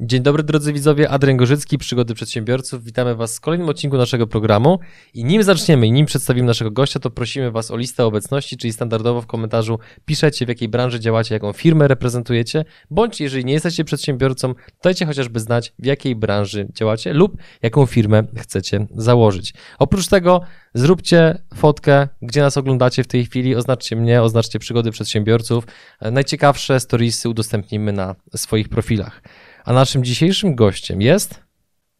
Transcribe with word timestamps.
Dzień 0.00 0.22
dobry 0.22 0.42
drodzy 0.42 0.72
widzowie, 0.72 1.10
Adrian 1.10 1.36
Gorzycki, 1.36 1.78
Przygody 1.78 2.14
Przedsiębiorców. 2.14 2.84
Witamy 2.84 3.14
Was 3.14 3.36
w 3.36 3.40
kolejnym 3.40 3.68
odcinku 3.68 3.96
naszego 3.96 4.26
programu 4.26 4.78
i 5.14 5.24
nim 5.24 5.42
zaczniemy 5.42 5.86
i 5.86 5.92
nim 5.92 6.06
przedstawimy 6.06 6.46
naszego 6.46 6.70
gościa, 6.70 7.00
to 7.00 7.10
prosimy 7.10 7.50
Was 7.50 7.70
o 7.70 7.76
listę 7.76 8.04
obecności, 8.04 8.56
czyli 8.56 8.72
standardowo 8.72 9.22
w 9.22 9.26
komentarzu 9.26 9.78
piszecie 10.04 10.46
w 10.46 10.48
jakiej 10.48 10.68
branży 10.68 11.00
działacie, 11.00 11.34
jaką 11.34 11.52
firmę 11.52 11.88
reprezentujecie, 11.88 12.64
bądź 12.90 13.20
jeżeli 13.20 13.44
nie 13.44 13.52
jesteście 13.52 13.84
przedsiębiorcą, 13.84 14.54
dajcie 14.82 15.06
chociażby 15.06 15.40
znać 15.40 15.72
w 15.78 15.86
jakiej 15.86 16.16
branży 16.16 16.68
działacie 16.74 17.12
lub 17.12 17.36
jaką 17.62 17.86
firmę 17.86 18.22
chcecie 18.36 18.86
założyć. 18.96 19.54
Oprócz 19.78 20.06
tego 20.08 20.40
zróbcie 20.74 21.42
fotkę, 21.54 22.08
gdzie 22.22 22.40
nas 22.40 22.56
oglądacie 22.56 23.04
w 23.04 23.06
tej 23.06 23.26
chwili, 23.26 23.56
oznaczcie 23.56 23.96
mnie, 23.96 24.22
oznaczcie 24.22 24.58
Przygody 24.58 24.90
Przedsiębiorców. 24.90 25.64
Najciekawsze 26.12 26.80
storiesy 26.80 27.28
udostępnimy 27.28 27.92
na 27.92 28.14
swoich 28.36 28.68
profilach. 28.68 29.22
A 29.68 29.72
naszym 29.72 30.04
dzisiejszym 30.04 30.54
gościem 30.54 31.02
jest. 31.02 31.44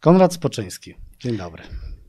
Konrad 0.00 0.34
Spoczyński. 0.34 0.94
Dzień 1.20 1.36
dobry. 1.36 1.62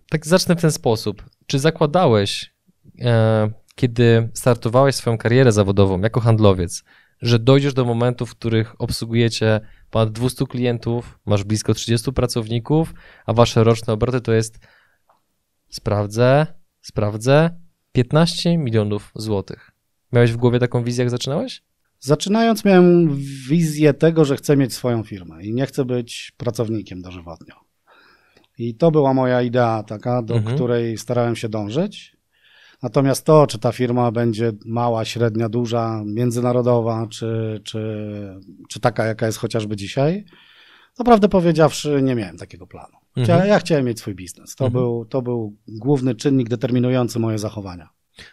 Tak 0.09 0.27
zacznę 0.27 0.55
w 0.55 0.61
ten 0.61 0.71
sposób. 0.71 1.23
Czy 1.45 1.59
zakładałeś, 1.59 2.53
e, 3.01 3.51
kiedy 3.75 4.29
startowałeś 4.33 4.95
swoją 4.95 5.17
karierę 5.17 5.51
zawodową 5.51 6.01
jako 6.01 6.19
handlowiec, 6.19 6.83
że 7.21 7.39
dojdziesz 7.39 7.73
do 7.73 7.85
momentów, 7.85 8.29
w 8.29 8.35
których 8.35 8.81
obsługujecie 8.81 9.59
ponad 9.89 10.11
200 10.11 10.45
klientów, 10.45 11.19
masz 11.25 11.43
blisko 11.43 11.73
30 11.73 12.11
pracowników, 12.11 12.93
a 13.25 13.33
wasze 13.33 13.63
roczne 13.63 13.93
obroty 13.93 14.21
to 14.21 14.33
jest, 14.33 14.59
sprawdzę, 15.69 16.47
sprawdzę, 16.81 17.59
15 17.91 18.57
milionów 18.57 19.11
złotych. 19.15 19.71
Miałeś 20.11 20.31
w 20.31 20.37
głowie 20.37 20.59
taką 20.59 20.83
wizję, 20.83 21.03
jak 21.03 21.09
zaczynałeś? 21.09 21.63
Zaczynając 21.99 22.65
miałem 22.65 23.17
wizję 23.49 23.93
tego, 23.93 24.25
że 24.25 24.35
chcę 24.35 24.57
mieć 24.57 24.73
swoją 24.73 25.03
firmę 25.03 25.43
i 25.43 25.53
nie 25.53 25.65
chcę 25.65 25.85
być 25.85 26.31
pracownikiem 26.37 27.01
dożywotnio. 27.01 27.55
I 28.57 28.75
to 28.75 28.91
była 28.91 29.13
moja 29.13 29.41
idea 29.41 29.83
taka, 29.83 30.21
do 30.21 30.35
mhm. 30.35 30.55
której 30.55 30.97
starałem 30.97 31.35
się 31.35 31.49
dążyć. 31.49 32.17
Natomiast 32.83 33.25
to, 33.25 33.47
czy 33.47 33.59
ta 33.59 33.71
firma 33.71 34.11
będzie 34.11 34.51
mała, 34.65 35.05
średnia, 35.05 35.49
duża, 35.49 36.03
międzynarodowa, 36.05 37.07
czy, 37.07 37.61
czy, 37.63 38.09
czy 38.69 38.79
taka, 38.79 39.05
jaka 39.05 39.25
jest 39.25 39.37
chociażby 39.37 39.75
dzisiaj, 39.75 40.25
to 40.95 41.03
prawdę 41.03 41.29
powiedziawszy, 41.29 42.01
nie 42.01 42.15
miałem 42.15 42.37
takiego 42.37 42.67
planu. 42.67 42.97
Mhm. 43.17 43.47
Ja 43.47 43.59
chciałem 43.59 43.85
mieć 43.85 43.99
swój 43.99 44.15
biznes. 44.15 44.55
To, 44.55 44.65
mhm. 44.65 44.83
był, 44.83 45.05
to 45.05 45.21
był 45.21 45.57
główny 45.67 46.15
czynnik 46.15 46.49
determinujący 46.49 47.19
moje 47.19 47.37
zachowania. 47.37 47.89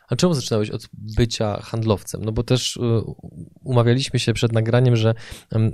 A 0.09 0.17
czemu 0.17 0.35
zaczynałeś 0.35 0.71
od 0.71 0.89
bycia 0.93 1.61
handlowcem? 1.63 2.25
No 2.25 2.33
bo 2.33 2.43
też 2.43 2.77
y, 2.77 2.81
umawialiśmy 3.65 4.19
się 4.19 4.33
przed 4.33 4.53
nagraniem, 4.53 4.97
że 4.97 5.15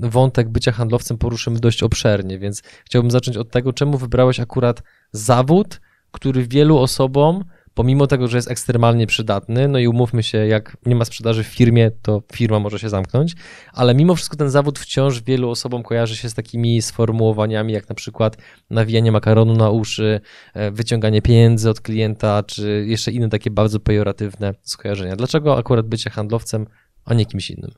wątek 0.00 0.48
bycia 0.48 0.72
handlowcem 0.72 1.18
poruszymy 1.18 1.60
dość 1.60 1.82
obszernie, 1.82 2.38
więc 2.38 2.62
chciałbym 2.84 3.10
zacząć 3.10 3.36
od 3.36 3.50
tego, 3.50 3.72
czemu 3.72 3.98
wybrałeś 3.98 4.40
akurat 4.40 4.82
zawód, 5.12 5.80
który 6.10 6.46
wielu 6.46 6.78
osobom 6.78 7.44
pomimo 7.74 8.06
tego, 8.06 8.28
że 8.28 8.38
jest 8.38 8.50
ekstremalnie 8.50 9.06
przydatny, 9.06 9.68
no 9.68 9.78
i 9.78 9.88
umówmy 9.88 10.22
się, 10.22 10.38
jak 10.38 10.76
nie 10.86 10.94
ma 10.94 11.04
sprzedaży 11.04 11.44
w 11.44 11.46
firmie, 11.46 11.90
to 12.02 12.22
firma 12.32 12.58
może 12.58 12.78
się 12.78 12.88
zamknąć, 12.88 13.34
ale 13.72 13.94
mimo 13.94 14.14
wszystko 14.14 14.36
ten 14.36 14.50
zawód 14.50 14.78
wciąż 14.78 15.20
wielu 15.20 15.50
osobom 15.50 15.82
kojarzy 15.82 16.16
się 16.16 16.28
z 16.28 16.34
takimi 16.34 16.82
sformułowaniami, 16.82 17.72
jak 17.72 17.88
na 17.88 17.94
przykład 17.94 18.36
nawijanie 18.70 19.12
makaronu 19.12 19.54
na 19.54 19.70
uszy, 19.70 20.20
e, 20.54 20.70
wyciąganie 20.70 21.22
pieniędzy 21.22 21.70
od 21.70 21.80
klienta, 21.80 22.42
czy 22.42 22.84
jeszcze 22.88 23.12
inne 23.12 23.28
takie 23.28 23.50
bardzo 23.50 23.80
pejoratywne 23.80 24.54
skojarzenia. 24.62 25.16
Dlaczego 25.16 25.58
akurat 25.58 25.86
bycie 25.86 26.10
handlowcem, 26.10 26.66
a 27.04 27.14
nie 27.14 27.26
kimś 27.26 27.50
innym? 27.50 27.70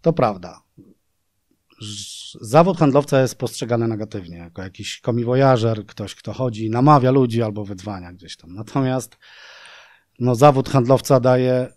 To 0.00 0.12
prawda. 0.12 0.62
Zawód 2.32 2.78
handlowca 2.78 3.20
jest 3.22 3.38
postrzegany 3.38 3.88
negatywnie, 3.88 4.36
jako 4.36 4.62
jakiś 4.62 5.00
komiwojażer, 5.00 5.86
ktoś, 5.86 6.14
kto 6.14 6.32
chodzi, 6.32 6.70
namawia 6.70 7.10
ludzi 7.10 7.42
albo 7.42 7.64
wydzwania 7.64 8.12
gdzieś 8.12 8.36
tam. 8.36 8.54
Natomiast 8.54 9.18
no, 10.18 10.34
zawód 10.34 10.68
handlowca 10.68 11.20
daje 11.20 11.68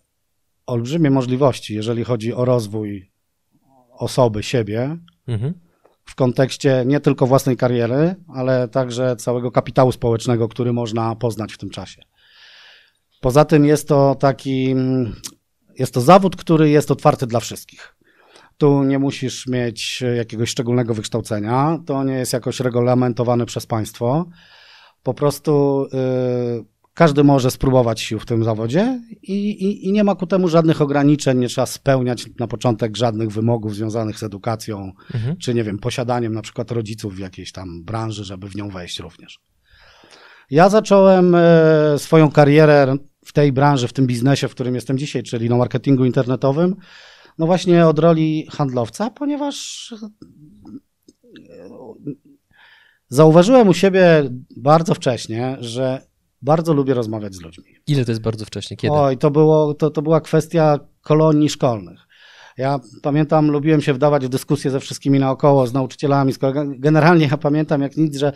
olbrzymie 0.66 1.10
możliwości, 1.10 1.74
jeżeli 1.74 2.04
chodzi 2.04 2.34
o 2.34 2.44
rozwój 2.44 3.10
osoby, 3.90 4.42
siebie, 4.42 4.96
mhm. 5.28 5.54
w 6.04 6.14
kontekście 6.14 6.84
nie 6.86 7.00
tylko 7.00 7.26
własnej 7.26 7.56
kariery, 7.56 8.14
ale 8.28 8.68
także 8.68 9.16
całego 9.16 9.50
kapitału 9.50 9.92
społecznego, 9.92 10.48
który 10.48 10.72
można 10.72 11.16
poznać 11.16 11.52
w 11.52 11.58
tym 11.58 11.70
czasie. 11.70 12.02
Poza 13.20 13.44
tym 13.44 13.64
jest 13.64 13.88
to 13.88 14.14
taki, 14.14 14.74
jest 15.78 15.94
to 15.94 16.00
zawód, 16.00 16.36
który 16.36 16.70
jest 16.70 16.90
otwarty 16.90 17.26
dla 17.26 17.40
wszystkich. 17.40 17.99
Tu 18.60 18.82
nie 18.82 18.98
musisz 18.98 19.46
mieć 19.46 20.04
jakiegoś 20.16 20.50
szczególnego 20.50 20.94
wykształcenia, 20.94 21.78
to 21.86 22.04
nie 22.04 22.14
jest 22.14 22.32
jakoś 22.32 22.60
regulamentowane 22.60 23.46
przez 23.46 23.66
państwo. 23.66 24.26
Po 25.02 25.14
prostu 25.14 25.84
y, 26.60 26.64
każdy 26.94 27.24
może 27.24 27.50
spróbować 27.50 28.00
sił 28.00 28.18
w 28.18 28.26
tym 28.26 28.44
zawodzie 28.44 29.00
i, 29.22 29.50
i, 29.50 29.88
i, 29.88 29.92
nie 29.92 30.04
ma 30.04 30.14
ku 30.14 30.26
temu 30.26 30.48
żadnych 30.48 30.80
ograniczeń, 30.80 31.38
nie 31.38 31.48
trzeba 31.48 31.66
spełniać 31.66 32.26
na 32.38 32.46
początek 32.46 32.96
żadnych 32.96 33.30
wymogów 33.30 33.74
związanych 33.74 34.18
z 34.18 34.22
edukacją, 34.22 34.92
mhm. 35.14 35.36
czy 35.36 35.54
nie 35.54 35.64
wiem, 35.64 35.78
posiadaniem 35.78 36.32
na 36.32 36.42
przykład 36.42 36.70
rodziców 36.70 37.14
w 37.14 37.18
jakiejś 37.18 37.52
tam 37.52 37.84
branży, 37.84 38.24
żeby 38.24 38.48
w 38.48 38.56
nią 38.56 38.68
wejść 38.68 38.98
również. 38.98 39.40
Ja 40.50 40.68
zacząłem 40.68 41.34
y, 41.34 41.38
swoją 41.98 42.30
karierę 42.30 42.96
w 43.24 43.32
tej 43.32 43.52
branży, 43.52 43.88
w 43.88 43.92
tym 43.92 44.06
biznesie, 44.06 44.48
w 44.48 44.54
którym 44.54 44.74
jestem 44.74 44.98
dzisiaj, 44.98 45.22
czyli 45.22 45.48
na 45.48 45.56
marketingu 45.56 46.04
internetowym, 46.04 46.76
no 47.40 47.46
właśnie 47.46 47.86
od 47.86 47.98
roli 47.98 48.46
handlowca, 48.50 49.10
ponieważ 49.10 49.94
zauważyłem 53.08 53.68
u 53.68 53.74
siebie 53.74 54.30
bardzo 54.56 54.94
wcześnie, 54.94 55.56
że 55.60 56.02
bardzo 56.42 56.74
lubię 56.74 56.94
rozmawiać 56.94 57.34
z 57.34 57.40
ludźmi. 57.40 57.64
Ile 57.86 58.04
to 58.04 58.10
jest 58.10 58.22
bardzo 58.22 58.44
wcześnie? 58.44 58.76
Kiedy? 58.76 58.94
Oj, 58.94 59.18
to, 59.18 59.30
było, 59.30 59.74
to, 59.74 59.90
to 59.90 60.02
była 60.02 60.20
kwestia 60.20 60.78
kolonii 61.02 61.48
szkolnych. 61.48 62.00
Ja 62.56 62.80
pamiętam, 63.02 63.50
lubiłem 63.50 63.80
się 63.80 63.94
wdawać 63.94 64.26
w 64.26 64.28
dyskusje 64.28 64.70
ze 64.70 64.80
wszystkimi 64.80 65.18
naokoło, 65.18 65.66
z 65.66 65.72
nauczycielami, 65.72 66.32
z 66.32 66.38
kolegami. 66.38 66.80
Generalnie 66.80 67.26
ja 67.26 67.36
pamiętam 67.36 67.82
jak 67.82 67.96
nic, 67.96 68.16
że 68.16 68.32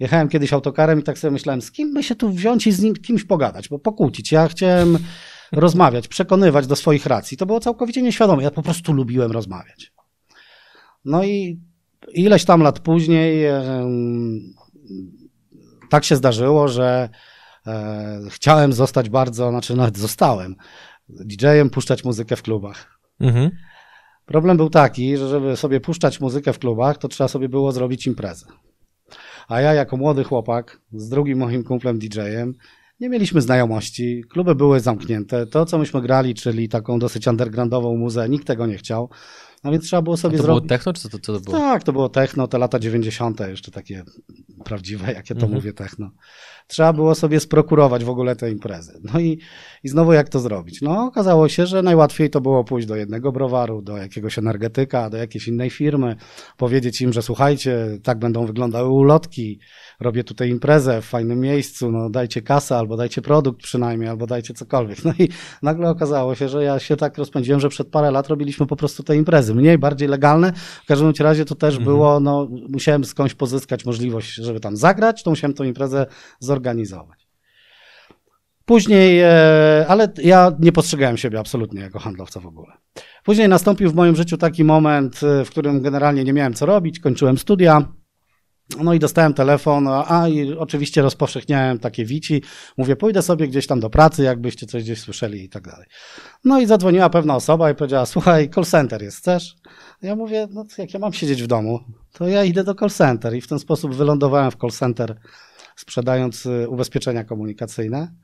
jechałem 0.00 0.28
kiedyś 0.28 0.52
autokarem 0.52 1.00
i 1.00 1.02
tak 1.02 1.18
sobie 1.18 1.30
myślałem, 1.30 1.62
z 1.62 1.72
kim 1.72 1.94
by 1.94 2.02
się 2.02 2.14
tu 2.14 2.30
wziąć 2.30 2.66
i 2.66 2.72
z 2.72 2.82
nim 2.82 2.94
kimś 2.94 3.24
pogadać, 3.24 3.68
bo 3.68 3.78
pokłócić. 3.78 4.32
Ja 4.32 4.48
chciałem 4.48 4.98
rozmawiać, 5.52 6.08
przekonywać 6.08 6.66
do 6.66 6.76
swoich 6.76 7.06
racji. 7.06 7.36
To 7.36 7.46
było 7.46 7.60
całkowicie 7.60 8.02
nieświadome. 8.02 8.42
Ja 8.42 8.50
po 8.50 8.62
prostu 8.62 8.92
lubiłem 8.92 9.32
rozmawiać. 9.32 9.92
No 11.04 11.24
i 11.24 11.60
ileś 12.12 12.44
tam 12.44 12.62
lat 12.62 12.80
później 12.80 13.44
tak 15.88 16.04
się 16.04 16.16
zdarzyło, 16.16 16.68
że 16.68 17.08
e, 17.66 18.20
chciałem 18.30 18.72
zostać 18.72 19.10
bardzo, 19.10 19.50
znaczy 19.50 19.76
nawet 19.76 19.98
zostałem 19.98 20.56
DJ-em, 21.08 21.70
puszczać 21.70 22.04
muzykę 22.04 22.36
w 22.36 22.42
klubach. 22.42 22.98
Mhm. 23.20 23.50
Problem 24.26 24.56
był 24.56 24.70
taki, 24.70 25.16
że 25.16 25.28
żeby 25.28 25.56
sobie 25.56 25.80
puszczać 25.80 26.20
muzykę 26.20 26.52
w 26.52 26.58
klubach, 26.58 26.98
to 26.98 27.08
trzeba 27.08 27.28
sobie 27.28 27.48
było 27.48 27.72
zrobić 27.72 28.06
imprezę. 28.06 28.46
A 29.48 29.60
ja 29.60 29.74
jako 29.74 29.96
młody 29.96 30.24
chłopak 30.24 30.80
z 30.92 31.08
drugim 31.08 31.38
moim 31.38 31.64
kumplem 31.64 31.98
DJ-em 31.98 32.54
nie 33.00 33.08
mieliśmy 33.08 33.40
znajomości, 33.40 34.24
kluby 34.30 34.54
były 34.54 34.80
zamknięte. 34.80 35.46
To, 35.46 35.66
co 35.66 35.78
myśmy 35.78 36.02
grali, 36.02 36.34
czyli 36.34 36.68
taką 36.68 36.98
dosyć 36.98 37.26
undergroundową 37.26 37.96
muzę, 37.96 38.28
nikt 38.28 38.46
tego 38.46 38.66
nie 38.66 38.76
chciał. 38.76 39.10
No 39.64 39.72
więc 39.72 39.84
trzeba 39.84 40.02
było 40.02 40.16
sobie 40.16 40.36
A 40.36 40.38
to 40.38 40.42
zrobić. 40.42 40.60
było 40.60 40.68
techno, 40.68 40.92
czy 40.92 41.08
to, 41.08 41.18
co 41.18 41.32
to 41.32 41.40
było? 41.40 41.56
Tak, 41.56 41.82
to 41.82 41.92
było 41.92 42.08
techno, 42.08 42.48
te 42.48 42.58
lata 42.58 42.78
90., 42.78 43.40
jeszcze 43.40 43.70
takie 43.70 44.04
prawdziwe, 44.64 45.12
jakie 45.12 45.34
to 45.34 45.40
mhm. 45.40 45.52
mówię, 45.52 45.72
techno. 45.72 46.10
Trzeba 46.66 46.92
było 46.92 47.14
sobie 47.14 47.40
sprokurować 47.40 48.04
w 48.04 48.08
ogóle 48.08 48.36
te 48.36 48.50
imprezy. 48.50 49.00
No 49.12 49.20
i, 49.20 49.38
i 49.84 49.88
znowu 49.88 50.12
jak 50.12 50.28
to 50.28 50.40
zrobić? 50.40 50.82
No 50.82 51.04
okazało 51.04 51.48
się, 51.48 51.66
że 51.66 51.82
najłatwiej 51.82 52.30
to 52.30 52.40
było 52.40 52.64
pójść 52.64 52.86
do 52.86 52.96
jednego 52.96 53.32
browaru, 53.32 53.82
do 53.82 53.96
jakiegoś 53.96 54.38
energetyka, 54.38 55.10
do 55.10 55.16
jakiejś 55.16 55.48
innej 55.48 55.70
firmy, 55.70 56.16
powiedzieć 56.56 57.00
im, 57.00 57.12
że 57.12 57.22
słuchajcie, 57.22 57.98
tak 58.02 58.18
będą 58.18 58.46
wyglądały 58.46 58.88
ulotki, 58.88 59.60
robię 60.00 60.24
tutaj 60.24 60.50
imprezę 60.50 61.02
w 61.02 61.04
fajnym 61.04 61.40
miejscu, 61.40 61.90
no 61.90 62.10
dajcie 62.10 62.42
kasę, 62.42 62.76
albo 62.76 62.96
dajcie 62.96 63.22
produkt 63.22 63.62
przynajmniej, 63.62 64.08
albo 64.08 64.26
dajcie 64.26 64.54
cokolwiek. 64.54 64.98
No 65.08 65.12
i 65.18 65.28
nagle 65.62 65.90
okazało 65.90 66.34
się, 66.34 66.48
że 66.48 66.64
ja 66.64 66.78
się 66.78 66.96
tak 66.96 67.18
rozpędziłem, 67.18 67.60
że 67.60 67.68
przed 67.68 67.88
parę 67.88 68.10
lat 68.10 68.28
robiliśmy 68.28 68.66
po 68.66 68.76
prostu 68.76 69.02
te 69.02 69.16
imprezy. 69.16 69.54
Mniej, 69.54 69.78
bardziej 69.78 70.08
legalne. 70.08 70.52
W 70.84 70.86
każdym 70.86 71.12
razie 71.20 71.44
to 71.44 71.54
też 71.54 71.74
mhm. 71.74 71.84
było, 71.84 72.20
no 72.20 72.48
musiałem 72.68 73.04
skądś 73.04 73.34
pozyskać 73.34 73.84
możliwość, 73.84 74.34
żeby 74.34 74.60
tam 74.60 74.76
zagrać, 74.76 75.22
to 75.22 75.30
musiałem 75.30 75.54
tą 75.54 75.64
imprezę 75.64 76.06
zorganizować. 76.40 77.28
Później, 78.64 79.20
e, 79.20 79.86
ale 79.88 80.12
ja 80.22 80.52
nie 80.60 80.72
postrzegałem 80.72 81.16
siebie 81.16 81.38
absolutnie 81.38 81.80
jako 81.80 81.98
handlowca 81.98 82.40
w 82.40 82.46
ogóle. 82.46 82.72
Później 83.24 83.48
nastąpił 83.48 83.90
w 83.90 83.94
moim 83.94 84.16
życiu 84.16 84.36
taki 84.36 84.64
moment, 84.64 85.20
e, 85.22 85.44
w 85.44 85.50
którym 85.50 85.82
generalnie 85.82 86.24
nie 86.24 86.32
miałem 86.32 86.54
co 86.54 86.66
robić, 86.66 87.00
kończyłem 87.00 87.38
studia. 87.38 87.97
No 88.76 88.94
i 88.94 88.98
dostałem 88.98 89.34
telefon, 89.34 89.88
a 89.88 90.28
i 90.28 90.52
oczywiście 90.52 91.02
rozpowszechniałem 91.02 91.78
takie 91.78 92.04
wici. 92.04 92.42
Mówię, 92.76 92.96
pójdę 92.96 93.22
sobie 93.22 93.48
gdzieś 93.48 93.66
tam 93.66 93.80
do 93.80 93.90
pracy, 93.90 94.22
jakbyście 94.22 94.66
coś 94.66 94.82
gdzieś 94.82 95.00
słyszeli 95.00 95.44
i 95.44 95.48
tak 95.48 95.68
dalej. 95.68 95.86
No 96.44 96.60
i 96.60 96.66
zadzwoniła 96.66 97.10
pewna 97.10 97.36
osoba 97.36 97.70
i 97.70 97.74
powiedziała, 97.74 98.06
słuchaj, 98.06 98.50
call 98.54 98.64
center 98.64 99.02
jest, 99.02 99.18
chcesz? 99.18 99.56
Ja 100.02 100.16
mówię, 100.16 100.48
no 100.50 100.64
jak 100.78 100.94
ja 100.94 101.00
mam 101.00 101.12
siedzieć 101.12 101.42
w 101.42 101.46
domu, 101.46 101.80
to 102.12 102.28
ja 102.28 102.44
idę 102.44 102.64
do 102.64 102.74
call 102.74 102.90
center 102.90 103.34
i 103.34 103.40
w 103.40 103.48
ten 103.48 103.58
sposób 103.58 103.94
wylądowałem 103.94 104.50
w 104.50 104.56
call 104.56 104.70
center, 104.70 105.20
sprzedając 105.76 106.46
y, 106.46 106.68
ubezpieczenia 106.68 107.24
komunikacyjne. 107.24 108.14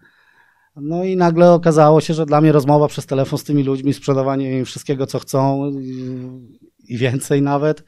No 0.76 1.04
i 1.04 1.16
nagle 1.16 1.52
okazało 1.52 2.00
się, 2.00 2.14
że 2.14 2.26
dla 2.26 2.40
mnie 2.40 2.52
rozmowa 2.52 2.88
przez 2.88 3.06
telefon 3.06 3.38
z 3.38 3.44
tymi 3.44 3.62
ludźmi, 3.62 3.94
sprzedawanie 3.94 4.58
im 4.58 4.64
wszystkiego, 4.64 5.06
co 5.06 5.18
chcą 5.18 5.70
i 6.88 6.98
więcej 6.98 7.42
nawet, 7.42 7.84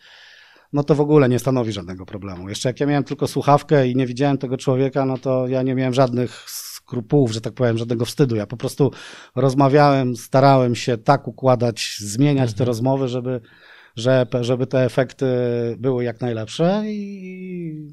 no 0.72 0.84
to 0.84 0.94
w 0.94 1.00
ogóle 1.00 1.28
nie 1.28 1.38
stanowi 1.38 1.72
żadnego 1.72 2.06
problemu. 2.06 2.48
Jeszcze 2.48 2.68
jak 2.68 2.80
ja 2.80 2.86
miałem 2.86 3.04
tylko 3.04 3.26
słuchawkę 3.26 3.88
i 3.88 3.96
nie 3.96 4.06
widziałem 4.06 4.38
tego 4.38 4.56
człowieka, 4.56 5.04
no 5.04 5.18
to 5.18 5.48
ja 5.48 5.62
nie 5.62 5.74
miałem 5.74 5.94
żadnych 5.94 6.44
skrupułów, 6.86 7.32
że 7.32 7.40
tak 7.40 7.52
powiem, 7.52 7.78
żadnego 7.78 8.04
wstydu. 8.04 8.36
Ja 8.36 8.46
po 8.46 8.56
prostu 8.56 8.90
rozmawiałem, 9.34 10.16
starałem 10.16 10.74
się 10.74 10.98
tak 10.98 11.28
układać, 11.28 11.96
zmieniać 12.00 12.50
te 12.50 12.54
mhm. 12.54 12.66
rozmowy, 12.66 13.08
żeby, 13.08 13.40
żeby 14.40 14.66
te 14.66 14.84
efekty 14.84 15.26
były 15.78 16.04
jak 16.04 16.20
najlepsze 16.20 16.82
i 16.86 17.88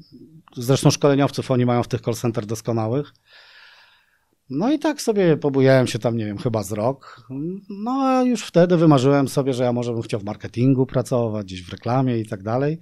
zresztą 0.56 0.90
szkoleniowców 0.90 1.50
oni 1.50 1.66
mają 1.66 1.82
w 1.82 1.88
tych 1.88 2.00
call 2.00 2.14
center 2.14 2.46
doskonałych. 2.46 3.12
No 4.50 4.72
i 4.72 4.78
tak 4.78 5.02
sobie 5.02 5.36
pobujałem 5.36 5.86
się 5.86 5.98
tam, 5.98 6.16
nie 6.16 6.24
wiem, 6.24 6.38
chyba 6.38 6.62
z 6.62 6.72
rok. 6.72 7.26
No 7.70 7.90
a 7.90 8.22
już 8.22 8.42
wtedy 8.42 8.76
wymarzyłem 8.76 9.28
sobie, 9.28 9.54
że 9.54 9.64
ja 9.64 9.72
może 9.72 9.92
bym 9.92 10.02
chciał 10.02 10.20
w 10.20 10.24
marketingu 10.24 10.86
pracować, 10.86 11.46
gdzieś 11.46 11.62
w 11.66 11.72
reklamie 11.72 12.18
i 12.18 12.26
tak 12.26 12.42
dalej. 12.42 12.80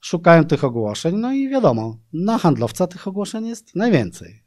Szukałem 0.00 0.44
tych 0.44 0.64
ogłoszeń, 0.64 1.16
no 1.16 1.32
i 1.32 1.48
wiadomo, 1.48 1.98
na 2.12 2.38
handlowca 2.38 2.86
tych 2.86 3.08
ogłoszeń 3.08 3.46
jest 3.46 3.76
najwięcej. 3.76 4.45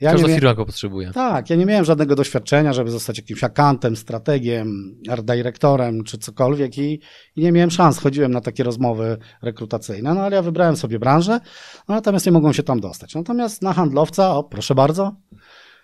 Ja 0.00 0.12
Każda 0.12 0.28
firma 0.28 0.54
go 0.54 0.66
potrzebuje. 0.66 1.10
Tak, 1.12 1.50
ja 1.50 1.56
nie 1.56 1.66
miałem 1.66 1.84
żadnego 1.84 2.16
doświadczenia, 2.16 2.72
żeby 2.72 2.90
zostać 2.90 3.18
jakimś 3.18 3.44
akantem, 3.44 3.96
strategiem, 3.96 4.96
art 5.10 5.24
dyrektorem 5.24 6.04
czy 6.04 6.18
cokolwiek 6.18 6.78
i, 6.78 7.00
i, 7.36 7.42
nie 7.42 7.52
miałem 7.52 7.70
szans. 7.70 7.98
Chodziłem 7.98 8.32
na 8.32 8.40
takie 8.40 8.64
rozmowy 8.64 9.18
rekrutacyjne, 9.42 10.14
no 10.14 10.20
ale 10.20 10.36
ja 10.36 10.42
wybrałem 10.42 10.76
sobie 10.76 10.98
branżę, 10.98 11.40
no, 11.88 11.94
natomiast 11.94 12.26
nie 12.26 12.32
mogłem 12.32 12.54
się 12.54 12.62
tam 12.62 12.80
dostać. 12.80 13.14
Natomiast 13.14 13.62
na 13.62 13.72
handlowca, 13.72 14.36
o 14.36 14.44
proszę 14.44 14.74
bardzo, 14.74 15.16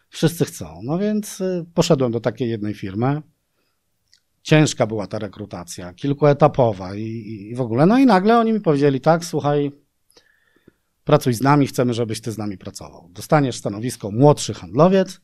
wszyscy 0.08 0.44
chcą. 0.44 0.80
No 0.82 0.98
więc 0.98 1.40
y, 1.40 1.66
poszedłem 1.74 2.12
do 2.12 2.20
takiej 2.20 2.50
jednej 2.50 2.74
firmy. 2.74 3.22
Ciężka 4.42 4.86
była 4.86 5.06
ta 5.06 5.18
rekrutacja, 5.18 5.94
kilkuetapowa 5.94 6.94
i, 6.94 7.48
i 7.50 7.54
w 7.54 7.60
ogóle. 7.60 7.86
No 7.86 7.98
i 7.98 8.06
nagle 8.06 8.38
oni 8.38 8.52
mi 8.52 8.60
powiedzieli 8.60 9.00
tak, 9.00 9.24
słuchaj, 9.24 9.72
pracuj 11.06 11.34
z 11.34 11.40
nami, 11.40 11.66
chcemy, 11.66 11.94
żebyś 11.94 12.20
ty 12.20 12.32
z 12.32 12.38
nami 12.38 12.58
pracował. 12.58 13.08
Dostaniesz 13.12 13.56
stanowisko 13.56 14.10
młodszy 14.10 14.54
handlowiec, 14.54 15.20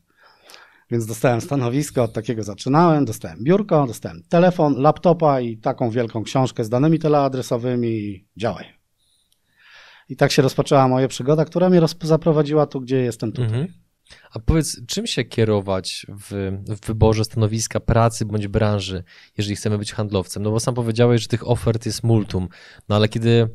więc 0.91 1.05
dostałem 1.05 1.41
stanowisko, 1.41 2.03
od 2.03 2.13
takiego 2.13 2.43
zaczynałem, 2.43 3.05
dostałem 3.05 3.43
biurko, 3.43 3.87
dostałem 3.87 4.23
telefon, 4.29 4.75
laptopa 4.77 5.41
i 5.41 5.57
taką 5.57 5.89
wielką 5.89 6.23
książkę 6.23 6.63
z 6.63 6.69
danymi 6.69 6.99
teleadresowymi 6.99 7.89
i 7.89 8.27
działaj. 8.37 8.65
I 10.09 10.15
tak 10.15 10.31
się 10.31 10.41
rozpoczęła 10.41 10.87
moja 10.87 11.07
przygoda, 11.07 11.45
która 11.45 11.69
mnie 11.69 11.81
zaprowadziła 12.01 12.65
tu, 12.65 12.81
gdzie 12.81 12.97
jestem 12.97 13.31
tutaj. 13.31 13.45
Mhm. 13.45 13.67
A 14.31 14.39
powiedz, 14.39 14.85
czym 14.85 15.07
się 15.07 15.23
kierować 15.23 16.05
w, 16.09 16.59
w, 16.67 16.85
wyborze 16.87 17.25
stanowiska 17.25 17.79
pracy 17.79 18.25
bądź 18.25 18.47
branży, 18.47 19.03
jeżeli 19.37 19.55
chcemy 19.55 19.77
być 19.77 19.93
handlowcem? 19.93 20.43
No 20.43 20.51
bo 20.51 20.59
sam 20.59 20.75
powiedziałeś, 20.75 21.21
że 21.21 21.27
tych 21.27 21.47
ofert 21.47 21.85
jest 21.85 22.03
multum, 22.03 22.47
no 22.89 22.95
ale 22.95 23.09
kiedy 23.09 23.49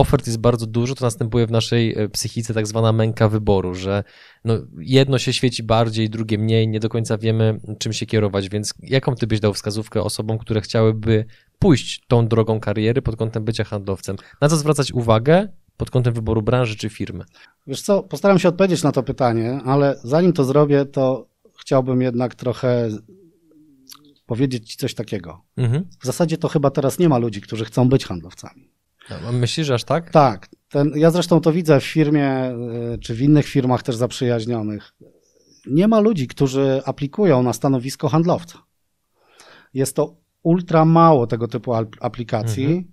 ofert 0.00 0.26
jest 0.26 0.38
bardzo 0.38 0.66
dużo, 0.66 0.94
to 0.94 1.04
następuje 1.04 1.46
w 1.46 1.50
naszej 1.50 1.98
e, 1.98 2.08
psychice 2.08 2.54
tak 2.54 2.66
zwana 2.66 2.92
męka 2.92 3.28
wyboru, 3.28 3.74
że 3.74 4.04
no 4.44 4.54
jedno 4.78 5.18
się 5.18 5.32
świeci 5.32 5.62
bardziej, 5.62 6.10
drugie 6.10 6.38
mniej, 6.38 6.68
nie 6.68 6.80
do 6.80 6.88
końca 6.88 7.18
wiemy, 7.18 7.60
czym 7.78 7.92
się 7.92 8.06
kierować, 8.06 8.48
więc 8.48 8.74
jaką 8.82 9.14
ty 9.14 9.26
byś 9.26 9.40
dał 9.40 9.54
wskazówkę 9.54 10.02
osobom, 10.02 10.38
które 10.38 10.60
chciałyby 10.60 11.24
pójść 11.58 12.04
tą 12.08 12.28
drogą 12.28 12.60
kariery 12.60 13.02
pod 13.02 13.16
kątem 13.16 13.44
bycia 13.44 13.64
handlowcem? 13.64 14.16
Na 14.40 14.48
co 14.48 14.56
zwracać 14.56 14.92
uwagę 14.92 15.48
pod 15.76 15.90
kątem 15.90 16.14
wyboru 16.14 16.42
branży 16.42 16.76
czy 16.76 16.88
firmy? 16.88 17.24
Wiesz 17.66 17.82
co, 17.82 18.02
postaram 18.02 18.38
się 18.38 18.48
odpowiedzieć 18.48 18.82
na 18.82 18.92
to 18.92 19.02
pytanie, 19.02 19.60
ale 19.64 19.96
zanim 20.04 20.32
to 20.32 20.44
zrobię, 20.44 20.84
to 20.84 21.26
chciałbym 21.60 22.02
jednak 22.02 22.34
trochę 22.34 22.88
powiedzieć 24.26 24.70
ci 24.70 24.76
coś 24.76 24.94
takiego. 24.94 25.42
Mhm. 25.56 25.84
W 26.00 26.06
zasadzie 26.06 26.38
to 26.38 26.48
chyba 26.48 26.70
teraz 26.70 26.98
nie 26.98 27.08
ma 27.08 27.18
ludzi, 27.18 27.40
którzy 27.40 27.64
chcą 27.64 27.88
być 27.88 28.04
handlowcami. 28.04 28.70
No, 29.22 29.32
myślisz, 29.32 29.66
że 29.66 29.74
aż 29.74 29.84
tak? 29.84 30.10
Tak. 30.10 30.48
Ten, 30.68 30.92
ja 30.96 31.10
zresztą 31.10 31.40
to 31.40 31.52
widzę 31.52 31.80
w 31.80 31.84
firmie, 31.84 32.26
e, 32.26 32.54
czy 33.00 33.14
w 33.14 33.22
innych 33.22 33.46
firmach 33.46 33.82
też 33.82 33.96
zaprzyjaźnionych. 33.96 34.92
Nie 35.66 35.88
ma 35.88 36.00
ludzi, 36.00 36.26
którzy 36.26 36.82
aplikują 36.84 37.42
na 37.42 37.52
stanowisko 37.52 38.08
handlowca. 38.08 38.58
Jest 39.74 39.96
to 39.96 40.16
ultra 40.42 40.84
mało 40.84 41.26
tego 41.26 41.48
typu 41.48 41.74
aplikacji. 42.00 42.64
Mhm. 42.64 42.84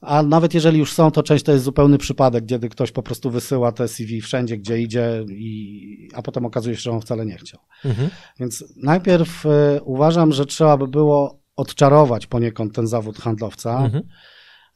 A 0.00 0.22
nawet 0.22 0.54
jeżeli 0.54 0.78
już 0.78 0.92
są, 0.92 1.10
to 1.10 1.22
część 1.22 1.44
to 1.44 1.52
jest 1.52 1.64
zupełny 1.64 1.98
przypadek, 1.98 2.46
kiedy 2.46 2.68
ktoś 2.68 2.92
po 2.92 3.02
prostu 3.02 3.30
wysyła 3.30 3.72
te 3.72 3.88
CV 3.88 4.20
wszędzie, 4.20 4.58
gdzie 4.58 4.78
idzie, 4.78 5.24
i, 5.28 6.08
a 6.14 6.22
potem 6.22 6.46
okazuje 6.46 6.76
się, 6.76 6.82
że 6.82 6.90
on 6.90 7.00
wcale 7.00 7.26
nie 7.26 7.36
chciał. 7.36 7.60
Mhm. 7.84 8.10
Więc 8.40 8.64
najpierw 8.76 9.46
y, 9.46 9.48
uważam, 9.84 10.32
że 10.32 10.46
trzeba 10.46 10.76
by 10.76 10.88
było 10.88 11.40
odczarować 11.56 12.26
poniekąd 12.26 12.74
ten 12.74 12.86
zawód 12.86 13.18
handlowca. 13.18 13.84
Mhm. 13.84 14.04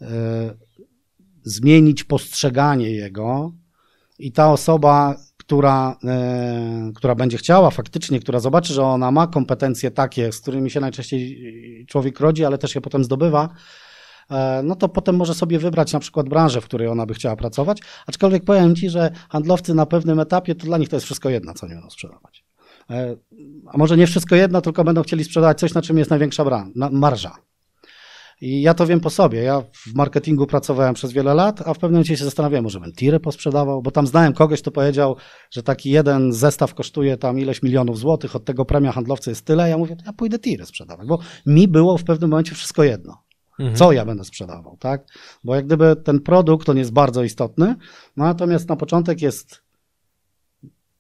E, 0.03 0.55
zmienić 1.43 2.05
postrzeganie 2.05 2.91
jego 2.91 3.53
i 4.19 4.33
ta 4.33 4.53
osoba, 4.53 5.17
która, 5.37 5.97
e, 6.05 6.93
która 6.95 7.15
będzie 7.15 7.37
chciała 7.37 7.71
faktycznie, 7.71 8.21
która 8.21 8.41
zobaczy, 8.41 8.75
że 8.75 8.83
ona 8.83 9.11
ma 9.11 9.27
kompetencje 9.27 9.91
takie, 9.91 10.33
z 10.33 10.41
którymi 10.41 10.71
się 10.71 10.81
najczęściej 10.81 11.87
człowiek 11.89 12.21
rodzi, 12.21 12.45
ale 12.45 12.59
też 12.59 12.75
je 12.75 12.81
potem 12.81 13.05
zdobywa, 13.05 13.49
e, 14.31 14.63
no 14.65 14.77
to 14.77 14.89
potem 14.89 15.17
może 15.17 15.35
sobie 15.35 15.59
wybrać 15.59 15.93
na 15.93 16.01
przykład 16.01 16.29
branżę, 16.29 16.61
w 16.61 16.65
której 16.65 16.89
ona 16.89 17.07
by 17.07 17.15
chciała 17.15 17.37
pracować. 17.37 17.79
Aczkolwiek 18.07 18.45
powiem 18.45 18.77
Ci, 18.77 18.91
że 18.91 19.11
handlowcy 19.29 19.75
na 19.75 19.87
pewnym 19.87 20.21
etapie, 20.21 20.55
to 20.55 20.67
dla 20.67 20.79
nich 20.79 20.89
to 20.89 20.97
jest 20.97 21.07
wszystko 21.07 21.31
jedno, 21.31 21.55
co 21.55 21.67
oni 21.67 21.75
będą 21.75 21.91
sprzedawać. 21.91 22.45
A 23.67 23.79
może 23.79 23.97
nie 23.97 24.07
wszystko 24.07 24.35
jedno, 24.35 24.61
tylko 24.61 24.85
będą 24.85 25.03
chcieli 25.03 25.25
sprzedawać 25.25 25.59
coś, 25.59 25.75
na 25.75 25.83
czym 25.83 25.99
jest 25.99 26.11
największa 26.11 26.45
marża. 26.75 27.50
I 28.41 28.63
ja 28.63 28.75
to 28.75 28.87
wiem 28.87 29.01
po 29.01 29.11
sobie. 29.11 29.43
Ja 29.43 29.63
w 29.73 29.95
marketingu 29.95 30.47
pracowałem 30.47 30.95
przez 30.95 31.13
wiele 31.13 31.35
lat, 31.35 31.61
a 31.69 31.75
w 31.75 31.79
pewnym 31.79 31.93
momencie 31.93 32.17
się 32.17 32.25
zastanawiałem, 32.25 32.65
może 32.65 32.81
bym 32.81 32.93
tiry 32.93 33.21
posprzedawał, 33.21 33.83
bo 33.83 33.91
tam 33.91 34.07
znałem 34.07 34.33
kogoś, 34.33 34.63
kto 34.63 34.71
powiedział, 34.71 35.17
że 35.51 35.63
taki 35.63 35.91
jeden 35.91 36.33
zestaw 36.33 36.75
kosztuje 36.75 37.17
tam 37.17 37.39
ileś 37.39 37.63
milionów 37.63 37.99
złotych, 37.99 38.37
od 38.37 38.45
tego 38.45 38.65
premia 38.65 38.93
handlowca 38.93 39.31
jest 39.31 39.45
tyle. 39.45 39.69
Ja 39.69 39.79
mówię, 39.79 39.97
ja 40.07 40.13
pójdę 40.13 40.39
tiry 40.39 40.67
sprzedawać, 40.67 41.09
bo 41.09 41.19
mi 41.47 41.69
było 41.69 41.99
w 41.99 42.05
pewnym 42.05 42.31
momencie 42.31 42.55
wszystko 42.55 42.85
jedno. 42.85 43.23
Mhm. 43.59 43.77
Co 43.77 43.93
ja 43.93 44.05
będę 44.05 44.25
sprzedawał, 44.25 44.77
tak? 44.77 45.07
Bo 45.45 45.55
jak 45.55 45.67
gdyby 45.67 45.97
ten 45.97 46.21
produkt, 46.21 46.69
on 46.69 46.79
jest 46.79 46.93
bardzo 46.93 47.23
istotny, 47.23 47.75
no 48.17 48.25
natomiast 48.25 48.69
na 48.69 48.77
początek 48.77 49.23
jest 49.23 49.63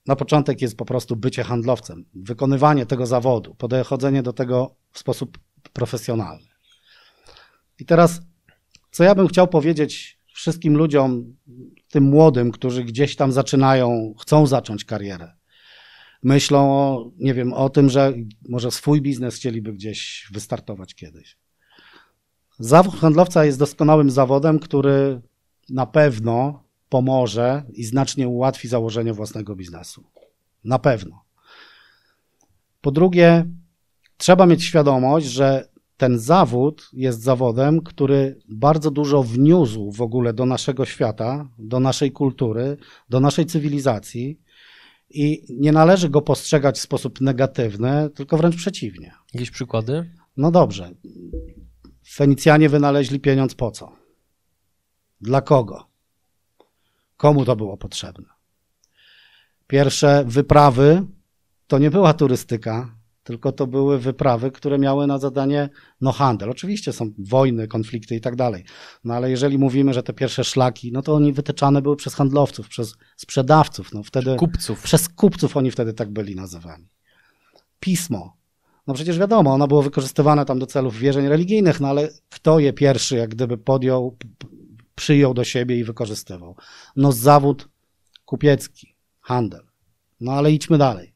na 0.06 0.16
początek 0.16 0.62
jest 0.62 0.76
po 0.76 0.84
prostu 0.84 1.16
bycie 1.16 1.44
handlowcem, 1.44 2.04
wykonywanie 2.14 2.86
tego 2.86 3.06
zawodu, 3.06 3.54
podchodzenie 3.54 4.22
do 4.22 4.32
tego 4.32 4.74
w 4.92 4.98
sposób 4.98 5.38
profesjonalny. 5.72 6.49
I 7.80 7.84
teraz, 7.84 8.20
co 8.90 9.04
ja 9.04 9.14
bym 9.14 9.28
chciał 9.28 9.48
powiedzieć 9.48 10.18
wszystkim 10.26 10.76
ludziom, 10.76 11.36
tym 11.88 12.04
młodym, 12.04 12.50
którzy 12.50 12.84
gdzieś 12.84 13.16
tam 13.16 13.32
zaczynają, 13.32 14.14
chcą 14.20 14.46
zacząć 14.46 14.84
karierę. 14.84 15.32
Myślą 16.22 16.72
o, 16.72 17.10
nie 17.18 17.34
wiem, 17.34 17.52
o 17.52 17.68
tym, 17.68 17.90
że 17.90 18.12
może 18.48 18.70
swój 18.70 19.02
biznes 19.02 19.36
chcieliby 19.36 19.72
gdzieś 19.72 20.28
wystartować 20.32 20.94
kiedyś. 20.94 21.36
Zawód 22.58 22.94
handlowca 22.94 23.44
jest 23.44 23.58
doskonałym 23.58 24.10
zawodem, 24.10 24.58
który 24.58 25.20
na 25.68 25.86
pewno 25.86 26.64
pomoże 26.88 27.62
i 27.72 27.84
znacznie 27.84 28.28
ułatwi 28.28 28.68
założenie 28.68 29.12
własnego 29.12 29.56
biznesu. 29.56 30.04
Na 30.64 30.78
pewno. 30.78 31.24
Po 32.80 32.90
drugie, 32.90 33.46
trzeba 34.16 34.46
mieć 34.46 34.64
świadomość, 34.64 35.26
że 35.26 35.68
ten 36.00 36.18
zawód 36.18 36.90
jest 36.92 37.22
zawodem, 37.22 37.80
który 37.80 38.40
bardzo 38.48 38.90
dużo 38.90 39.22
wniósł 39.22 39.92
w 39.92 40.00
ogóle 40.00 40.32
do 40.32 40.46
naszego 40.46 40.86
świata, 40.86 41.48
do 41.58 41.80
naszej 41.80 42.12
kultury, 42.12 42.76
do 43.08 43.20
naszej 43.20 43.46
cywilizacji 43.46 44.40
i 45.10 45.44
nie 45.50 45.72
należy 45.72 46.08
go 46.08 46.22
postrzegać 46.22 46.78
w 46.78 46.80
sposób 46.80 47.20
negatywny, 47.20 48.10
tylko 48.14 48.36
wręcz 48.36 48.56
przeciwnie. 48.56 49.12
Jakieś 49.34 49.50
przykłady? 49.50 50.10
No 50.36 50.50
dobrze. 50.50 50.90
Fenicjanie 52.08 52.68
wynaleźli 52.68 53.20
pieniądz 53.20 53.54
po 53.54 53.70
co? 53.70 53.92
Dla 55.20 55.40
kogo? 55.40 55.86
Komu 57.16 57.44
to 57.44 57.56
było 57.56 57.76
potrzebne? 57.76 58.28
Pierwsze 59.66 60.24
wyprawy 60.26 61.06
to 61.66 61.78
nie 61.78 61.90
była 61.90 62.14
turystyka, 62.14 62.99
tylko 63.30 63.52
to 63.52 63.66
były 63.66 63.98
wyprawy, 63.98 64.50
które 64.50 64.78
miały 64.78 65.06
na 65.06 65.18
zadanie 65.18 65.68
no 66.00 66.12
handel. 66.12 66.50
Oczywiście 66.50 66.92
są 66.92 67.10
wojny, 67.18 67.68
konflikty 67.68 68.14
i 68.16 68.20
tak 68.20 68.36
dalej. 68.36 68.64
No 69.04 69.14
ale 69.14 69.30
jeżeli 69.30 69.58
mówimy, 69.58 69.94
że 69.94 70.02
te 70.02 70.12
pierwsze 70.12 70.44
szlaki, 70.44 70.92
no 70.92 71.02
to 71.02 71.14
oni 71.14 71.32
wytyczane 71.32 71.82
były 71.82 71.96
przez 71.96 72.14
handlowców, 72.14 72.68
przez 72.68 72.94
sprzedawców. 73.16 73.92
No 73.92 74.02
wtedy 74.02 74.36
Kupców. 74.36 74.82
przez 74.82 75.08
kupców 75.08 75.56
oni 75.56 75.70
wtedy 75.70 75.92
tak 75.92 76.10
byli 76.10 76.34
nazywani. 76.36 76.88
Pismo. 77.80 78.36
No 78.86 78.94
przecież 78.94 79.18
wiadomo, 79.18 79.52
ono 79.54 79.68
było 79.68 79.82
wykorzystywane 79.82 80.44
tam 80.44 80.58
do 80.58 80.66
celów 80.66 80.98
wierzeń 80.98 81.28
religijnych, 81.28 81.80
no 81.80 81.88
ale 81.88 82.08
kto 82.28 82.58
je 82.58 82.72
pierwszy 82.72 83.16
jak 83.16 83.30
gdyby 83.30 83.58
podjął, 83.58 84.16
przyjął 84.94 85.34
do 85.34 85.44
siebie 85.44 85.78
i 85.78 85.84
wykorzystywał? 85.84 86.56
No 86.96 87.12
zawód 87.12 87.68
kupiecki, 88.24 88.96
handel. 89.20 89.66
No 90.20 90.32
ale 90.32 90.52
idźmy 90.52 90.78
dalej. 90.78 91.14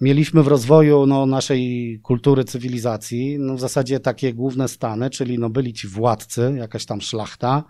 Mieliśmy 0.00 0.42
w 0.42 0.46
rozwoju 0.46 1.06
no, 1.06 1.26
naszej 1.26 2.00
kultury, 2.02 2.44
cywilizacji 2.44 3.38
no, 3.38 3.54
w 3.54 3.60
zasadzie 3.60 4.00
takie 4.00 4.34
główne 4.34 4.68
stany, 4.68 5.10
czyli 5.10 5.38
no, 5.38 5.50
byli 5.50 5.72
ci 5.72 5.88
władcy, 5.88 6.54
jakaś 6.56 6.86
tam 6.86 7.00
szlachta, 7.00 7.64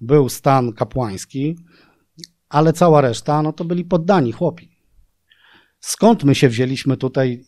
był 0.00 0.28
stan 0.28 0.72
kapłański, 0.72 1.56
ale 2.48 2.72
cała 2.72 3.00
reszta 3.00 3.42
no, 3.42 3.52
to 3.52 3.64
byli 3.64 3.84
poddani 3.84 4.32
chłopi. 4.32 4.76
Skąd 5.80 6.24
my 6.24 6.34
się 6.34 6.48
wzięliśmy 6.48 6.96
tutaj 6.96 7.44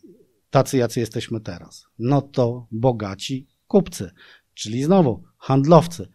tacy, 0.50 0.76
jacy 0.76 1.00
jesteśmy 1.00 1.40
teraz? 1.40 1.87
No 1.99 2.23
to 2.23 2.66
bogaci 2.70 3.47
kupcy, 3.66 4.11
czyli 4.54 4.82
znowu 4.82 5.23
handlowcy. 5.38 6.08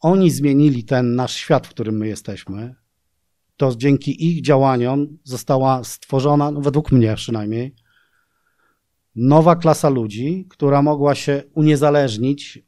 Oni 0.00 0.30
zmienili 0.30 0.84
ten 0.84 1.14
nasz 1.14 1.34
świat, 1.34 1.66
w 1.66 1.70
którym 1.70 1.96
my 1.96 2.08
jesteśmy. 2.08 2.74
To 3.58 3.76
dzięki 3.76 4.28
ich 4.28 4.42
działaniom 4.42 5.18
została 5.24 5.84
stworzona, 5.84 6.50
no 6.50 6.60
według 6.60 6.92
mnie 6.92 7.14
przynajmniej, 7.14 7.74
nowa 9.16 9.56
klasa 9.56 9.88
ludzi, 9.88 10.46
która 10.50 10.82
mogła 10.82 11.14
się 11.14 11.42
uniezależnić, 11.54 12.58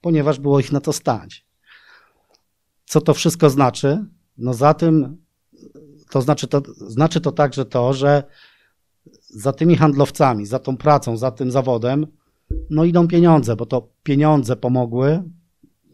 ponieważ 0.00 0.38
było 0.38 0.60
ich 0.60 0.72
na 0.72 0.80
to 0.80 0.92
stać. 0.92 1.46
Co 2.84 3.00
to 3.00 3.14
wszystko 3.14 3.50
znaczy? 3.50 4.04
No 4.38 4.54
za 4.54 4.74
tym, 4.74 5.24
to 6.10 6.22
znaczy 6.22 6.46
to, 6.46 6.62
znaczy 6.74 7.20
to 7.20 7.32
także 7.32 7.64
to, 7.64 7.92
że 7.92 8.22
za 9.28 9.52
tymi 9.52 9.76
handlowcami, 9.76 10.46
za 10.46 10.58
tą 10.58 10.76
pracą, 10.76 11.16
za 11.16 11.30
tym 11.30 11.50
zawodem, 11.50 12.06
no 12.70 12.84
idą 12.84 13.08
pieniądze, 13.08 13.56
bo 13.56 13.66
to 13.66 13.88
pieniądze 14.02 14.56
pomogły 14.56 15.22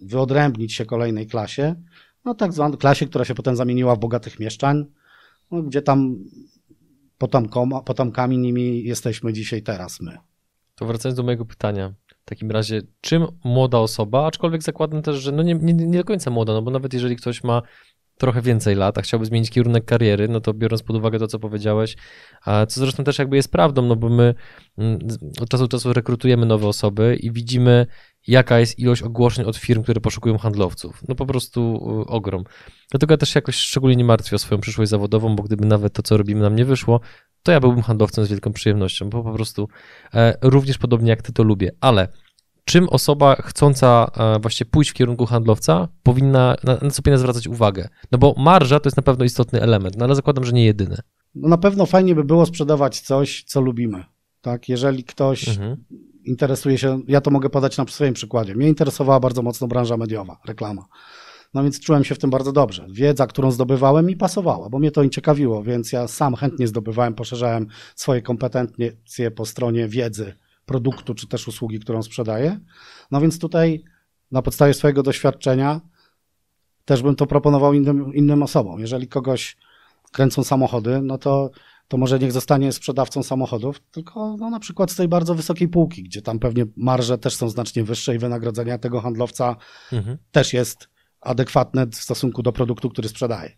wyodrębnić 0.02 0.74
się 0.74 0.84
kolejnej 0.84 1.26
klasie, 1.26 1.82
no 2.24 2.34
tak 2.34 2.52
zwanej 2.52 2.78
klasie, 2.78 3.06
która 3.06 3.24
się 3.24 3.34
potem 3.34 3.56
zamieniła 3.56 3.96
w 3.96 3.98
bogatych 3.98 4.40
mieszczań, 4.40 4.84
no, 5.50 5.62
gdzie 5.62 5.82
tam 5.82 6.16
potomkami 7.84 8.38
nimi 8.38 8.84
jesteśmy 8.84 9.32
dzisiaj 9.32 9.62
teraz 9.62 10.00
my. 10.00 10.18
To 10.74 10.86
wracając 10.86 11.16
do 11.16 11.22
mojego 11.22 11.44
pytania. 11.44 11.94
W 12.22 12.24
takim 12.24 12.50
razie, 12.50 12.82
czym 13.00 13.26
młoda 13.44 13.78
osoba, 13.78 14.26
aczkolwiek 14.26 14.62
zakładam 14.62 15.02
też, 15.02 15.16
że 15.16 15.32
no 15.32 15.42
nie, 15.42 15.54
nie, 15.54 15.74
nie 15.74 15.98
do 15.98 16.04
końca 16.04 16.30
młoda, 16.30 16.52
no 16.52 16.62
bo 16.62 16.70
nawet 16.70 16.94
jeżeli 16.94 17.16
ktoś 17.16 17.44
ma 17.44 17.62
trochę 18.22 18.42
więcej 18.42 18.74
lat, 18.74 18.98
a 18.98 19.02
chciałby 19.02 19.26
zmienić 19.26 19.50
kierunek 19.50 19.84
kariery, 19.84 20.28
no 20.28 20.40
to 20.40 20.54
biorąc 20.54 20.82
pod 20.82 20.96
uwagę 20.96 21.18
to, 21.18 21.26
co 21.26 21.38
powiedziałeś, 21.38 21.96
a 22.44 22.66
co 22.66 22.80
zresztą 22.80 23.04
też 23.04 23.18
jakby 23.18 23.36
jest 23.36 23.52
prawdą, 23.52 23.82
no 23.82 23.96
bo 23.96 24.08
my 24.08 24.34
mm, 24.78 24.98
od 25.40 25.48
czasu 25.48 25.64
do 25.64 25.68
czasu 25.68 25.92
rekrutujemy 25.92 26.46
nowe 26.46 26.66
osoby 26.68 27.16
i 27.20 27.32
widzimy, 27.32 27.86
jaka 28.26 28.60
jest 28.60 28.78
ilość 28.78 29.02
ogłoszeń 29.02 29.44
od 29.44 29.56
firm, 29.56 29.82
które 29.82 30.00
poszukują 30.00 30.38
handlowców. 30.38 31.02
No 31.08 31.14
po 31.14 31.26
prostu 31.26 31.60
y, 32.08 32.10
ogrom. 32.10 32.44
Dlatego 32.90 33.12
ja 33.12 33.18
też 33.18 33.34
jakoś 33.34 33.56
szczególnie 33.56 33.96
nie 33.96 34.04
martwię 34.04 34.36
o 34.36 34.38
swoją 34.38 34.60
przyszłość 34.60 34.90
zawodową, 34.90 35.36
bo 35.36 35.42
gdyby 35.42 35.66
nawet 35.66 35.92
to, 35.92 36.02
co 36.02 36.16
robimy, 36.16 36.40
nam 36.40 36.56
nie 36.56 36.64
wyszło, 36.64 37.00
to 37.42 37.52
ja 37.52 37.60
byłbym 37.60 37.82
handlowcem 37.82 38.24
z 38.24 38.28
wielką 38.28 38.52
przyjemnością, 38.52 39.10
bo 39.10 39.22
po 39.22 39.32
prostu 39.32 39.68
e, 40.14 40.34
również 40.42 40.78
podobnie 40.78 41.10
jak 41.10 41.22
ty 41.22 41.32
to 41.32 41.42
lubię. 41.42 41.70
Ale 41.80 42.08
czym 42.64 42.88
osoba 42.88 43.36
chcąca 43.36 44.10
e, 44.16 44.38
właśnie 44.40 44.66
pójść 44.66 44.90
w 44.90 44.94
kierunku 44.94 45.26
handlowca 45.26 45.88
powinna, 46.02 46.56
na, 46.64 46.78
na 46.82 46.90
co 46.90 47.02
powinna 47.02 47.18
zwracać 47.18 47.46
uwagę? 47.46 47.88
No 48.12 48.18
bo 48.18 48.34
marża 48.38 48.80
to 48.80 48.86
jest 48.86 48.96
na 48.96 49.02
pewno 49.02 49.24
istotny 49.24 49.60
element, 49.62 49.96
no 49.98 50.04
ale 50.04 50.14
zakładam, 50.14 50.44
że 50.44 50.52
nie 50.52 50.64
jedyny. 50.64 50.96
No 51.34 51.48
na 51.48 51.58
pewno 51.58 51.86
fajnie 51.86 52.14
by 52.14 52.24
było 52.24 52.46
sprzedawać 52.46 53.00
coś, 53.00 53.44
co 53.44 53.60
lubimy. 53.60 54.04
Tak, 54.40 54.68
jeżeli 54.68 55.04
ktoś 55.04 55.48
Mhm. 55.48 55.84
interesuje 56.24 56.78
się, 56.78 57.00
ja 57.08 57.20
to 57.20 57.30
mogę 57.30 57.50
podać 57.50 57.76
na 57.76 57.86
swoim 57.86 58.14
przykładzie. 58.14 58.54
Mnie 58.54 58.68
interesowała 58.68 59.20
bardzo 59.20 59.42
mocno 59.42 59.66
branża 59.68 59.96
mediowa, 59.96 60.38
reklama. 60.46 60.84
No 61.54 61.62
więc 61.62 61.80
czułem 61.80 62.04
się 62.04 62.14
w 62.14 62.18
tym 62.18 62.30
bardzo 62.30 62.52
dobrze. 62.52 62.86
Wiedza, 62.92 63.26
którą 63.26 63.50
zdobywałem, 63.50 64.06
mi 64.06 64.16
pasowała, 64.16 64.68
bo 64.70 64.78
mnie 64.78 64.90
to 64.90 65.08
ciekawiło, 65.08 65.62
więc 65.62 65.92
ja 65.92 66.08
sam 66.08 66.34
chętnie 66.34 66.66
zdobywałem, 66.66 67.14
poszerzałem 67.14 67.66
swoje 67.94 68.22
kompetencje 68.22 69.30
po 69.36 69.46
stronie 69.46 69.88
wiedzy 69.88 70.34
produktu 70.66 71.14
czy 71.14 71.26
też 71.26 71.48
usługi, 71.48 71.80
którą 71.80 72.02
sprzedaję. 72.02 72.60
No 73.10 73.20
więc 73.20 73.38
tutaj 73.38 73.84
na 74.30 74.42
podstawie 74.42 74.74
swojego 74.74 75.02
doświadczenia 75.02 75.80
też 76.84 77.02
bym 77.02 77.16
to 77.16 77.26
proponował 77.26 77.74
innym, 77.74 78.14
innym 78.14 78.42
osobom. 78.42 78.80
Jeżeli 78.80 79.08
kogoś 79.08 79.56
kręcą 80.12 80.44
samochody, 80.44 81.02
no 81.02 81.18
to, 81.18 81.50
to 81.88 81.96
może 81.96 82.18
niech 82.18 82.32
zostanie 82.32 82.72
sprzedawcą 82.72 83.22
samochodów, 83.22 83.80
tylko 83.90 84.36
no, 84.36 84.50
na 84.50 84.60
przykład 84.60 84.90
z 84.90 84.96
tej 84.96 85.08
bardzo 85.08 85.34
wysokiej 85.34 85.68
półki, 85.68 86.02
gdzie 86.02 86.22
tam 86.22 86.38
pewnie 86.38 86.64
marże 86.76 87.18
też 87.18 87.36
są 87.36 87.48
znacznie 87.48 87.84
wyższe 87.84 88.14
i 88.14 88.18
wynagrodzenia 88.18 88.78
tego 88.78 89.00
handlowca 89.00 89.56
Mhm. 89.92 90.18
też 90.30 90.52
jest 90.52 90.88
adekwatne 91.20 91.86
w 91.86 91.94
stosunku 91.94 92.42
do 92.42 92.52
produktu, 92.52 92.90
który 92.90 93.08
sprzedaje. 93.08 93.50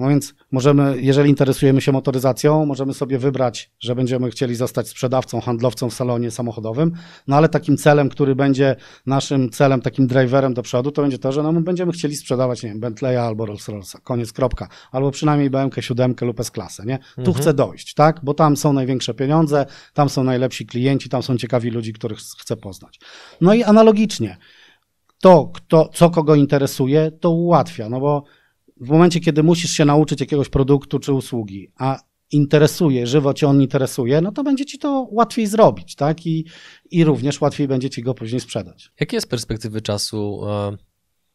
No 0.00 0.08
więc 0.08 0.34
możemy, 0.52 1.00
jeżeli 1.00 1.30
interesujemy 1.30 1.80
się 1.80 1.92
motoryzacją, 1.92 2.66
możemy 2.66 2.94
sobie 2.94 3.18
wybrać, 3.18 3.70
że 3.80 3.94
będziemy 3.94 4.30
chcieli 4.30 4.54
zostać 4.54 4.88
sprzedawcą, 4.88 5.40
handlowcą 5.40 5.90
w 5.90 5.94
salonie 5.94 6.30
samochodowym, 6.30 6.92
no 7.26 7.36
ale 7.36 7.48
takim 7.48 7.76
celem, 7.76 8.08
który 8.08 8.34
będzie 8.34 8.76
naszym 9.06 9.50
celem, 9.50 9.80
takim 9.80 10.06
driverem 10.06 10.54
do 10.54 10.62
przodu, 10.62 10.90
to 10.90 11.02
będzie 11.02 11.18
to, 11.18 11.32
że 11.32 11.42
no, 11.42 11.52
my 11.52 11.60
będziemy 11.60 11.92
chcieli 11.92 12.16
sprzedawać, 12.16 12.62
nie 12.62 12.68
wiem, 12.68 12.80
Bentleya 12.80 13.16
albo 13.16 13.44
Rolls-Royce'a, 13.44 14.00
koniec, 14.02 14.32
kropka, 14.32 14.68
albo 14.92 15.10
przynajmniej 15.10 15.50
BMW 15.50 15.82
7 15.82 16.14
lub 16.20 16.40
S-klasę, 16.40 16.84
nie? 16.86 16.98
Tu 16.98 17.20
Mhm. 17.20 17.36
chcę 17.36 17.54
dojść, 17.54 17.94
tak? 17.94 18.20
Bo 18.22 18.34
tam 18.34 18.56
są 18.56 18.72
największe 18.72 19.14
pieniądze, 19.14 19.66
tam 19.94 20.08
są 20.08 20.24
najlepsi 20.24 20.66
klienci, 20.66 21.08
tam 21.08 21.22
są 21.22 21.36
ciekawi 21.36 21.70
ludzi, 21.70 21.92
których 21.92 22.18
chcę 22.18 22.56
poznać. 22.56 23.00
No 23.40 23.54
i 23.54 23.62
analogicznie, 23.62 24.36
to, 25.22 25.50
kto, 25.54 25.88
co 25.94 26.10
kogo 26.10 26.34
interesuje, 26.34 27.10
to 27.10 27.30
ułatwia, 27.30 27.88
no 27.88 28.00
bo 28.00 28.24
w 28.80 28.88
momencie, 28.88 29.20
kiedy 29.20 29.42
musisz 29.42 29.70
się 29.70 29.84
nauczyć 29.84 30.20
jakiegoś 30.20 30.48
produktu 30.48 30.98
czy 30.98 31.12
usługi, 31.12 31.72
a 31.78 31.98
interesuje, 32.32 33.06
żywo 33.06 33.34
cię 33.34 33.48
on 33.48 33.62
interesuje, 33.62 34.20
no 34.20 34.32
to 34.32 34.44
będzie 34.44 34.64
ci 34.64 34.78
to 34.78 35.08
łatwiej 35.10 35.46
zrobić, 35.46 35.94
tak? 35.94 36.26
I, 36.26 36.46
i 36.90 37.04
również 37.04 37.40
łatwiej 37.40 37.68
będzie 37.68 37.90
ci 37.90 38.02
go 38.02 38.14
później 38.14 38.40
sprzedać. 38.40 38.92
Jakie 39.00 39.20
z 39.20 39.26
perspektywy 39.26 39.80
czasu 39.80 40.40
e, 40.48 40.76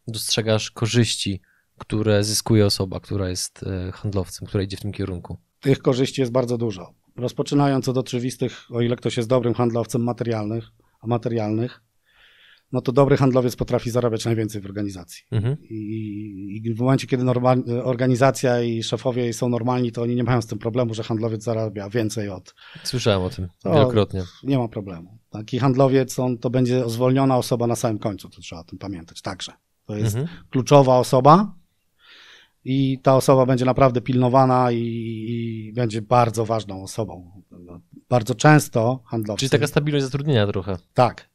dostrzegasz 0.08 0.72
korzyści, 0.72 1.42
które 1.78 2.24
zyskuje 2.24 2.66
osoba, 2.66 3.00
która 3.00 3.30
jest 3.30 3.64
e, 3.64 3.92
handlowcem, 3.92 4.48
która 4.48 4.64
idzie 4.64 4.78
w 4.78 4.82
tym 4.82 4.92
kierunku? 4.92 5.38
Tych 5.60 5.80
korzyści 5.80 6.22
jest 6.22 6.34
bardzo 6.34 6.58
dużo. 6.58 6.94
Rozpoczynając 7.16 7.90
od 7.90 7.98
oczywistych, 7.98 8.72
o 8.72 8.82
ile 8.82 8.96
ktoś 8.96 9.18
jest 9.18 9.30
dobrym 9.30 9.54
handlowcem 9.54 10.04
materialnych, 10.04 10.72
a 11.02 11.08
materialnych, 11.08 11.82
no 12.76 12.82
to 12.82 12.92
dobry 12.92 13.18
handlowiec 13.18 13.56
potrafi 13.56 13.92
zarabiać 13.92 14.26
najwięcej 14.26 14.62
w 14.62 14.66
organizacji. 14.66 15.24
Mhm. 15.32 15.58
I, 15.70 16.62
I 16.64 16.74
w 16.74 16.80
momencie, 16.80 17.08
kiedy 17.08 17.24
normal, 17.24 17.64
organizacja 17.84 18.62
i 18.62 18.84
szefowie 18.84 19.24
jej 19.24 19.34
są 19.34 19.50
normalni, 19.50 19.92
to 19.92 20.02
oni 20.02 20.16
nie 20.16 20.24
mają 20.24 20.42
z 20.42 20.48
tym 20.48 20.60
problemu, 20.60 20.94
że 20.94 21.04
handlowiec 21.04 21.44
zarabia 21.44 21.90
więcej 21.90 22.30
od. 22.30 22.56
Słyszałem 22.84 23.22
o 23.22 23.30
tym 23.30 23.48
wielokrotnie. 23.66 24.24
Nie 24.44 24.58
ma 24.58 24.68
problemu. 24.68 25.18
Taki 25.30 25.60
handlowiec, 25.60 26.20
on 26.20 26.38
to 26.38 26.50
będzie 26.50 26.90
zwolniona 26.90 27.38
osoba 27.38 27.68
na 27.68 27.76
samym 27.76 28.00
końcu, 28.00 28.30
to 28.30 28.42
trzeba 28.42 28.62
o 28.62 28.64
tym 28.64 28.80
pamiętać 28.80 29.22
także. 29.22 29.52
To 29.86 29.96
jest 29.98 30.16
Mhm. 30.16 30.38
kluczowa 30.50 30.98
osoba 30.98 31.56
i 32.66 33.00
ta 33.04 33.16
osoba 33.16 33.46
będzie 33.46 33.66
naprawdę 33.66 34.02
pilnowana 34.02 34.72
i, 34.72 34.78
i 35.30 35.74
będzie 35.74 36.02
bardzo 36.02 36.46
ważną 36.46 36.84
osobą. 36.84 37.44
Bardzo 38.10 38.36
często 38.36 39.04
handlowcy. 39.06 39.40
Czyli 39.40 39.50
taka 39.50 39.68
stabilność 39.68 40.06
zatrudnienia 40.06 40.48
trochę. 40.48 40.78
Tak. 40.94 41.30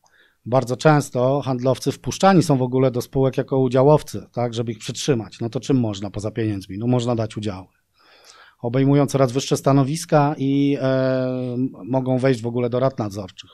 Bardzo 0.47 0.77
często 0.77 1.41
handlowcy 1.41 1.93
wpuszczani 1.93 2.43
są 2.43 2.57
w 2.57 2.63
ogóle 2.63 2.91
do 2.91 3.01
spółek 3.01 3.37
jako 3.37 3.59
udziałowcy, 3.59 4.27
tak, 4.33 4.55
żeby 4.55 4.73
ich 4.73 4.79
przytrzymać. 4.79 5.41
No 5.41 5.51
to 5.51 5.61
czym 5.61 5.81
można 5.81 6.11
poza 6.11 6.31
pieniędzmi? 6.31 6.79
No 6.79 6.87
można 6.87 7.15
dać 7.15 7.37
udziały. 7.37 7.67
Obejmują 8.63 9.07
coraz 9.07 9.33
wyższe 9.33 9.57
stanowiska 9.57 10.35
i 10.39 10.77
e, 10.81 11.57
mogą 11.85 12.19
wejść 12.19 12.43
w 12.43 12.47
ogóle 12.47 12.71
do 12.71 12.81
rad 12.81 12.99
nadzorczych. 12.99 13.51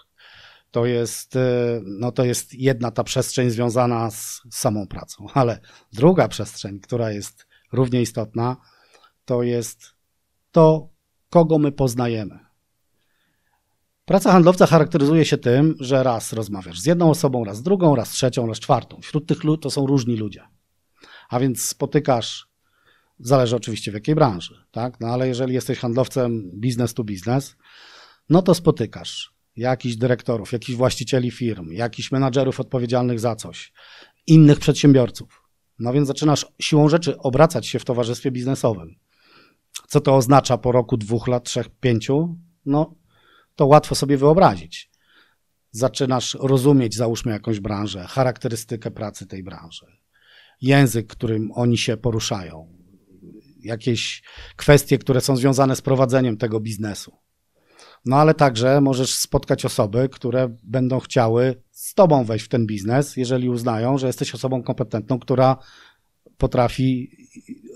To 0.71 0.87
jest, 0.87 1.37
e, 1.37 1.81
no 1.85 2.13
to 2.13 2.25
jest 2.25 2.55
jedna 2.55 2.91
ta 2.91 3.05
przestrzeń 3.05 3.51
związana 3.51 4.11
z, 4.11 4.43
z 4.51 4.57
samą 4.57 4.87
pracą. 4.87 5.27
Ale 5.35 5.61
druga 5.93 6.29
przestrzeń, 6.29 6.81
która 6.81 7.11
jest 7.11 7.47
równie 7.73 8.03
istotna, 8.03 8.57
to 9.25 9.43
jest 9.43 9.95
to, 10.53 10.89
kogo 11.31 11.59
my 11.59 11.73
poznajemy. 11.73 12.46
Praca 14.07 14.33
handlowca 14.33 14.67
charakteryzuje 14.67 15.25
się 15.25 15.39
tym, 15.39 15.75
że 15.81 16.03
raz 16.03 16.33
rozmawiasz 16.33 16.81
z 16.81 16.87
jedną 16.87 17.11
osobą, 17.11 17.45
raz 17.45 17.57
z 17.57 17.63
drugą, 17.63 17.97
raz 17.97 18.09
z 18.09 18.13
trzecią, 18.13 18.47
raz 18.47 18.57
z 18.57 18.61
czwartą. 18.61 19.01
Wśród 19.01 19.27
tych 19.27 19.45
ludzi 19.45 19.63
to 19.63 19.71
są 19.71 19.87
różni 19.87 20.17
ludzie. 20.17 20.43
A 21.29 21.41
więc 21.41 21.63
spotykasz 21.63 22.49
Zależy 23.19 23.57
oczywiście 23.57 23.91
w 23.91 23.95
jakiej 23.95 24.15
branży, 24.15 24.65
tak? 24.71 25.01
No 25.01 25.09
ale 25.09 25.29
jeżeli 25.29 25.55
jesteś 25.55 25.79
handlowcem 25.79 26.51
business 26.55 26.95
to 26.95 27.05
business, 27.05 27.57
no 28.29 28.43
to 28.43 28.55
spotykasz 28.55 29.35
jakichś 29.57 29.97
dyrektorów, 29.97 30.53
jakichś 30.53 30.77
właścicieli 30.77 31.31
firm, 31.31 31.73
jakichś 31.73 32.13
menadżerów 32.13 32.61
odpowiedzialnych 32.61 33.21
za 33.21 33.37
coś, 33.37 33.73
innych 34.27 34.59
przedsiębiorców. 34.59 35.43
No 35.79 35.93
więc 35.93 36.09
zaczynasz 36.09 36.47
siłą 36.61 36.89
rzeczy 36.89 37.19
obracać 37.19 37.67
się 37.67 37.79
w 37.79 37.85
towarzystwie 37.85 38.31
biznesowym. 38.31 38.95
Co 39.89 40.01
to 40.01 40.17
oznacza 40.17 40.59
po 40.59 40.73
roku, 40.73 40.97
dwóch 40.97 41.29
lat, 41.29 41.45
trzech, 41.45 41.69
pięciu? 41.69 42.37
No, 42.67 42.95
to 43.57 43.67
łatwo 43.67 43.95
sobie 43.95 44.17
wyobrazić. 44.17 44.91
Zaczynasz 45.71 46.37
rozumieć, 46.41 46.97
załóżmy, 46.97 47.33
jakąś 47.33 47.61
branżę, 47.61 48.07
charakterystykę 48.09 48.91
pracy 48.91 49.27
tej 49.27 49.43
branży, 49.43 49.87
język, 50.61 51.07
którym 51.07 51.53
oni 51.55 51.79
się 51.79 51.97
poruszają, 51.97 52.77
jakieś 53.61 54.23
kwestie, 54.57 54.99
które 54.99 55.21
są 55.21 55.37
związane 55.37 55.77
z 55.77 55.83
prowadzeniem 55.83 56.37
tego 56.37 56.61
biznesu. 56.61 57.17
No 58.05 58.17
ale 58.17 58.35
także 58.35 58.81
możesz 58.81 59.15
spotkać 59.15 59.65
osoby, 59.65 60.09
które 60.09 60.57
będą 60.63 61.01
chciały 61.01 61.63
z 61.71 61.95
tobą 61.95 62.25
wejść 62.25 62.45
w 62.45 62.49
ten 62.49 62.67
biznes, 62.67 63.17
jeżeli 63.17 63.49
uznają, 63.49 63.99
że 63.99 64.07
jesteś 64.07 64.35
osobą 64.35 64.63
kompetentną, 64.63 65.19
która 65.19 65.57
potrafi 66.37 67.11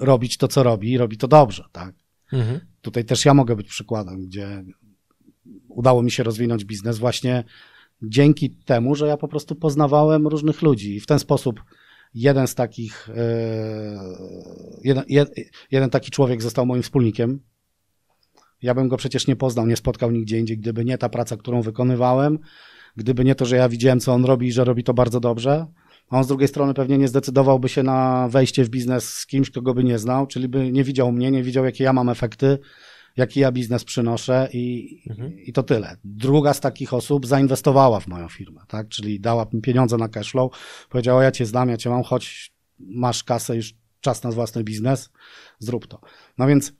robić 0.00 0.36
to, 0.36 0.48
co 0.48 0.62
robi 0.62 0.92
i 0.92 0.98
robi 0.98 1.16
to 1.16 1.28
dobrze, 1.28 1.64
tak? 1.72 1.94
Mhm. 2.32 2.60
Tutaj 2.80 3.04
też 3.04 3.24
ja 3.24 3.34
mogę 3.34 3.56
być 3.56 3.68
przykładem, 3.68 4.22
gdzie 4.26 4.64
udało 5.70 6.02
mi 6.02 6.10
się 6.10 6.22
rozwinąć 6.22 6.64
biznes 6.64 6.98
właśnie 6.98 7.44
dzięki 8.02 8.50
temu, 8.50 8.94
że 8.94 9.06
ja 9.06 9.16
po 9.16 9.28
prostu 9.28 9.54
poznawałem 9.54 10.26
różnych 10.26 10.62
ludzi 10.62 10.96
i 10.96 11.00
w 11.00 11.06
ten 11.06 11.18
sposób 11.18 11.62
jeden 12.14 12.46
z 12.46 12.54
takich, 12.54 13.08
e, 13.16 13.98
jeden, 14.84 15.04
jeden 15.70 15.90
taki 15.90 16.10
człowiek 16.10 16.42
został 16.42 16.66
moim 16.66 16.82
wspólnikiem. 16.82 17.40
Ja 18.62 18.74
bym 18.74 18.88
go 18.88 18.96
przecież 18.96 19.26
nie 19.26 19.36
poznał, 19.36 19.66
nie 19.66 19.76
spotkał 19.76 20.10
nigdzie 20.10 20.38
indziej, 20.38 20.58
gdyby 20.58 20.84
nie 20.84 20.98
ta 20.98 21.08
praca, 21.08 21.36
którą 21.36 21.62
wykonywałem, 21.62 22.38
gdyby 22.96 23.24
nie 23.24 23.34
to, 23.34 23.44
że 23.44 23.56
ja 23.56 23.68
widziałem, 23.68 24.00
co 24.00 24.12
on 24.12 24.24
robi 24.24 24.46
i 24.46 24.52
że 24.52 24.64
robi 24.64 24.84
to 24.84 24.94
bardzo 24.94 25.20
dobrze. 25.20 25.66
A 26.10 26.18
on 26.18 26.24
z 26.24 26.26
drugiej 26.26 26.48
strony 26.48 26.74
pewnie 26.74 26.98
nie 26.98 27.08
zdecydowałby 27.08 27.68
się 27.68 27.82
na 27.82 28.28
wejście 28.28 28.64
w 28.64 28.68
biznes 28.68 29.12
z 29.12 29.26
kimś, 29.26 29.50
kogo 29.50 29.74
by 29.74 29.84
nie 29.84 29.98
znał, 29.98 30.26
czyli 30.26 30.48
by 30.48 30.72
nie 30.72 30.84
widział 30.84 31.12
mnie, 31.12 31.30
nie 31.30 31.42
widział, 31.42 31.64
jakie 31.64 31.84
ja 31.84 31.92
mam 31.92 32.08
efekty, 32.08 32.58
jaki 33.16 33.40
ja 33.40 33.52
biznes 33.52 33.84
przynoszę 33.84 34.48
i, 34.52 34.98
mhm. 35.10 35.38
i 35.38 35.52
to 35.52 35.62
tyle. 35.62 35.96
Druga 36.04 36.54
z 36.54 36.60
takich 36.60 36.94
osób 36.94 37.26
zainwestowała 37.26 38.00
w 38.00 38.06
moją 38.06 38.28
firmę, 38.28 38.60
tak? 38.68 38.88
czyli 38.88 39.20
dała 39.20 39.46
mi 39.52 39.60
pieniądze 39.60 39.96
na 39.96 40.08
cashflow, 40.08 40.52
powiedziała, 40.88 41.24
ja 41.24 41.30
cię 41.30 41.46
znam, 41.46 41.68
ja 41.68 41.76
cię 41.76 41.90
mam, 41.90 42.02
choć 42.02 42.52
masz 42.78 43.24
kasę, 43.24 43.56
już 43.56 43.74
czas 44.00 44.22
na 44.22 44.30
własny 44.30 44.64
biznes, 44.64 45.10
zrób 45.58 45.86
to. 45.86 46.00
No 46.38 46.46
więc 46.46 46.72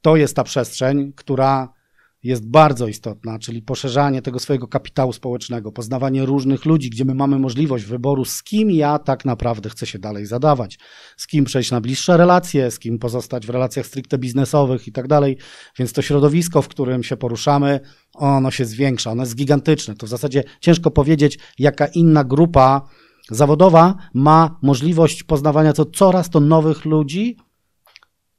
to 0.00 0.16
jest 0.16 0.36
ta 0.36 0.44
przestrzeń, 0.44 1.12
która 1.16 1.75
jest 2.26 2.48
bardzo 2.48 2.88
istotna, 2.88 3.38
czyli 3.38 3.62
poszerzanie 3.62 4.22
tego 4.22 4.38
swojego 4.38 4.68
kapitału 4.68 5.12
społecznego, 5.12 5.72
poznawanie 5.72 6.24
różnych 6.24 6.64
ludzi, 6.64 6.90
gdzie 6.90 7.04
my 7.04 7.14
mamy 7.14 7.38
możliwość 7.38 7.84
wyboru, 7.84 8.24
z 8.24 8.42
kim 8.42 8.70
ja 8.70 8.98
tak 8.98 9.24
naprawdę 9.24 9.70
chcę 9.70 9.86
się 9.86 9.98
dalej 9.98 10.26
zadawać, 10.26 10.78
z 11.16 11.26
kim 11.26 11.44
przejść 11.44 11.70
na 11.70 11.80
bliższe 11.80 12.16
relacje, 12.16 12.70
z 12.70 12.78
kim 12.78 12.98
pozostać 12.98 13.46
w 13.46 13.50
relacjach 13.50 13.86
stricte 13.86 14.18
biznesowych 14.18 14.88
i 14.88 14.92
tak 14.92 15.08
dalej. 15.08 15.36
Więc 15.78 15.92
to 15.92 16.02
środowisko, 16.02 16.62
w 16.62 16.68
którym 16.68 17.02
się 17.02 17.16
poruszamy, 17.16 17.80
ono 18.14 18.50
się 18.50 18.64
zwiększa, 18.64 19.10
ono 19.10 19.22
jest 19.22 19.36
gigantyczne. 19.36 19.94
To 19.94 20.06
w 20.06 20.08
zasadzie 20.08 20.44
ciężko 20.60 20.90
powiedzieć, 20.90 21.38
jaka 21.58 21.86
inna 21.86 22.24
grupa 22.24 22.88
zawodowa 23.30 23.94
ma 24.14 24.58
możliwość 24.62 25.22
poznawania 25.22 25.72
co 25.72 25.84
coraz 25.84 26.30
to 26.30 26.40
nowych 26.40 26.84
ludzi, 26.84 27.36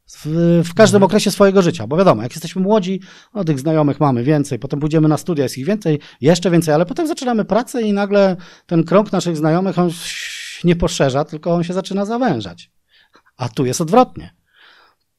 w, 0.07 0.25
w, 0.65 0.73
każdym 0.73 0.97
mhm. 0.97 1.03
okresie 1.03 1.31
swojego 1.31 1.61
życia, 1.61 1.87
bo 1.87 1.97
wiadomo, 1.97 2.23
jak 2.23 2.31
jesteśmy 2.31 2.61
młodzi, 2.61 3.01
no, 3.33 3.43
tych 3.43 3.59
znajomych 3.59 3.99
mamy 3.99 4.23
więcej, 4.23 4.59
potem 4.59 4.79
pójdziemy 4.79 5.07
na 5.07 5.17
studia, 5.17 5.43
jest 5.43 5.57
ich 5.57 5.65
więcej, 5.65 5.99
jeszcze 6.21 6.51
więcej, 6.51 6.73
ale 6.73 6.85
potem 6.85 7.07
zaczynamy 7.07 7.45
pracę 7.45 7.81
i 7.81 7.93
nagle 7.93 8.35
ten 8.65 8.83
krąg 8.83 9.11
naszych 9.11 9.37
znajomych 9.37 9.79
on 9.79 9.89
nie 10.63 10.75
poszerza, 10.75 11.25
tylko 11.25 11.53
on 11.53 11.63
się 11.63 11.73
zaczyna 11.73 12.05
zawężać. 12.05 12.71
A 13.37 13.49
tu 13.49 13.65
jest 13.65 13.81
odwrotnie. 13.81 14.33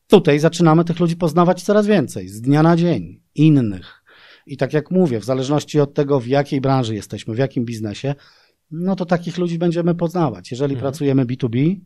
Tutaj 0.07 0.39
zaczynamy 0.39 0.85
tych 0.85 1.01
ludzi 1.01 1.17
poznawać 1.17 1.63
coraz 1.63 1.87
więcej, 1.87 2.29
z 2.29 2.41
dnia 2.41 2.63
na 2.63 2.77
dzień, 2.77 3.21
innych. 3.35 4.03
I 4.47 4.57
tak 4.57 4.73
jak 4.73 4.91
mówię, 4.91 5.21
w 5.21 5.25
zależności 5.25 5.81
od 5.81 5.95
tego, 5.95 6.21
w 6.21 6.27
jakiej 6.27 6.61
branży 6.61 6.95
jesteśmy, 6.95 7.35
w 7.35 7.39
jakim 7.39 7.65
biznesie, 7.65 8.15
no 8.71 8.97
to 8.97 9.07
takich 9.07 9.39
ludzi 9.39 9.59
będziemy 9.59 9.95
poznawać. 9.95 10.51
Jeżeli 10.51 10.75
mhm. 10.75 10.91
pracujemy 10.91 11.27
B2B, 11.27 11.81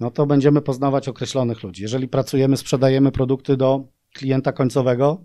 no 0.00 0.10
to 0.10 0.26
będziemy 0.26 0.62
poznawać 0.62 1.08
określonych 1.08 1.62
ludzi. 1.62 1.82
Jeżeli 1.82 2.08
pracujemy, 2.08 2.56
sprzedajemy 2.56 3.12
produkty 3.12 3.56
do 3.56 3.84
klienta 4.14 4.52
końcowego, 4.52 5.24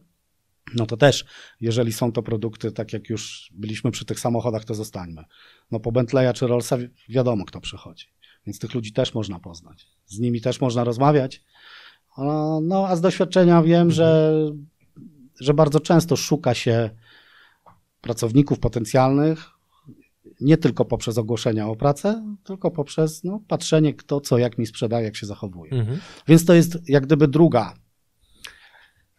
no 0.75 0.85
to 0.85 0.97
też, 0.97 1.25
jeżeli 1.61 1.93
są 1.93 2.11
to 2.11 2.23
produkty, 2.23 2.71
tak 2.71 2.93
jak 2.93 3.09
już 3.09 3.51
byliśmy 3.55 3.91
przy 3.91 4.05
tych 4.05 4.19
samochodach, 4.19 4.65
to 4.65 4.73
zostańmy. 4.73 5.23
No 5.71 5.79
po 5.79 5.91
Bentleya 5.91 6.33
czy 6.33 6.47
Rollsa 6.47 6.77
wiadomo, 7.09 7.45
kto 7.45 7.61
przychodzi. 7.61 8.07
Więc 8.45 8.59
tych 8.59 8.73
ludzi 8.73 8.93
też 8.93 9.13
można 9.13 9.39
poznać. 9.39 9.87
Z 10.05 10.19
nimi 10.19 10.41
też 10.41 10.61
można 10.61 10.83
rozmawiać. 10.83 11.43
No, 12.61 12.85
a 12.87 12.95
z 12.95 13.01
doświadczenia 13.01 13.61
wiem, 13.61 13.91
że, 13.91 14.33
że 15.39 15.53
bardzo 15.53 15.79
często 15.79 16.15
szuka 16.15 16.53
się 16.53 16.89
pracowników 18.01 18.59
potencjalnych, 18.59 19.49
nie 20.43 20.57
tylko 20.57 20.85
poprzez 20.85 21.17
ogłoszenia 21.17 21.67
o 21.67 21.75
pracę, 21.75 22.35
tylko 22.43 22.71
poprzez 22.71 23.23
no, 23.23 23.41
patrzenie, 23.47 23.93
kto 23.93 24.21
co, 24.21 24.37
jak 24.37 24.57
mi 24.57 24.65
sprzedaje, 24.65 25.05
jak 25.05 25.15
się 25.15 25.25
zachowuje. 25.25 25.71
Mhm. 25.71 25.99
Więc 26.27 26.45
to 26.45 26.53
jest 26.53 26.89
jak 26.89 27.05
gdyby 27.05 27.27
druga, 27.27 27.73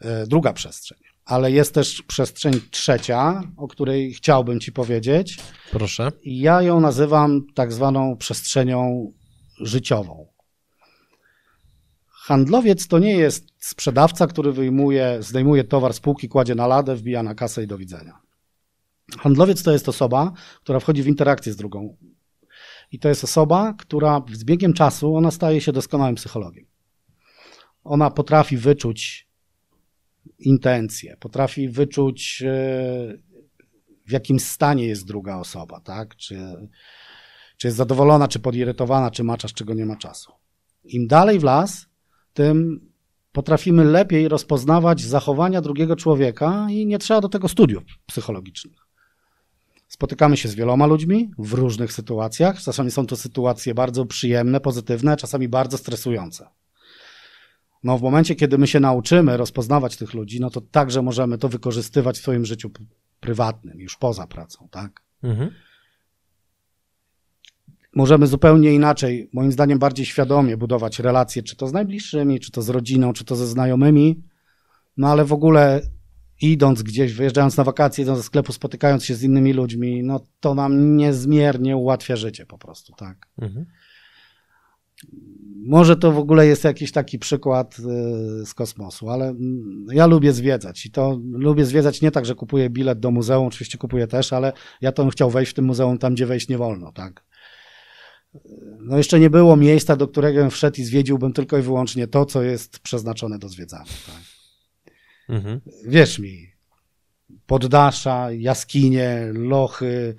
e, 0.00 0.26
druga 0.26 0.52
przestrzeń. 0.52 0.98
Ale 1.24 1.52
jest 1.52 1.74
też 1.74 2.02
przestrzeń 2.02 2.60
trzecia, 2.70 3.42
o 3.56 3.68
której 3.68 4.14
chciałbym 4.14 4.60
Ci 4.60 4.72
powiedzieć. 4.72 5.38
Proszę. 5.70 6.12
Ja 6.24 6.62
ją 6.62 6.80
nazywam 6.80 7.46
tak 7.54 7.72
zwaną 7.72 8.16
przestrzenią 8.16 9.12
życiową. 9.60 10.34
Handlowiec 12.08 12.88
to 12.88 12.98
nie 12.98 13.16
jest 13.16 13.46
sprzedawca, 13.58 14.26
który 14.26 14.52
wyjmuje, 14.52 15.18
zdejmuje 15.20 15.64
towar 15.64 15.94
z 15.94 16.00
półki, 16.00 16.28
kładzie 16.28 16.54
na 16.54 16.66
ladę, 16.66 16.96
wbija 16.96 17.22
na 17.22 17.34
kasę 17.34 17.62
i 17.62 17.66
do 17.66 17.78
widzenia. 17.78 18.23
Handlowiec 19.18 19.62
to 19.62 19.72
jest 19.72 19.88
osoba, 19.88 20.32
która 20.62 20.80
wchodzi 20.80 21.02
w 21.02 21.06
interakcję 21.06 21.52
z 21.52 21.56
drugą. 21.56 21.96
I 22.92 22.98
to 22.98 23.08
jest 23.08 23.24
osoba, 23.24 23.74
która 23.78 24.22
z 24.32 24.44
biegiem 24.44 24.72
czasu 24.72 25.16
ona 25.16 25.30
staje 25.30 25.60
się 25.60 25.72
doskonałym 25.72 26.14
psychologiem. 26.14 26.66
Ona 27.84 28.10
potrafi 28.10 28.56
wyczuć 28.56 29.28
intencje, 30.38 31.16
potrafi 31.20 31.68
wyczuć, 31.68 32.42
e, 32.46 33.18
w 34.06 34.12
jakim 34.12 34.40
stanie 34.40 34.86
jest 34.86 35.06
druga 35.06 35.36
osoba, 35.36 35.80
tak? 35.80 36.16
Czy, 36.16 36.38
czy 37.56 37.66
jest 37.66 37.76
zadowolona, 37.76 38.28
czy 38.28 38.38
podirytowana, 38.38 39.10
czy 39.10 39.24
ma 39.24 39.36
czas, 39.36 39.52
czego 39.52 39.74
nie 39.74 39.86
ma 39.86 39.96
czasu. 39.96 40.32
Im 40.84 41.06
dalej 41.06 41.38
w 41.38 41.42
las, 41.42 41.86
tym 42.32 42.88
potrafimy 43.32 43.84
lepiej 43.84 44.28
rozpoznawać 44.28 45.00
zachowania 45.00 45.60
drugiego 45.60 45.96
człowieka 45.96 46.66
i 46.70 46.86
nie 46.86 46.98
trzeba 46.98 47.20
do 47.20 47.28
tego 47.28 47.48
studiów 47.48 47.82
psychologicznych. 48.06 48.83
Spotykamy 50.04 50.36
się 50.36 50.48
z 50.48 50.54
wieloma 50.54 50.86
ludźmi 50.86 51.30
w 51.38 51.52
różnych 51.52 51.92
sytuacjach. 51.92 52.60
Czasami 52.60 52.90
są 52.90 53.06
to 53.06 53.16
sytuacje 53.16 53.74
bardzo 53.74 54.06
przyjemne, 54.06 54.60
pozytywne, 54.60 55.16
czasami 55.16 55.48
bardzo 55.48 55.78
stresujące. 55.78 56.48
No, 57.84 57.98
w 57.98 58.02
momencie, 58.02 58.34
kiedy 58.34 58.58
my 58.58 58.66
się 58.66 58.80
nauczymy 58.80 59.36
rozpoznawać 59.36 59.96
tych 59.96 60.14
ludzi, 60.14 60.40
no 60.40 60.50
to 60.50 60.60
także 60.60 61.02
możemy 61.02 61.38
to 61.38 61.48
wykorzystywać 61.48 62.18
w 62.18 62.22
swoim 62.22 62.44
życiu 62.44 62.70
prywatnym, 63.20 63.80
już 63.80 63.96
poza 63.96 64.26
pracą, 64.26 64.68
tak? 64.70 65.02
Mhm. 65.22 65.50
Możemy 67.94 68.26
zupełnie 68.26 68.74
inaczej, 68.74 69.30
moim 69.32 69.52
zdaniem, 69.52 69.78
bardziej 69.78 70.06
świadomie 70.06 70.56
budować 70.56 70.98
relacje, 70.98 71.42
czy 71.42 71.56
to 71.56 71.68
z 71.68 71.72
najbliższymi, 71.72 72.40
czy 72.40 72.50
to 72.50 72.62
z 72.62 72.68
rodziną, 72.68 73.12
czy 73.12 73.24
to 73.24 73.36
ze 73.36 73.46
znajomymi, 73.46 74.22
no 74.96 75.08
ale 75.08 75.24
w 75.24 75.32
ogóle 75.32 75.80
idąc 76.52 76.82
gdzieś, 76.82 77.12
wyjeżdżając 77.12 77.56
na 77.56 77.64
wakacje, 77.64 78.02
idąc 78.02 78.18
do 78.18 78.22
sklepu, 78.22 78.52
spotykając 78.52 79.04
się 79.04 79.14
z 79.14 79.22
innymi 79.22 79.52
ludźmi, 79.52 80.02
no 80.02 80.26
to 80.40 80.54
nam 80.54 80.96
niezmiernie 80.96 81.76
ułatwia 81.76 82.16
życie 82.16 82.46
po 82.46 82.58
prostu, 82.58 82.92
tak. 82.92 83.26
Mhm. 83.38 83.66
Może 85.66 85.96
to 85.96 86.12
w 86.12 86.18
ogóle 86.18 86.46
jest 86.46 86.64
jakiś 86.64 86.92
taki 86.92 87.18
przykład 87.18 87.78
y, 87.78 87.82
z 88.46 88.54
kosmosu, 88.54 89.10
ale 89.10 89.28
mm, 89.28 89.86
ja 89.92 90.06
lubię 90.06 90.32
zwiedzać 90.32 90.86
i 90.86 90.90
to 90.90 91.20
lubię 91.32 91.64
zwiedzać 91.64 92.02
nie 92.02 92.10
tak, 92.10 92.26
że 92.26 92.34
kupuję 92.34 92.70
bilet 92.70 93.00
do 93.00 93.10
muzeum, 93.10 93.46
oczywiście 93.46 93.78
kupuję 93.78 94.06
też, 94.06 94.32
ale 94.32 94.52
ja 94.80 94.92
to 94.92 95.02
bym 95.02 95.10
chciał 95.10 95.30
wejść 95.30 95.52
w 95.52 95.54
tym 95.54 95.64
muzeum 95.64 95.98
tam, 95.98 96.14
gdzie 96.14 96.26
wejść 96.26 96.48
nie 96.48 96.58
wolno, 96.58 96.92
tak. 96.92 97.24
No 98.80 98.96
jeszcze 98.96 99.20
nie 99.20 99.30
było 99.30 99.56
miejsca, 99.56 99.96
do 99.96 100.08
którego 100.08 100.40
bym 100.40 100.50
wszedł 100.50 100.80
i 100.80 100.84
zwiedziłbym 100.84 101.32
tylko 101.32 101.58
i 101.58 101.62
wyłącznie 101.62 102.06
to, 102.06 102.26
co 102.26 102.42
jest 102.42 102.78
przeznaczone 102.78 103.38
do 103.38 103.48
zwiedzania, 103.48 103.84
tak. 104.06 104.33
Mhm. 105.28 105.60
Wierz 105.86 106.18
mi, 106.18 106.52
poddasza, 107.46 108.32
jaskinie, 108.32 109.30
lochy, 109.32 110.14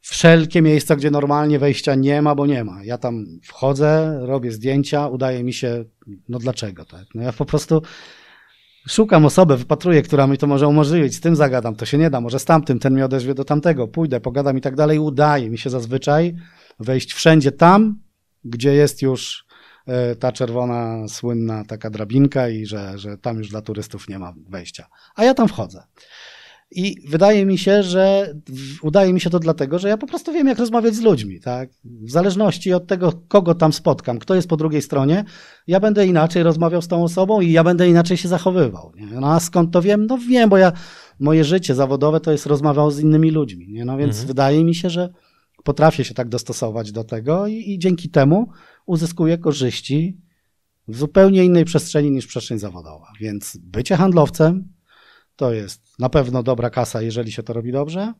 wszelkie 0.00 0.62
miejsca, 0.62 0.96
gdzie 0.96 1.10
normalnie 1.10 1.58
wejścia 1.58 1.94
nie 1.94 2.22
ma, 2.22 2.34
bo 2.34 2.46
nie 2.46 2.64
ma. 2.64 2.84
Ja 2.84 2.98
tam 2.98 3.26
wchodzę, 3.42 4.18
robię 4.22 4.52
zdjęcia, 4.52 5.08
udaje 5.08 5.44
mi 5.44 5.52
się, 5.52 5.84
no 6.28 6.38
dlaczego 6.38 6.84
tak? 6.84 7.06
No 7.14 7.22
ja 7.22 7.32
po 7.32 7.44
prostu 7.44 7.82
szukam 8.88 9.24
osoby, 9.24 9.56
wypatruję, 9.56 10.02
która 10.02 10.26
mi 10.26 10.38
to 10.38 10.46
może 10.46 10.68
umożliwić, 10.68 11.14
z 11.14 11.20
tym 11.20 11.36
zagadam, 11.36 11.76
to 11.76 11.86
się 11.86 11.98
nie 11.98 12.10
da, 12.10 12.20
może 12.20 12.38
z 12.38 12.44
tamtym, 12.44 12.78
ten 12.78 12.94
mnie 12.94 13.04
odezwie 13.04 13.34
do 13.34 13.44
tamtego, 13.44 13.88
pójdę, 13.88 14.20
pogadam 14.20 14.58
i 14.58 14.60
tak 14.60 14.76
dalej, 14.76 14.98
udaje 14.98 15.50
mi 15.50 15.58
się 15.58 15.70
zazwyczaj 15.70 16.36
wejść 16.80 17.12
wszędzie 17.12 17.52
tam, 17.52 17.98
gdzie 18.44 18.74
jest 18.74 19.02
już 19.02 19.45
ta 20.18 20.32
czerwona, 20.32 21.08
słynna 21.08 21.64
taka 21.64 21.90
drabinka 21.90 22.48
i 22.48 22.66
że, 22.66 22.98
że 22.98 23.18
tam 23.18 23.38
już 23.38 23.48
dla 23.48 23.62
turystów 23.62 24.08
nie 24.08 24.18
ma 24.18 24.34
wejścia. 24.48 24.86
A 25.14 25.24
ja 25.24 25.34
tam 25.34 25.48
wchodzę. 25.48 25.82
I 26.70 26.96
wydaje 27.08 27.46
mi 27.46 27.58
się, 27.58 27.82
że 27.82 28.34
udaje 28.82 29.12
mi 29.12 29.20
się 29.20 29.30
to 29.30 29.38
dlatego, 29.38 29.78
że 29.78 29.88
ja 29.88 29.96
po 29.96 30.06
prostu 30.06 30.32
wiem, 30.32 30.46
jak 30.46 30.58
rozmawiać 30.58 30.94
z 30.94 31.00
ludźmi. 31.00 31.40
Tak? 31.40 31.70
W 31.84 32.10
zależności 32.10 32.72
od 32.72 32.86
tego, 32.86 33.12
kogo 33.28 33.54
tam 33.54 33.72
spotkam, 33.72 34.18
kto 34.18 34.34
jest 34.34 34.48
po 34.48 34.56
drugiej 34.56 34.82
stronie, 34.82 35.24
ja 35.66 35.80
będę 35.80 36.06
inaczej 36.06 36.42
rozmawiał 36.42 36.82
z 36.82 36.88
tą 36.88 37.04
osobą 37.04 37.40
i 37.40 37.52
ja 37.52 37.64
będę 37.64 37.88
inaczej 37.88 38.16
się 38.16 38.28
zachowywał. 38.28 38.92
Nie? 38.96 39.20
No 39.20 39.32
a 39.32 39.40
skąd 39.40 39.72
to 39.72 39.82
wiem? 39.82 40.06
No 40.06 40.18
wiem, 40.18 40.50
bo 40.50 40.56
ja 40.56 40.72
moje 41.20 41.44
życie 41.44 41.74
zawodowe 41.74 42.20
to 42.20 42.32
jest 42.32 42.46
rozmawiał 42.46 42.90
z 42.90 43.00
innymi 43.00 43.30
ludźmi. 43.30 43.68
Nie? 43.68 43.84
No 43.84 43.96
więc 43.96 44.10
mhm. 44.10 44.26
wydaje 44.26 44.64
mi 44.64 44.74
się, 44.74 44.90
że 44.90 45.08
potrafię 45.66 46.04
się 46.04 46.14
tak 46.14 46.28
dostosować 46.28 46.92
do 46.92 47.04
tego 47.04 47.46
i, 47.46 47.70
i 47.70 47.78
dzięki 47.78 48.10
temu 48.10 48.48
uzyskuję 48.86 49.38
korzyści 49.38 50.20
w 50.88 50.96
zupełnie 50.96 51.44
innej 51.44 51.64
przestrzeni 51.64 52.10
niż 52.10 52.26
przestrzeń 52.26 52.58
zawodowa. 52.58 53.12
Więc 53.20 53.56
bycie 53.56 53.96
handlowcem 53.96 54.72
to 55.36 55.52
jest 55.52 55.98
na 55.98 56.08
pewno 56.08 56.42
dobra 56.42 56.70
kasa, 56.70 57.02
jeżeli 57.02 57.32
się 57.32 57.42
to 57.42 57.52
robi 57.52 57.72
dobrze. 57.72 58.12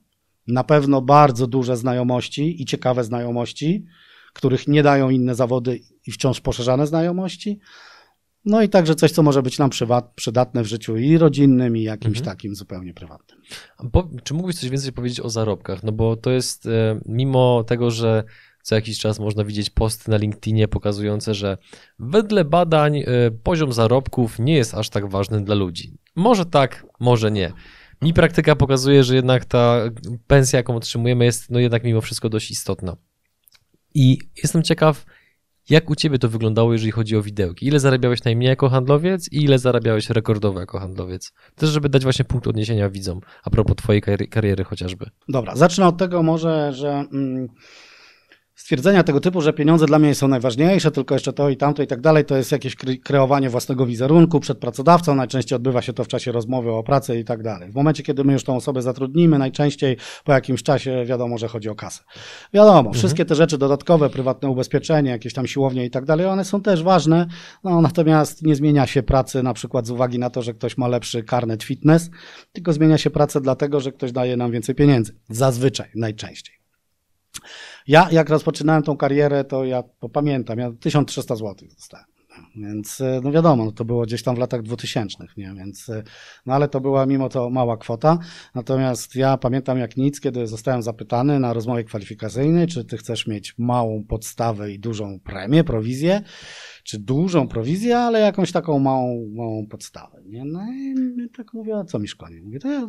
Na 0.47 0.65
pewno 0.65 1.03
bardzo 1.03 1.47
duże 1.47 1.77
znajomości 1.77 2.63
i 2.63 2.65
ciekawe 2.65 3.05
znajomości, 3.05 3.87
których 4.33 4.69
nie 4.69 4.83
dają 4.83 5.11
inne 5.11 5.35
zawody 5.35 5.81
i 6.07 6.13
wciąż 6.13 6.41
poszerzane 6.41 6.87
znajomości. 6.87 7.61
No 8.47 8.63
i 8.63 8.69
także 8.69 8.95
coś, 8.95 9.13
co 9.13 9.23
może 9.23 9.43
być 9.43 9.59
nam 9.59 9.71
przydatne 10.17 10.63
w 10.63 10.67
życiu 10.67 10.97
i 10.97 11.19
rodzinnym, 11.19 11.77
i 11.77 11.83
jakimś 11.83 12.19
mhm. 12.19 12.37
takim 12.37 12.55
zupełnie 12.55 12.95
prywatnym. 12.95 13.41
Bo, 13.85 14.11
czy 14.25 14.35
mógłbyś 14.35 14.57
coś 14.57 14.71
więcej 14.71 14.93
powiedzieć 14.93 15.21
o 15.21 15.31
zarobkach? 15.31 15.83
No 15.83 15.93
bo 15.93 16.17
to 16.17 16.31
jest, 16.31 16.67
e, 16.67 17.01
mimo 17.07 17.65
tego, 17.65 17.91
że 17.91 18.25
co 18.63 18.75
jakiś 18.75 18.99
czas 18.99 19.19
można 19.19 19.45
widzieć 19.45 19.71
posty 19.71 20.11
na 20.11 20.17
LinkedInie 20.17 20.69
pokazujące, 20.69 21.35
że 21.35 21.59
wedle 21.99 22.45
badań 22.45 22.99
e, 22.99 23.05
poziom 23.43 23.73
zarobków 23.73 24.39
nie 24.39 24.55
jest 24.55 24.75
aż 24.75 24.91
tak 24.91 25.11
ważny 25.11 25.45
dla 25.45 25.55
ludzi. 25.55 25.99
Może 26.17 26.47
tak, 26.47 26.87
może 27.01 27.31
nie. 27.31 27.53
Mi 28.03 28.15
praktyka 28.15 28.57
pokazuje, 28.57 29.05
że 29.05 29.15
jednak 29.15 29.45
ta 29.45 29.81
pensja, 30.27 30.57
jaką 30.57 30.77
otrzymujemy, 30.77 31.25
jest 31.25 31.51
no 31.51 31.59
jednak 31.59 31.85
mimo 31.85 32.01
wszystko 32.01 32.29
dość 32.29 32.51
istotna. 32.51 32.97
I 33.95 34.19
jestem 34.43 34.63
ciekaw, 34.63 35.07
jak 35.71 35.91
u 35.91 35.95
ciebie 35.95 36.19
to 36.19 36.29
wyglądało, 36.29 36.73
jeżeli 36.73 36.93
chodzi 36.93 37.17
o 37.17 37.23
widełki? 37.23 37.67
Ile 37.67 37.81
zarabiałeś 37.81 38.25
najmniej 38.25 38.49
jako 38.49 38.69
handlowiec 38.69 39.33
i 39.33 39.45
ile 39.45 39.59
zarabiałeś 39.59 40.11
rekordowo 40.11 40.61
jako 40.61 40.79
handlowiec? 40.79 41.33
Też, 41.55 41.71
żeby 41.71 41.89
dać 41.89 42.03
właśnie 42.03 42.25
punkt 42.25 42.47
odniesienia 42.47 42.91
widzom, 42.91 43.21
a 43.45 43.51
propos 43.51 43.77
twojej 43.77 44.03
kariery 44.31 44.65
chociażby. 44.65 45.07
Dobra, 45.29 45.57
zacznę 45.57 45.87
od 45.87 45.99
tego 45.99 46.23
może, 46.23 46.73
że... 46.73 47.05
Stwierdzenia 48.57 49.03
tego 49.03 49.21
typu, 49.21 49.41
że 49.41 49.53
pieniądze 49.53 49.87
dla 49.87 49.99
mnie 49.99 50.15
są 50.15 50.29
najważniejsze, 50.29 50.91
tylko 50.91 51.15
jeszcze 51.15 51.33
to 51.33 51.51
i 51.51 51.57
tamto 51.57 51.83
i 51.83 51.87
tak 51.87 52.01
dalej, 52.01 52.25
to 52.25 52.37
jest 52.37 52.53
jakieś 52.53 52.77
kreowanie 53.05 53.51
własnego 53.51 53.87
wizerunku 53.87 54.41
przed 54.41 54.59
pracodawcą. 54.59 55.15
Najczęściej 55.15 55.57
odbywa 55.57 55.83
się 55.83 55.93
to 55.93 56.05
w 56.05 56.09
czasie 56.09 56.33
rozmowy 56.33 56.73
o 56.73 56.83
pracy 56.83 57.19
i 57.19 57.25
tak 57.25 57.43
dalej. 57.43 57.71
W 57.71 57.75
momencie, 57.75 58.03
kiedy 58.03 58.25
my 58.25 58.33
już 58.33 58.45
tą 58.45 58.57
osobę 58.57 58.83
zatrudnimy, 58.83 59.39
najczęściej 59.39 59.97
po 60.25 60.33
jakimś 60.33 60.63
czasie 60.63 61.05
wiadomo, 61.05 61.39
że 61.39 61.49
chodzi 61.49 61.69
o 61.69 61.75
kasę. 61.75 62.03
Wiadomo, 62.55 62.79
mhm. 62.79 62.95
wszystkie 62.95 63.25
te 63.25 63.35
rzeczy 63.35 63.59
dodatkowe, 63.59 64.11
prywatne 64.11 64.49
ubezpieczenie, 64.49 65.11
jakieś 65.11 65.33
tam 65.33 65.47
siłownie 65.47 65.85
i 65.85 65.91
tak 65.91 66.05
dalej, 66.05 66.27
one 66.27 66.45
są 66.45 66.61
też 66.61 66.83
ważne, 66.83 67.27
no, 67.65 67.81
natomiast 67.81 68.43
nie 68.43 68.57
zmienia 68.57 68.87
się 68.87 69.03
pracy 69.03 69.43
na 69.43 69.55
przykład 69.55 69.87
z 69.87 69.91
uwagi 69.91 70.19
na 70.19 70.31
to, 70.31 70.43
że 70.43 70.55
ktoś 70.55 70.79
ma 70.79 70.89
lepszy 70.89 71.23
karnet 71.23 71.63
fitness, 71.63 72.11
tylko 72.53 72.73
zmienia 72.73 72.99
się 72.99 73.11
pracę 73.11 73.41
dlatego, 73.41 73.81
że 73.81 73.93
ktoś 73.93 74.13
daje 74.13 74.37
nam 74.37 74.51
więcej 74.51 74.75
pieniędzy. 74.75 75.17
Zazwyczaj, 75.29 75.89
najczęściej. 75.95 76.57
Ja, 77.89 78.09
jak 78.11 78.29
rozpoczynałem 78.29 78.83
tą 78.83 78.97
karierę, 78.97 79.45
to 79.45 79.65
ja 79.65 79.83
to 80.01 80.09
pamiętam, 80.09 80.59
ja 80.59 80.73
1300 80.81 81.37
zł 81.37 81.69
dostałem. 81.75 82.07
Więc 82.57 83.01
e, 83.01 83.21
no 83.25 83.33
wiadomo, 83.33 83.65
no 83.65 83.73
to 83.73 83.85
było 83.85 84.03
gdzieś 84.03 84.23
tam 84.23 84.37
w 84.37 84.39
latach 84.39 84.63
2000, 84.63 85.25
nie? 85.37 85.55
Więc, 85.55 85.89
e, 85.89 86.03
no 86.47 86.55
ale 86.55 86.69
to 86.69 86.81
była 86.81 87.07
mimo 87.07 87.29
to 87.29 87.51
mała 87.51 87.77
kwota. 87.77 88.19
Natomiast 88.55 89.17
ja 89.17 89.37
pamiętam 89.37 89.79
jak 89.79 89.97
nic, 89.97 90.21
kiedy 90.21 90.47
zostałem 90.47 90.83
zapytany 90.83 91.41
na 91.41 91.53
rozmowie 91.53 91.85
kwalifikacyjnej, 91.85 92.67
czy 92.67 92.85
ty 92.85 92.97
chcesz 92.97 93.27
mieć 93.27 93.55
małą 93.59 94.05
podstawę 94.05 94.73
i 94.73 94.79
dużą 94.79 95.21
premię, 95.21 95.65
prowizję, 95.65 96.23
czy 96.87 96.99
dużą 96.99 97.49
prowizję, 97.49 97.99
ale 97.99 98.21
jakąś 98.21 98.53
taką 98.53 98.79
małą, 98.79 99.31
małą 99.35 99.67
podstawę. 99.67 100.23
Nie? 100.25 100.45
No 100.45 100.61
i 100.73 100.95
tak 101.37 101.55
mówię, 101.55 101.77
a 101.77 101.85
co 101.85 101.99
mi 101.99 102.09
szkodzi? 102.09 102.43
Mówię, 102.43 102.59
to 102.59 102.69
ja, 102.69 102.87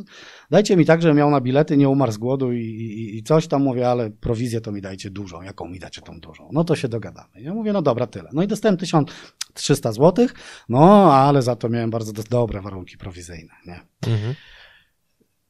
dajcie 0.52 0.78
mi 0.78 0.86
tak, 0.86 1.02
żebym 1.02 1.18
miał 1.18 1.32
na 1.32 1.42
bilety, 1.42 1.78
nie 1.78 1.90
umarł 1.90 2.12
z 2.12 2.18
głodu 2.18 2.52
i, 2.54 2.62
i, 2.62 3.18
i, 3.18 3.24
coś 3.24 3.48
tam 3.48 3.64
mówię, 3.64 3.90
ale 3.90 4.10
prowizję 4.10 4.62
to 4.62 4.72
mi 4.72 4.82
dajcie 4.82 5.10
dużą. 5.10 5.42
Jaką 5.42 5.70
mi 5.70 5.80
dacie 5.80 6.02
tą 6.02 6.20
dużą? 6.20 6.50
No 6.52 6.64
to 6.64 6.76
się 6.76 6.88
dogadamy. 6.88 7.30
Ja 7.36 7.54
mówię, 7.54 7.74
no 7.74 7.82
dobra, 7.82 8.08
tyle. 8.08 8.30
No 8.34 8.44
i 8.44 8.48
dostałem 8.48 8.78
1300 8.78 9.92
zł, 9.92 10.28
no 10.70 11.14
ale 11.14 11.42
za 11.42 11.56
to 11.56 11.70
miałem 11.70 11.90
bardzo 11.90 12.14
do, 12.14 12.24
dobre 12.24 12.62
warunki 12.62 12.98
prowizyjne. 12.98 13.54
Nie? 13.66 13.80
Mhm. 14.14 14.36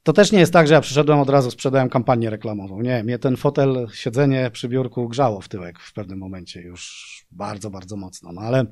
To 0.07 0.13
też 0.13 0.31
nie 0.31 0.39
jest 0.39 0.53
tak, 0.53 0.67
że 0.67 0.73
ja 0.73 0.81
przyszedłem 0.81 1.19
od 1.19 1.29
razu, 1.29 1.51
sprzedałem 1.51 1.89
kampanię 1.89 2.29
reklamową. 2.29 2.81
Nie, 2.81 3.03
mnie 3.03 3.19
ten 3.19 3.37
fotel, 3.37 3.87
siedzenie 3.93 4.51
przy 4.53 4.69
biurku 4.69 5.09
grzało 5.09 5.41
w 5.41 5.47
tyłek 5.49 5.79
w 5.79 5.93
pewnym 5.93 6.19
momencie 6.19 6.61
już 6.61 7.25
bardzo, 7.31 7.69
bardzo 7.69 7.97
mocno. 7.97 8.31
No 8.31 8.41
ale 8.41 8.65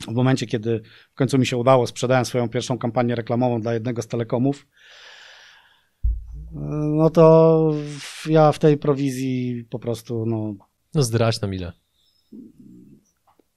w 0.00 0.12
momencie, 0.12 0.46
kiedy 0.46 0.82
w 1.12 1.14
końcu 1.14 1.38
mi 1.38 1.46
się 1.46 1.56
udało, 1.56 1.86
sprzedałem 1.86 2.24
swoją 2.24 2.48
pierwszą 2.48 2.78
kampanię 2.78 3.14
reklamową 3.14 3.60
dla 3.60 3.74
jednego 3.74 4.02
z 4.02 4.06
telekomów, 4.06 4.66
no 6.96 7.10
to 7.10 7.74
ja 8.26 8.52
w 8.52 8.58
tej 8.58 8.78
prowizji 8.78 9.64
po 9.70 9.78
prostu, 9.78 10.26
no... 10.26 10.54
No 10.94 11.02
zdradź 11.02 11.40
nam 11.40 11.54
ile. 11.54 11.72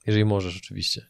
Jeżeli 0.08 0.26
możesz 0.26 0.58
oczywiście. 0.58 1.06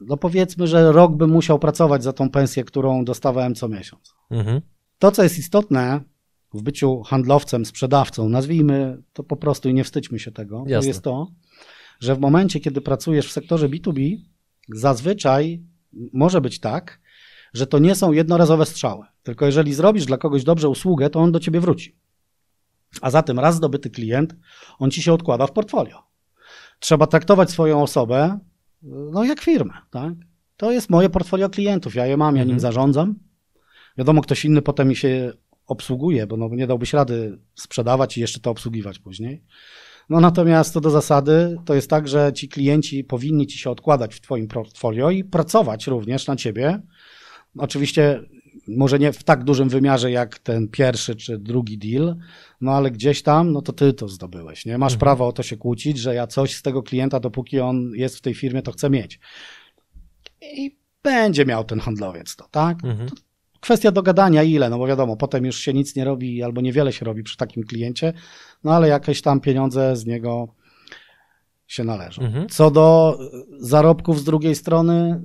No 0.00 0.16
powiedzmy, 0.16 0.66
że 0.66 0.92
rok 0.92 1.16
bym 1.16 1.30
musiał 1.30 1.58
pracować 1.58 2.02
za 2.02 2.12
tą 2.12 2.30
pensję, 2.30 2.64
którą 2.64 3.04
dostawałem 3.04 3.54
co 3.54 3.68
miesiąc. 3.68 4.14
Mhm. 4.30 4.60
To, 5.00 5.12
co 5.12 5.22
jest 5.22 5.38
istotne 5.38 6.00
w 6.54 6.62
byciu 6.62 7.02
handlowcem, 7.02 7.66
sprzedawcą, 7.66 8.28
nazwijmy 8.28 9.02
to 9.12 9.22
po 9.22 9.36
prostu 9.36 9.68
i 9.68 9.74
nie 9.74 9.84
wstydźmy 9.84 10.18
się 10.18 10.32
tego, 10.32 10.64
Jasne. 10.66 10.80
to 10.80 10.88
jest 10.88 11.02
to, 11.02 11.32
że 12.00 12.14
w 12.14 12.18
momencie, 12.18 12.60
kiedy 12.60 12.80
pracujesz 12.80 13.28
w 13.28 13.32
sektorze 13.32 13.68
B2B, 13.68 14.16
zazwyczaj 14.68 15.62
może 16.12 16.40
być 16.40 16.60
tak, 16.60 17.00
że 17.54 17.66
to 17.66 17.78
nie 17.78 17.94
są 17.94 18.12
jednorazowe 18.12 18.66
strzały. 18.66 19.06
Tylko 19.22 19.46
jeżeli 19.46 19.74
zrobisz 19.74 20.06
dla 20.06 20.16
kogoś 20.16 20.44
dobrze 20.44 20.68
usługę, 20.68 21.10
to 21.10 21.20
on 21.20 21.32
do 21.32 21.40
ciebie 21.40 21.60
wróci. 21.60 21.98
A 23.00 23.10
zatem 23.10 23.38
raz 23.38 23.56
zdobyty 23.56 23.90
klient, 23.90 24.36
on 24.78 24.90
ci 24.90 25.02
się 25.02 25.12
odkłada 25.12 25.46
w 25.46 25.52
portfolio. 25.52 26.02
Trzeba 26.78 27.06
traktować 27.06 27.50
swoją 27.50 27.82
osobę 27.82 28.38
no, 28.82 29.24
jak 29.24 29.40
firmę. 29.40 29.74
Tak? 29.90 30.14
To 30.56 30.72
jest 30.72 30.90
moje 30.90 31.10
portfolio 31.10 31.50
klientów. 31.50 31.94
Ja 31.94 32.06
je 32.06 32.16
mam, 32.16 32.36
ja 32.36 32.42
nim 32.42 32.54
mhm. 32.54 32.60
zarządzam. 32.60 33.29
Wiadomo, 33.98 34.22
ktoś 34.22 34.44
inny 34.44 34.62
potem 34.62 34.88
mi 34.88 34.96
się 34.96 35.32
obsługuje, 35.66 36.26
bo 36.26 36.36
no, 36.36 36.48
nie 36.48 36.66
dałbyś 36.66 36.92
rady 36.92 37.38
sprzedawać 37.54 38.18
i 38.18 38.20
jeszcze 38.20 38.40
to 38.40 38.50
obsługiwać 38.50 38.98
później. 38.98 39.42
No 40.10 40.20
natomiast 40.20 40.74
to 40.74 40.80
do 40.80 40.90
zasady 40.90 41.56
to 41.64 41.74
jest 41.74 41.90
tak, 41.90 42.08
że 42.08 42.32
ci 42.32 42.48
klienci 42.48 43.04
powinni 43.04 43.46
ci 43.46 43.58
się 43.58 43.70
odkładać 43.70 44.14
w 44.14 44.20
twoim 44.20 44.48
portfolio 44.48 45.10
i 45.10 45.24
pracować 45.24 45.86
również 45.86 46.26
na 46.26 46.36
ciebie. 46.36 46.80
Oczywiście 47.58 48.20
może 48.68 48.98
nie 48.98 49.12
w 49.12 49.24
tak 49.24 49.44
dużym 49.44 49.68
wymiarze 49.68 50.10
jak 50.10 50.38
ten 50.38 50.68
pierwszy 50.68 51.16
czy 51.16 51.38
drugi 51.38 51.78
deal, 51.78 52.16
no 52.60 52.72
ale 52.72 52.90
gdzieś 52.90 53.22
tam, 53.22 53.52
no 53.52 53.62
to 53.62 53.72
ty 53.72 53.92
to 53.92 54.08
zdobyłeś, 54.08 54.66
nie? 54.66 54.78
Masz 54.78 54.92
mhm. 54.92 55.00
prawo 55.00 55.28
o 55.28 55.32
to 55.32 55.42
się 55.42 55.56
kłócić, 55.56 55.98
że 55.98 56.14
ja 56.14 56.26
coś 56.26 56.56
z 56.56 56.62
tego 56.62 56.82
klienta, 56.82 57.20
dopóki 57.20 57.60
on 57.60 57.90
jest 57.94 58.16
w 58.16 58.20
tej 58.20 58.34
firmie, 58.34 58.62
to 58.62 58.72
chcę 58.72 58.90
mieć. 58.90 59.20
I 60.42 60.78
będzie 61.02 61.46
miał 61.46 61.64
ten 61.64 61.80
handlowiec 61.80 62.36
to, 62.36 62.48
tak? 62.50 62.84
Mhm. 62.84 63.08
To 63.08 63.16
kwestia 63.60 63.92
dogadania 63.92 64.42
ile, 64.42 64.70
no 64.70 64.78
bo 64.78 64.86
wiadomo, 64.86 65.16
potem 65.16 65.44
już 65.44 65.58
się 65.58 65.72
nic 65.72 65.96
nie 65.96 66.04
robi 66.04 66.42
albo 66.42 66.60
niewiele 66.60 66.92
się 66.92 67.04
robi 67.04 67.22
przy 67.22 67.36
takim 67.36 67.64
kliencie, 67.64 68.12
no 68.64 68.72
ale 68.72 68.88
jakieś 68.88 69.22
tam 69.22 69.40
pieniądze 69.40 69.96
z 69.96 70.06
niego 70.06 70.54
się 71.66 71.84
należą. 71.84 72.22
Mhm. 72.22 72.48
Co 72.48 72.70
do 72.70 73.18
zarobków 73.58 74.20
z 74.20 74.24
drugiej 74.24 74.54
strony, 74.54 75.22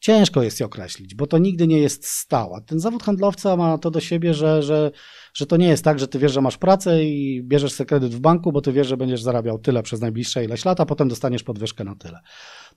ciężko 0.00 0.42
jest 0.42 0.60
je 0.60 0.66
określić, 0.66 1.14
bo 1.14 1.26
to 1.26 1.38
nigdy 1.38 1.66
nie 1.66 1.78
jest 1.78 2.06
stała. 2.06 2.60
Ten 2.60 2.80
zawód 2.80 3.02
handlowca 3.02 3.56
ma 3.56 3.78
to 3.78 3.90
do 3.90 4.00
siebie, 4.00 4.34
że, 4.34 4.62
że, 4.62 4.90
że 5.34 5.46
to 5.46 5.56
nie 5.56 5.68
jest 5.68 5.84
tak, 5.84 5.98
że 5.98 6.08
ty 6.08 6.18
wiesz, 6.18 6.32
że 6.32 6.40
masz 6.40 6.58
pracę 6.58 7.04
i 7.04 7.42
bierzesz 7.42 7.72
sobie 7.72 7.88
kredyt 7.88 8.14
w 8.14 8.20
banku, 8.20 8.52
bo 8.52 8.60
ty 8.60 8.72
wiesz, 8.72 8.86
że 8.86 8.96
będziesz 8.96 9.22
zarabiał 9.22 9.58
tyle 9.58 9.82
przez 9.82 10.00
najbliższe 10.00 10.44
ileś 10.44 10.64
lat, 10.64 10.80
a 10.80 10.86
potem 10.86 11.08
dostaniesz 11.08 11.42
podwyżkę 11.42 11.84
na 11.84 11.94
tyle. 11.94 12.20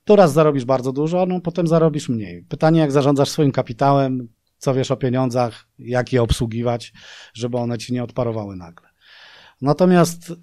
Tu 0.03 0.15
raz 0.15 0.33
zarobisz 0.33 0.65
bardzo 0.65 0.91
dużo, 0.93 1.25
no 1.25 1.41
potem 1.41 1.67
zarobisz 1.67 2.09
mniej. 2.09 2.43
Pytanie, 2.43 2.79
jak 2.79 2.91
zarządzasz 2.91 3.29
swoim 3.29 3.51
kapitałem, 3.51 4.27
co 4.57 4.73
wiesz 4.73 4.91
o 4.91 4.97
pieniądzach, 4.97 5.67
jak 5.79 6.13
je 6.13 6.21
obsługiwać, 6.21 6.93
żeby 7.33 7.57
one 7.57 7.77
ci 7.77 7.93
nie 7.93 8.03
odparowały 8.03 8.55
nagle. 8.55 8.89
Natomiast 9.61 10.33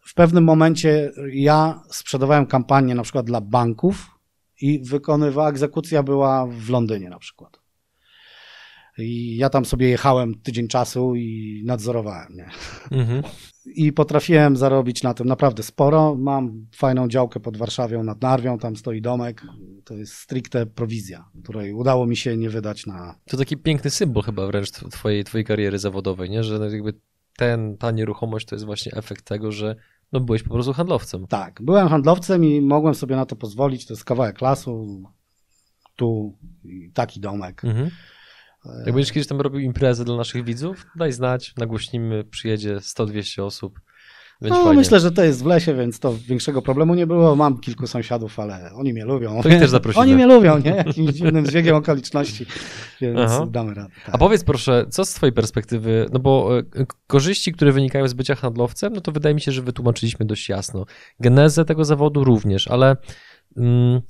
w 0.00 0.14
pewnym 0.14 0.44
momencie 0.44 1.12
ja 1.32 1.82
sprzedawałem 1.90 2.46
kampanię 2.46 2.94
na 2.94 3.02
przykład 3.02 3.26
dla 3.26 3.40
banków 3.40 4.10
i 4.60 4.82
wykonywała, 4.84 5.48
egzekucja 5.48 6.02
była 6.02 6.46
w 6.46 6.70
Londynie 6.70 7.10
na 7.10 7.18
przykład. 7.18 7.59
I 8.98 9.36
ja 9.36 9.50
tam 9.50 9.64
sobie 9.64 9.88
jechałem 9.88 10.34
tydzień 10.34 10.68
czasu 10.68 11.14
i 11.14 11.62
nadzorowałem, 11.66 12.34
nie? 12.34 12.48
Mhm. 12.98 13.22
I 13.66 13.92
potrafiłem 13.92 14.56
zarobić 14.56 15.02
na 15.02 15.14
tym 15.14 15.26
naprawdę 15.26 15.62
sporo. 15.62 16.16
Mam 16.18 16.66
fajną 16.74 17.08
działkę 17.08 17.40
pod 17.40 17.56
Warszawią 17.56 18.04
nad 18.04 18.22
Narwią, 18.22 18.58
tam 18.58 18.76
stoi 18.76 19.00
domek. 19.00 19.42
To 19.84 19.94
jest 19.94 20.12
stricte 20.12 20.66
prowizja, 20.66 21.24
której 21.44 21.72
udało 21.72 22.06
mi 22.06 22.16
się 22.16 22.36
nie 22.36 22.50
wydać 22.50 22.86
na... 22.86 23.14
To 23.24 23.36
taki 23.36 23.56
piękny 23.56 23.90
symbol 23.90 24.22
chyba 24.22 24.46
wręcz 24.46 24.70
tw- 24.70 24.88
twojej, 24.88 25.24
twojej 25.24 25.44
kariery 25.44 25.78
zawodowej, 25.78 26.30
nie? 26.30 26.44
że 26.44 26.70
jakby 26.72 26.94
ten, 27.36 27.76
ta 27.76 27.90
nieruchomość 27.90 28.46
to 28.46 28.54
jest 28.54 28.64
właśnie 28.64 28.92
efekt 28.92 29.24
tego, 29.24 29.52
że 29.52 29.76
no 30.12 30.20
byłeś 30.20 30.42
po 30.42 30.50
prostu 30.50 30.72
handlowcem. 30.72 31.26
Tak, 31.26 31.62
byłem 31.62 31.88
handlowcem 31.88 32.44
i 32.44 32.60
mogłem 32.60 32.94
sobie 32.94 33.16
na 33.16 33.26
to 33.26 33.36
pozwolić. 33.36 33.86
To 33.86 33.92
jest 33.92 34.04
kawałek 34.04 34.40
lasu, 34.40 35.02
tu 35.96 36.38
taki 36.94 37.20
domek. 37.20 37.64
Mhm. 37.64 37.90
Jak 38.64 38.94
będziesz 38.94 39.12
kiedyś 39.12 39.28
tam 39.28 39.40
robił 39.40 39.60
imprezę 39.60 40.04
dla 40.04 40.16
naszych 40.16 40.44
widzów, 40.44 40.86
daj 40.96 41.12
znać, 41.12 41.54
nagłośnimy, 41.56 42.24
przyjedzie 42.24 42.76
100-200 42.76 43.42
osób. 43.42 43.80
Będzie 44.40 44.58
No, 44.58 44.64
fajnie. 44.64 44.78
myślę, 44.78 45.00
że 45.00 45.12
to 45.12 45.24
jest 45.24 45.42
w 45.42 45.46
lesie, 45.46 45.74
więc 45.74 45.98
to 46.00 46.14
większego 46.28 46.62
problemu 46.62 46.94
nie 46.94 47.06
było. 47.06 47.36
Mam 47.36 47.58
kilku 47.58 47.86
sąsiadów, 47.86 48.40
ale 48.40 48.70
oni 48.74 48.92
mnie 48.92 49.04
lubią. 49.04 49.42
To 49.42 49.48
ich 49.48 49.58
też 49.58 49.70
zaprosimy. 49.70 50.02
Oni 50.02 50.14
mnie 50.14 50.26
lubią, 50.26 50.58
nie? 50.58 50.70
Jakimś 50.70 51.10
dziwnym 51.14 51.46
zbiegiem 51.46 51.76
okoliczności, 51.76 52.46
więc 53.00 53.18
Aha. 53.20 53.46
damy 53.50 53.74
radę. 53.74 53.88
Tak. 54.06 54.14
A 54.14 54.18
powiedz 54.18 54.44
proszę, 54.44 54.86
co 54.90 55.04
z 55.04 55.10
twojej 55.10 55.32
perspektywy, 55.32 56.06
no 56.12 56.18
bo 56.18 56.58
e, 56.58 56.62
korzyści, 57.06 57.52
które 57.52 57.72
wynikają 57.72 58.08
z 58.08 58.12
bycia 58.14 58.34
handlowcem, 58.34 58.92
no 58.92 59.00
to 59.00 59.12
wydaje 59.12 59.34
mi 59.34 59.40
się, 59.40 59.52
że 59.52 59.62
wytłumaczyliśmy 59.62 60.26
dość 60.26 60.48
jasno. 60.48 60.86
Genezę 61.20 61.64
tego 61.64 61.84
zawodu 61.84 62.24
również, 62.24 62.68
ale 62.68 62.96
mm, 63.56 64.00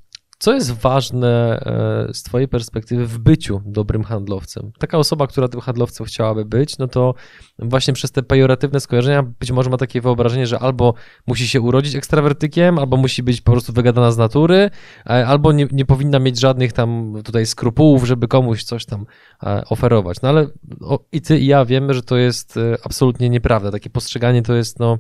co 0.41 0.55
jest 0.55 0.73
ważne 0.73 1.61
e, 2.09 2.15
z 2.15 2.23
twojej 2.23 2.49
perspektywy 2.49 3.07
w 3.07 3.19
byciu 3.19 3.63
dobrym 3.67 4.05
handlowcem? 4.05 4.73
Taka 4.79 4.99
osoba, 4.99 5.27
która 5.27 5.49
tym 5.49 5.61
handlowcem 5.61 6.07
chciałaby 6.07 6.45
być, 6.45 6.79
no 6.79 6.89
to 6.89 7.15
właśnie 7.59 7.95
przez 7.95 8.13
te 8.13 8.23
pejoratywne 8.23 8.81
skojarzenia 8.81 9.23
być 9.23 9.53
może 9.53 9.71
ma 9.71 9.77
takie 9.77 10.01
wyobrażenie, 10.01 10.47
że 10.47 10.59
albo 10.59 10.95
musi 11.27 11.49
się 11.49 11.61
urodzić 11.61 11.95
ekstrawertykiem, 11.95 12.79
albo 12.79 12.97
musi 12.97 13.23
być 13.23 13.41
po 13.41 13.53
prostu 13.53 13.73
wygadana 13.73 14.13
z 14.13 14.19
natury, 14.19 14.71
e, 15.07 15.27
albo 15.27 15.53
nie, 15.53 15.67
nie 15.73 15.85
powinna 15.85 16.19
mieć 16.19 16.41
żadnych 16.41 16.73
tam 16.73 17.15
tutaj 17.25 17.47
skrupułów, 17.47 18.05
żeby 18.05 18.29
komuś 18.29 18.63
coś 18.63 18.85
tam 18.85 19.07
e, 19.43 19.65
oferować. 19.69 20.23
No 20.23 20.29
ale 20.29 20.47
o, 20.81 20.99
i 21.13 21.21
ty 21.21 21.39
i 21.39 21.47
ja 21.47 21.65
wiemy, 21.65 21.95
że 21.95 22.03
to 22.03 22.17
jest 22.17 22.59
absolutnie 22.85 23.31
nieprawda. 23.31 23.71
Takie 23.71 23.91
postrzeganie 23.91 24.43
to 24.43 24.55
jest 24.55 24.79
no 24.79 24.99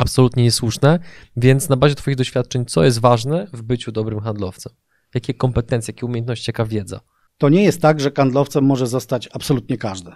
absolutnie 0.00 0.42
niesłuszne, 0.42 0.98
więc 1.36 1.68
na 1.68 1.76
bazie 1.76 1.94
twoich 1.94 2.16
doświadczeń, 2.16 2.64
co 2.66 2.84
jest 2.84 2.98
ważne 2.98 3.46
w 3.52 3.62
byciu 3.62 3.92
dobrym 3.92 4.20
handlowcem? 4.20 4.72
Jakie 5.14 5.34
kompetencje, 5.34 5.92
jakie 5.94 6.06
umiejętności, 6.06 6.44
jaka 6.48 6.64
wiedza? 6.64 7.00
To 7.38 7.48
nie 7.48 7.62
jest 7.62 7.80
tak, 7.80 8.00
że 8.00 8.10
handlowcem 8.16 8.64
może 8.64 8.86
zostać 8.86 9.28
absolutnie 9.32 9.78
każdy. 9.78 10.10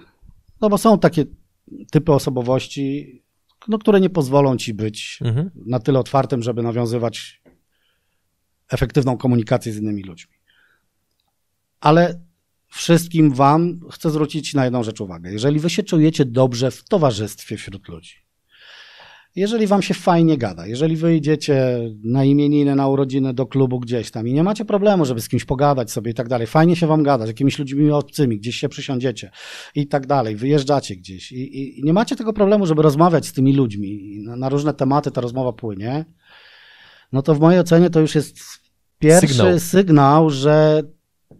No 0.60 0.68
bo 0.68 0.78
są 0.78 0.98
takie 0.98 1.24
typy 1.90 2.12
osobowości, 2.12 3.22
no, 3.68 3.78
które 3.78 4.00
nie 4.00 4.10
pozwolą 4.10 4.56
ci 4.56 4.74
być 4.74 5.18
Mhm. 5.24 5.50
na 5.66 5.78
tyle 5.78 5.98
otwartym, 5.98 6.42
żeby 6.42 6.62
nawiązywać 6.62 7.42
efektywną 8.70 9.16
komunikację 9.16 9.72
z 9.72 9.76
innymi 9.76 10.02
ludźmi. 10.02 10.34
Ale 11.80 12.20
wszystkim 12.68 13.34
Wam 13.34 13.80
chcę 13.92 14.10
zwrócić 14.10 14.54
na 14.54 14.64
jedną 14.64 14.82
rzecz 14.82 15.00
uwagę. 15.00 15.32
Jeżeli 15.32 15.60
Wy 15.60 15.70
się 15.70 15.82
czujecie 15.82 16.24
dobrze 16.24 16.70
w 16.70 16.84
towarzystwie 16.84 17.56
wśród 17.56 17.88
ludzi, 17.88 18.14
jeżeli 19.36 19.66
Wam 19.66 19.82
się 19.82 19.94
fajnie 19.94 20.38
gada, 20.38 20.66
jeżeli 20.66 20.96
wyjdziecie 20.96 21.80
na 22.04 22.24
imieniny, 22.24 22.74
na 22.74 22.88
urodziny 22.88 23.34
do 23.34 23.46
klubu 23.46 23.80
gdzieś 23.80 24.10
tam 24.10 24.28
i 24.28 24.32
nie 24.32 24.42
macie 24.42 24.64
problemu, 24.64 25.04
żeby 25.04 25.20
z 25.20 25.28
kimś 25.28 25.44
pogadać 25.44 25.90
sobie 25.90 26.10
i 26.10 26.14
tak 26.14 26.28
dalej, 26.28 26.46
fajnie 26.46 26.76
się 26.76 26.86
Wam 26.86 27.02
gada, 27.02 27.24
z 27.24 27.28
jakimiś 27.28 27.58
ludźmi 27.58 27.90
obcymi, 27.90 28.38
gdzieś 28.38 28.56
się 28.56 28.68
przysiądziecie 28.68 29.30
i 29.74 29.86
tak 29.86 30.06
dalej, 30.06 30.36
wyjeżdżacie 30.36 30.96
gdzieś 30.96 31.32
i, 31.32 31.36
i, 31.36 31.80
i 31.80 31.84
nie 31.84 31.92
macie 31.92 32.16
tego 32.16 32.32
problemu, 32.32 32.66
żeby 32.66 32.82
rozmawiać 32.82 33.26
z 33.26 33.32
tymi 33.32 33.52
ludźmi 33.52 34.18
na, 34.24 34.36
na 34.36 34.48
różne 34.48 34.74
tematy 34.74 35.10
ta 35.10 35.20
rozmowa 35.20 35.52
płynie, 35.52 36.04
no 37.12 37.22
to 37.22 37.34
w 37.34 37.40
mojej 37.40 37.60
ocenie 37.60 37.90
to 37.90 38.00
już 38.00 38.14
jest 38.14 38.36
pierwszy 38.98 39.34
Sygnał. 39.34 39.58
sygnał, 39.58 40.30
że 40.30 40.82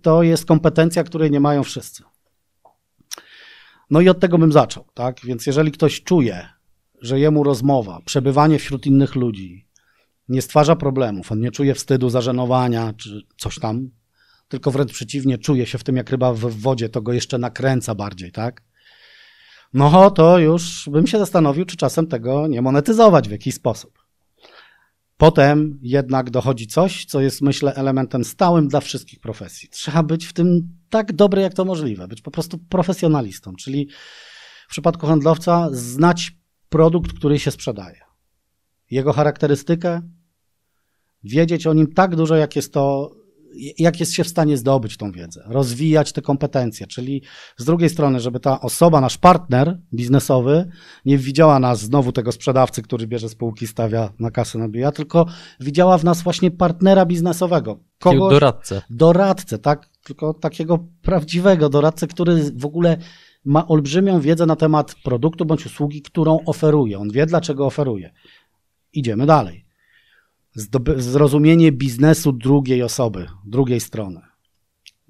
to 0.03 0.23
jest 0.23 0.47
kompetencja, 0.47 1.05
której 1.05 1.31
nie 1.31 1.41
mają 1.41 1.63
wszyscy. 1.63 2.03
No 3.91 4.01
i 4.01 4.09
od 4.09 4.21
tego 4.21 4.39
bym 4.39 4.53
zaczął, 4.53 4.85
tak? 4.95 5.21
Więc 5.25 5.47
jeżeli 5.47 5.73
ktoś 5.73 6.03
czuje, 6.03 6.54
że 7.05 7.21
jemu 7.21 7.45
rozmowa, 7.45 8.01
przebywanie 8.05 8.59
wśród 8.59 8.87
innych 8.87 9.15
ludzi 9.15 9.69
nie 10.29 10.43
stwarza 10.43 10.77
problemów, 10.77 11.33
on 11.33 11.41
nie 11.41 11.51
czuje 11.51 11.75
wstydu, 11.75 12.11
zażenowania 12.11 12.93
czy 12.93 13.23
coś 13.37 13.59
tam, 13.59 13.91
tylko 14.49 14.71
wręcz 14.71 14.93
przeciwnie, 14.93 15.39
czuje 15.39 15.67
się 15.67 15.79
w 15.79 15.85
tym 15.85 15.97
jak 15.97 16.11
ryba 16.11 16.33
w 16.33 16.39
wodzie, 16.39 16.89
to 16.89 17.03
go 17.03 17.13
jeszcze 17.13 17.39
nakręca 17.39 17.95
bardziej, 17.95 18.33
tak? 18.33 18.63
No 19.75 20.11
to 20.11 20.39
już 20.39 20.89
bym 20.93 21.07
się 21.07 21.19
zastanowił, 21.19 21.65
czy 21.65 21.77
czasem 21.77 22.07
tego 22.07 22.47
nie 22.47 22.63
monetyzować 22.63 23.29
w 23.29 23.33
jakiś 23.33 23.55
sposób. 23.55 24.05
Potem 25.17 25.79
jednak 25.83 26.31
dochodzi 26.31 26.67
coś, 26.67 27.05
co 27.05 27.21
jest, 27.21 27.43
myślę, 27.43 27.75
elementem 27.75 28.25
stałym 28.25 28.69
dla 28.69 28.81
wszystkich 28.81 29.21
profesji. 29.21 29.69
Trzeba 29.69 30.03
być 30.03 30.27
w 30.27 30.33
tym 30.33 30.69
tak 30.91 31.13
dobry, 31.13 31.43
jak 31.43 31.55
to 31.55 31.65
możliwe, 31.65 32.09
być 32.09 32.23
po 32.23 32.31
prostu 32.31 32.59
profesjonalistą, 32.59 33.55
czyli 33.57 33.89
w 34.67 34.71
przypadku 34.71 35.07
handlowca 35.07 35.69
znać 35.73 36.33
produkt, 36.75 37.13
który 37.13 37.39
się 37.39 37.51
sprzedaje, 37.51 38.01
jego 38.91 39.13
charakterystykę, 39.13 40.01
wiedzieć 41.25 41.67
o 41.67 41.73
nim 41.73 41.93
tak 41.93 42.17
dużo, 42.17 42.37
jak 42.37 42.57
jest 42.57 42.73
to, 42.73 43.11
jak 43.79 44.01
jest 44.01 44.13
się 44.13 44.25
w 44.25 44.29
stanie 44.29 44.57
zdobyć 44.57 44.97
tą 44.97 45.13
wiedzę, 45.13 45.45
rozwijać 45.47 46.13
te 46.13 46.23
kompetencje, 46.23 46.87
czyli 46.87 47.23
z 47.57 47.65
drugiej 47.65 47.91
strony, 47.91 48.21
żeby 48.21 48.41
ta 48.41 48.61
osoba, 48.61 49.01
nasz 49.01 49.19
partner 49.19 49.81
biznesowy, 49.93 50.69
nie 51.05 51.19
widziała 51.19 51.59
nas 51.59 51.81
znowu 51.81 52.13
tego 52.13 52.33
sprzedawcy, 52.33 52.83
który 52.83 53.07
bierze 53.07 53.29
spółki, 53.29 53.67
stawia 53.67 54.13
na 54.19 54.31
kasę, 54.31 54.59
nabija, 54.59 54.93
tylko 54.93 55.27
widziała 55.61 55.99
w 55.99 56.05
nas 56.05 56.23
właśnie 56.23 56.51
partnera 56.51 57.07
biznesowego, 57.07 57.79
kogoś, 57.99 58.33
doradcę. 58.33 58.83
doradcę, 58.91 59.59
tak? 59.59 59.89
Tylko 60.05 60.35
takiego 60.35 60.79
prawdziwego 61.03 61.69
doradcę, 61.69 62.07
który 62.07 62.53
w 62.57 62.67
ogóle 62.67 62.97
ma 63.45 63.69
olbrzymią 63.69 64.21
wiedzę 64.21 64.47
na 64.47 64.57
temat 64.57 64.95
produktu 65.05 65.45
bądź 65.45 65.67
usługi, 65.67 66.03
którą 66.03 66.39
oferuje. 66.47 66.99
On 66.99 67.11
wie, 67.11 67.27
dlaczego 67.27 67.67
oferuje. 67.67 68.13
Idziemy 68.93 69.27
dalej. 69.27 69.67
Zdoby- 70.57 71.01
zrozumienie 71.01 71.73
biznesu 71.73 72.33
drugiej 72.33 72.83
osoby, 72.83 73.27
drugiej 73.47 73.81
strony. 73.81 74.21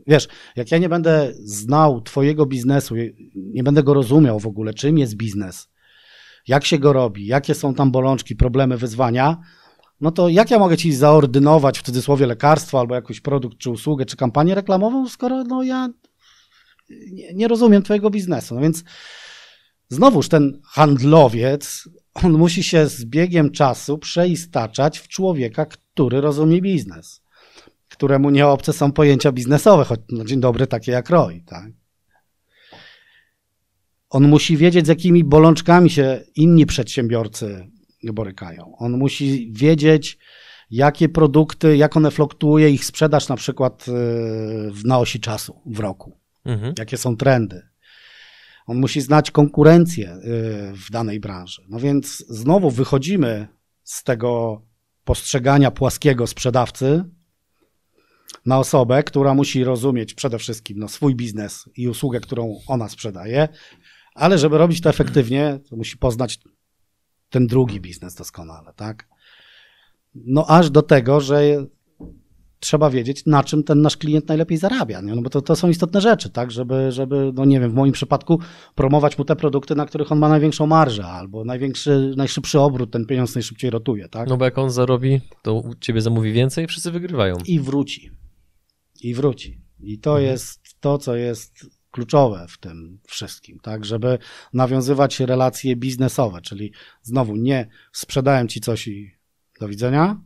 Wiesz, 0.07 0.29
jak 0.57 0.71
ja 0.71 0.79
nie 0.79 0.89
będę 0.89 1.33
znał 1.39 2.01
Twojego 2.01 2.47
biznesu, 2.47 2.95
nie 3.35 3.63
będę 3.63 3.83
go 3.83 3.95
rozumiał 3.95 4.41
w 4.41 4.47
ogóle, 4.47 4.75
czym 4.75 4.99
jest 4.99 5.17
biznes, 5.17 5.69
jak 6.49 6.65
się 6.65 6.79
go 6.79 6.93
robi, 6.93 7.27
jakie 7.27 7.55
są 7.55 7.75
tam 7.75 7.91
bolączki, 7.91 8.37
problemy, 8.37 8.77
wyzwania, 8.77 9.41
no 10.01 10.11
to 10.11 10.29
jak 10.29 10.51
ja 10.51 10.59
mogę 10.59 10.77
Ci 10.77 10.93
zaordynować 10.93 11.79
w 11.79 11.83
cudzysłowie 11.83 12.27
lekarstwo 12.27 12.81
albo 12.81 12.95
jakiś 12.95 13.21
produkt, 13.21 13.59
czy 13.59 13.71
usługę, 13.71 14.05
czy 14.05 14.17
kampanię 14.17 14.55
reklamową, 14.55 15.09
skoro 15.09 15.45
no 15.45 15.63
ja 15.63 15.89
nie, 16.89 17.35
nie 17.35 17.49
rozumiem 17.49 17.83
Twojego 17.83 18.11
biznesu. 18.11 18.55
No 18.55 18.61
więc 18.61 18.85
znowuż 19.89 20.29
ten 20.29 20.61
handlowiec, 20.65 21.89
on 22.15 22.33
musi 22.33 22.63
się 22.63 22.87
z 22.89 23.05
biegiem 23.05 23.51
czasu 23.51 23.99
przeistaczać 23.99 24.99
w 24.99 25.09
człowieka, 25.09 25.67
który 25.67 26.21
rozumie 26.21 26.61
biznes, 26.61 27.23
któremu 27.89 28.31
nie 28.31 28.47
obce 28.47 28.73
są 28.73 28.93
pojęcia 28.93 29.33
biznesowe, 29.33 29.85
choć 29.85 30.01
no 30.11 30.25
dzień 30.25 30.41
dobry 30.41 30.67
takie 30.67 30.93
jak 30.93 31.11
ROI, 31.11 31.43
tak? 31.43 31.67
On 34.11 34.29
musi 34.29 34.57
wiedzieć, 34.57 34.87
z 34.87 34.89
jakimi 34.89 35.25
bolączkami 35.25 35.91
się 35.91 36.21
inni 36.37 36.67
przedsiębiorcy 36.67 37.71
borykają. 38.13 38.77
On 38.77 38.99
musi 38.99 39.53
wiedzieć, 39.53 40.19
jakie 40.71 41.09
produkty, 41.09 41.77
jak 41.77 41.97
one 41.97 42.11
fluktuuje 42.11 42.71
ich 42.71 42.85
sprzedaż 42.85 43.29
na 43.29 43.37
przykład 43.37 43.87
yy, 43.87 43.95
w- 44.73 44.85
na 44.85 44.99
osi 44.99 45.21
czasu 45.21 45.61
w 45.67 45.79
roku 45.81 46.24
Mhm. 46.45 46.75
jakie 46.79 46.97
są 46.97 47.17
trendy. 47.17 47.63
On 48.67 48.79
musi 48.81 49.01
znać 49.01 49.31
konkurencję 49.31 50.15
y, 50.15 50.21
w 50.73 50.91
danej 50.91 51.21
branży. 51.21 51.63
No 51.69 51.79
więc 51.79 52.25
znowu 52.29 52.71
wychodzimy 52.71 53.49
z 53.83 54.05
tego 54.05 54.63
postrzegania 55.05 55.71
płaskiego 55.71 56.27
sprzedawcy 56.27 57.05
na 58.47 58.59
osobę, 58.59 59.03
która 59.03 59.35
musi 59.35 59.65
rozumieć 59.65 60.15
przede 60.15 60.39
wszystkim 60.39 60.79
no, 60.79 60.89
swój 60.89 61.15
biznes 61.15 61.69
i 61.77 61.89
usługę, 61.89 62.21
którą 62.21 62.61
ona 62.67 62.89
sprzedaje, 62.89 63.49
ale 64.15 64.39
żeby 64.39 64.59
robić 64.59 64.81
to 64.81 64.91
efektywnie, 64.91 65.61
to 65.71 65.77
musi 65.77 65.97
poznać 65.97 66.39
ten 67.31 67.47
drugi 67.47 67.81
biznes 67.81 68.15
doskonale, 68.15 68.73
tak? 68.77 69.09
No 70.15 70.47
aż 70.49 70.71
do 70.71 70.83
tego, 70.83 71.21
że 71.21 71.67
trzeba 72.65 72.91
wiedzieć, 72.91 73.27
na 73.27 73.45
czym 73.45 73.63
ten 73.65 73.83
nasz 73.83 73.97
klient 73.97 74.29
najlepiej 74.29 74.59
zarabia, 74.59 75.01
nie? 75.01 75.15
no 75.15 75.23
bo 75.23 75.31
to, 75.31 75.43
to 75.43 75.57
są 75.57 75.69
istotne 75.69 76.01
rzeczy, 76.01 76.31
tak, 76.31 76.51
żeby, 76.51 76.93
żeby, 76.93 77.33
no 77.35 77.45
nie 77.45 77.61
wiem, 77.61 77.71
w 77.71 77.75
moim 77.75 77.93
przypadku 77.93 78.41
promować 78.75 79.19
mu 79.19 79.25
te 79.25 79.37
produkty, 79.37 79.75
na 79.75 79.87
których 79.87 80.13
on 80.13 80.19
ma 80.19 80.29
największą 80.29 80.67
marżę, 80.67 81.07
albo 81.07 81.45
największy, 81.45 82.15
najszybszy 82.17 82.61
obrót, 82.61 82.91
ten 82.91 83.07
pieniądz 83.07 83.35
najszybciej 83.35 83.71
rotuje, 83.71 84.09
tak? 84.09 84.29
No 84.29 84.37
bo 84.37 84.45
jak 84.45 84.59
on 84.59 84.71
zarobi, 84.71 85.21
to 85.43 85.55
u 85.55 85.75
ciebie 85.75 86.01
zamówi 86.01 86.33
więcej 86.33 86.65
i 86.65 86.67
wszyscy 86.67 86.91
wygrywają. 86.91 87.37
I 87.47 87.61
wróci. 87.61 88.11
I 89.03 89.15
wróci. 89.15 89.61
I 89.81 89.99
to 89.99 90.11
mhm. 90.11 90.27
jest 90.27 90.61
to, 90.81 90.99
co 90.99 91.17
jest 91.17 91.67
kluczowe 91.91 92.47
w 92.49 92.59
tym 92.59 92.99
wszystkim, 93.07 93.59
tak, 93.63 93.85
żeby 93.85 94.19
nawiązywać 94.53 95.21
relacje 95.21 95.77
biznesowe, 95.77 96.41
czyli 96.41 96.73
znowu 97.03 97.37
nie 97.37 97.69
sprzedałem 97.93 98.49
ci 98.49 98.61
coś 98.61 98.89
i 98.89 99.11
do 99.61 99.69
widzenia, 99.69 100.21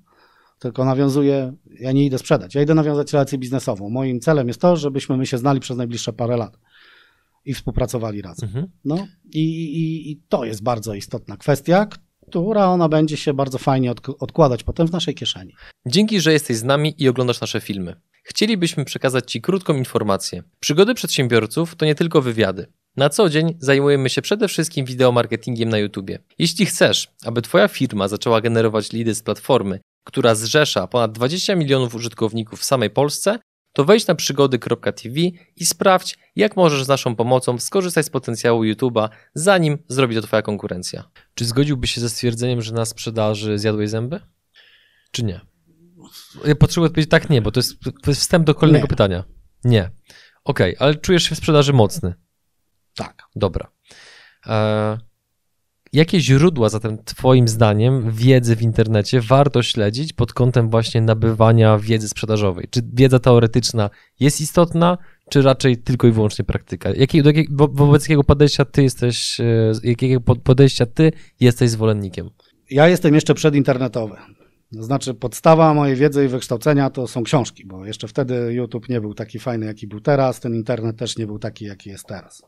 tylko 0.59 0.85
nawiązuję, 0.85 1.53
ja 1.81 1.92
nie 1.92 2.07
idę 2.07 2.18
sprzedać, 2.18 2.55
ja 2.55 2.62
idę 2.62 2.75
nawiązać 2.75 3.12
relację 3.12 3.38
biznesową. 3.38 3.90
Moim 3.90 4.21
celem 4.21 4.49
jest 4.49 4.61
to, 4.61 4.77
żebyśmy 4.77 5.16
my 5.16 5.27
się 5.27 5.38
znali 5.38 5.61
przez 5.61 5.77
najbliższe 5.77 6.12
parę 6.12 6.37
lat 6.37 6.59
i 7.44 7.55
współpracowali 7.55 8.23
razem. 8.23 8.49
Mhm. 8.49 8.66
No 8.85 9.07
i, 9.25 9.44
i, 9.64 10.11
i, 10.11 10.21
to 10.29 10.44
jest 10.44 10.62
bardzo 10.62 10.94
istotna 10.94 11.37
kwestia, 11.37 11.87
która 12.29 12.66
ona 12.66 12.88
będzie 12.88 13.16
się 13.16 13.35
bardzo 13.35 13.59
fajnie 13.59 13.90
od, 13.90 14.01
odkładać 14.18 14.64
potem 14.64 14.87
w 14.87 14.92
naszej 14.92 15.14
kieszeni. 15.14 15.53
Dzięki, 15.87 16.21
że 16.21 16.33
jesteś 16.33 16.57
z 16.57 16.64
nami 16.64 16.94
i 16.99 17.09
oglądasz 17.09 17.40
nasze 17.40 17.61
filmy. 17.61 17.94
Chcielibyśmy 18.23 18.85
przekazać 18.85 19.33
Ci 19.33 19.40
krótką 19.40 19.75
informację. 19.75 20.42
Przygody 20.61 20.94
przedsiębiorców 20.94 21.77
to 21.77 21.87
nie 21.87 21.94
tylko 21.94 22.23
wywiady. 22.23 22.66
Na 22.97 23.09
co 23.09 23.29
dzień 23.29 23.57
zajmujemy 23.59 24.11
się 24.11 24.23
przede 24.23 24.49
wszystkim 24.49 24.87
wideomarketingiem 24.87 25.68
na 25.68 25.79
YouTube. 25.79 26.11
Jeśli 26.38 26.66
chcesz, 26.66 27.09
aby 27.25 27.42
Twoja 27.42 27.68
firma 27.68 28.09
zaczęła 28.09 28.40
generować 28.40 28.92
lidy 28.92 29.14
z 29.14 29.23
platformy, 29.23 29.81
która 30.09 30.35
zrzesza 30.35 30.87
ponad 30.87 31.12
20 31.12 31.55
milionów 31.55 31.94
użytkowników 31.94 32.61
w 32.61 32.64
samej 32.64 32.90
Polsce, 32.90 33.38
to 33.73 33.85
wejdź 33.85 34.07
na 34.07 34.14
przygody.tv 34.14 35.21
i 35.57 35.66
sprawdź, 35.66 36.18
jak 36.37 36.57
możesz 36.57 36.85
z 36.85 36.88
naszą 36.88 37.16
pomocą 37.16 37.59
skorzystać 37.59 38.07
z 38.07 38.11
potencjału 38.11 38.62
YouTube'a, 38.64 39.09
zanim 39.35 39.79
zrobi 39.88 40.14
to 40.14 40.23
Twoja 40.23 40.42
konkurencja. 40.42 41.11
Czy 41.35 41.44
zgodziłbyś 41.44 41.94
się 41.94 42.01
ze 42.01 42.09
stwierdzeniem, 42.09 42.62
że 42.62 42.73
na 42.75 42.85
sprzedaży 42.85 43.59
zjadłeś 43.59 43.90
zęby? 43.90 44.21
Czy 45.11 45.25
nie? 45.25 45.40
Ja 46.44 46.55
potrzebuję 46.55 46.87
odpowiedzieć 46.87 47.11
tak, 47.11 47.31
nie, 47.31 47.42
bo 47.42 47.51
to 47.51 47.61
jest, 47.61 47.81
to 48.03 48.11
jest 48.11 48.21
wstęp 48.21 48.47
do 48.47 48.55
kolejnego 48.55 48.85
nie. 48.85 48.88
pytania. 48.88 49.25
Nie. 49.64 49.90
Okej, 50.44 50.77
okay, 50.77 50.87
ale 50.87 50.94
czujesz 50.94 51.23
się 51.23 51.35
w 51.35 51.38
sprzedaży 51.38 51.73
mocny? 51.73 52.14
Tak. 52.94 53.23
Dobra. 53.37 53.71
E, 54.47 54.99
jakie 55.92 56.20
źródła 56.20 56.68
zatem 56.68 56.98
Twoim 57.05 57.48
zdaniem 57.48 58.12
wiedzy 58.12 58.57
w 58.57 58.62
internecie 58.62 59.20
warto 59.20 59.62
śledzić 59.62 60.12
pod 60.12 60.33
kątem 60.33 60.70
właśnie 60.70 61.01
nabywania 61.01 61.79
wiedzy 61.79 62.09
sprzedażowej? 62.09 62.66
Czy 62.70 62.81
wiedza 62.92 63.18
teoretyczna 63.18 63.90
jest 64.20 64.40
istotna, 64.40 64.98
czy 65.29 65.42
raczej 65.42 65.77
tylko 65.77 66.07
i 66.07 66.12
wyłącznie 66.12 66.44
praktyka? 66.44 66.90
Do 67.22 67.31
wo, 67.51 67.68
wobec 67.68 68.03
jakiego 68.03 68.24
podejścia 68.24 68.64
ty 68.64 68.83
jesteś, 68.83 69.40
e, 69.40 69.72
jakiego 69.83 70.20
podejścia 70.20 70.87
ty 70.87 71.12
jesteś 71.40 71.70
zwolennikiem? 71.70 72.31
Ja 72.70 72.88
jestem 72.88 73.14
jeszcze 73.14 73.35
przedinternetowy. 73.35 74.16
To 74.77 74.83
znaczy, 74.83 75.14
podstawa 75.14 75.74
mojej 75.74 75.96
wiedzy 75.96 76.24
i 76.24 76.29
wykształcenia 76.29 76.90
to 76.90 77.07
są 77.07 77.22
książki, 77.22 77.66
bo 77.66 77.87
jeszcze 77.87 78.09
wtedy 78.09 78.53
YouTube 78.53 78.88
nie 78.88 79.01
był 79.01 79.14
taki 79.14 79.38
fajny, 79.38 79.66
jaki 79.66 79.87
był 79.87 80.01
teraz, 80.01 80.40
ten 80.40 80.55
internet 80.55 80.96
też 80.96 81.16
nie 81.16 81.27
był 81.27 81.38
taki, 81.38 81.64
jaki 81.64 81.90
jest 81.90 82.07
teraz. 82.07 82.42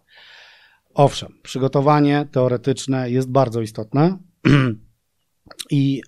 Owszem, 0.95 1.39
przygotowanie 1.43 2.29
teoretyczne 2.33 3.11
jest 3.11 3.31
bardzo 3.31 3.61
istotne 3.61 4.19
i 5.71 6.03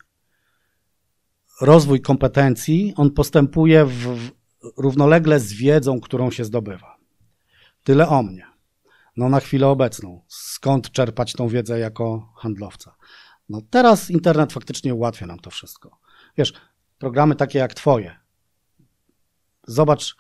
rozwój 1.61 2.01
kompetencji, 2.01 2.93
on 2.97 3.11
postępuje 3.11 3.85
w, 3.85 3.93
w, 3.93 4.31
równolegle 4.77 5.41
z 5.41 5.53
wiedzą, 5.53 6.01
którą 6.01 6.31
się 6.31 6.45
zdobywa. 6.45 6.97
Tyle 7.85 8.09
o 8.09 8.23
mnie. 8.23 8.47
No 9.17 9.29
na 9.29 9.41
chwilę 9.41 9.69
obecną. 9.69 10.25
Skąd 10.29 10.91
czerpać 10.91 11.33
tą 11.33 11.49
wiedzę 11.49 11.79
jako 11.79 12.33
handlowca? 12.37 12.97
No 13.49 13.61
teraz 13.71 14.11
internet 14.11 14.53
faktycznie 14.53 14.95
ułatwia 14.95 15.27
nam 15.27 15.39
to 15.39 15.51
wszystko. 15.51 15.99
Wiesz, 16.39 16.53
programy 16.99 17.35
takie 17.37 17.59
jak 17.59 17.75
twoje. 17.75 18.17
Zobacz, 19.67 20.17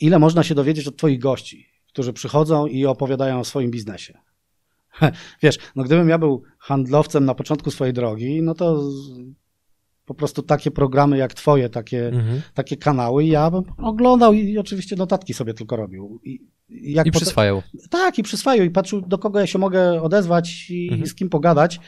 ile 0.00 0.18
można 0.18 0.42
się 0.42 0.54
dowiedzieć 0.54 0.86
od 0.86 0.96
twoich 0.96 1.18
gości, 1.18 1.75
którzy 1.96 2.12
przychodzą 2.12 2.66
i 2.66 2.86
opowiadają 2.86 3.40
o 3.40 3.44
swoim 3.44 3.70
biznesie. 3.70 4.18
Wiesz, 5.42 5.58
no 5.76 5.84
gdybym 5.84 6.08
ja 6.08 6.18
był 6.18 6.42
handlowcem 6.58 7.24
na 7.24 7.34
początku 7.34 7.70
swojej 7.70 7.94
drogi, 7.94 8.42
no 8.42 8.54
to 8.54 8.82
po 10.06 10.14
prostu 10.14 10.42
takie 10.42 10.70
programy 10.70 11.18
jak 11.18 11.34
twoje, 11.34 11.68
takie, 11.68 12.08
mhm. 12.08 12.42
takie 12.54 12.76
kanały, 12.76 13.24
ja 13.24 13.50
bym 13.50 13.62
oglądał 13.78 14.32
i 14.32 14.58
oczywiście 14.58 14.96
notatki 14.96 15.34
sobie 15.34 15.54
tylko 15.54 15.76
robił. 15.76 16.20
I, 16.24 16.40
jak 16.68 17.06
I 17.06 17.10
przyswajał. 17.10 17.62
Tak, 17.90 18.18
i 18.18 18.22
przyswajał 18.22 18.66
i 18.66 18.70
patrzył, 18.70 19.00
do 19.00 19.18
kogo 19.18 19.40
ja 19.40 19.46
się 19.46 19.58
mogę 19.58 20.02
odezwać 20.02 20.70
i 20.70 20.88
mhm. 20.88 21.06
z 21.06 21.14
kim 21.14 21.28
pogadać. 21.28 21.80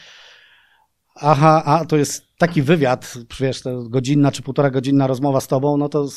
Aha, 1.15 1.63
a 1.65 1.85
to 1.85 1.97
jest 1.97 2.37
taki 2.39 2.63
wywiad, 2.63 3.15
wiesz, 3.41 3.63
godzinna 3.89 4.33
czy 4.33 4.43
półtora 4.43 4.71
godzinna 4.71 5.07
rozmowa 5.07 5.41
z 5.41 5.49
tobą, 5.49 5.77
no 5.77 5.89
to 5.89 6.09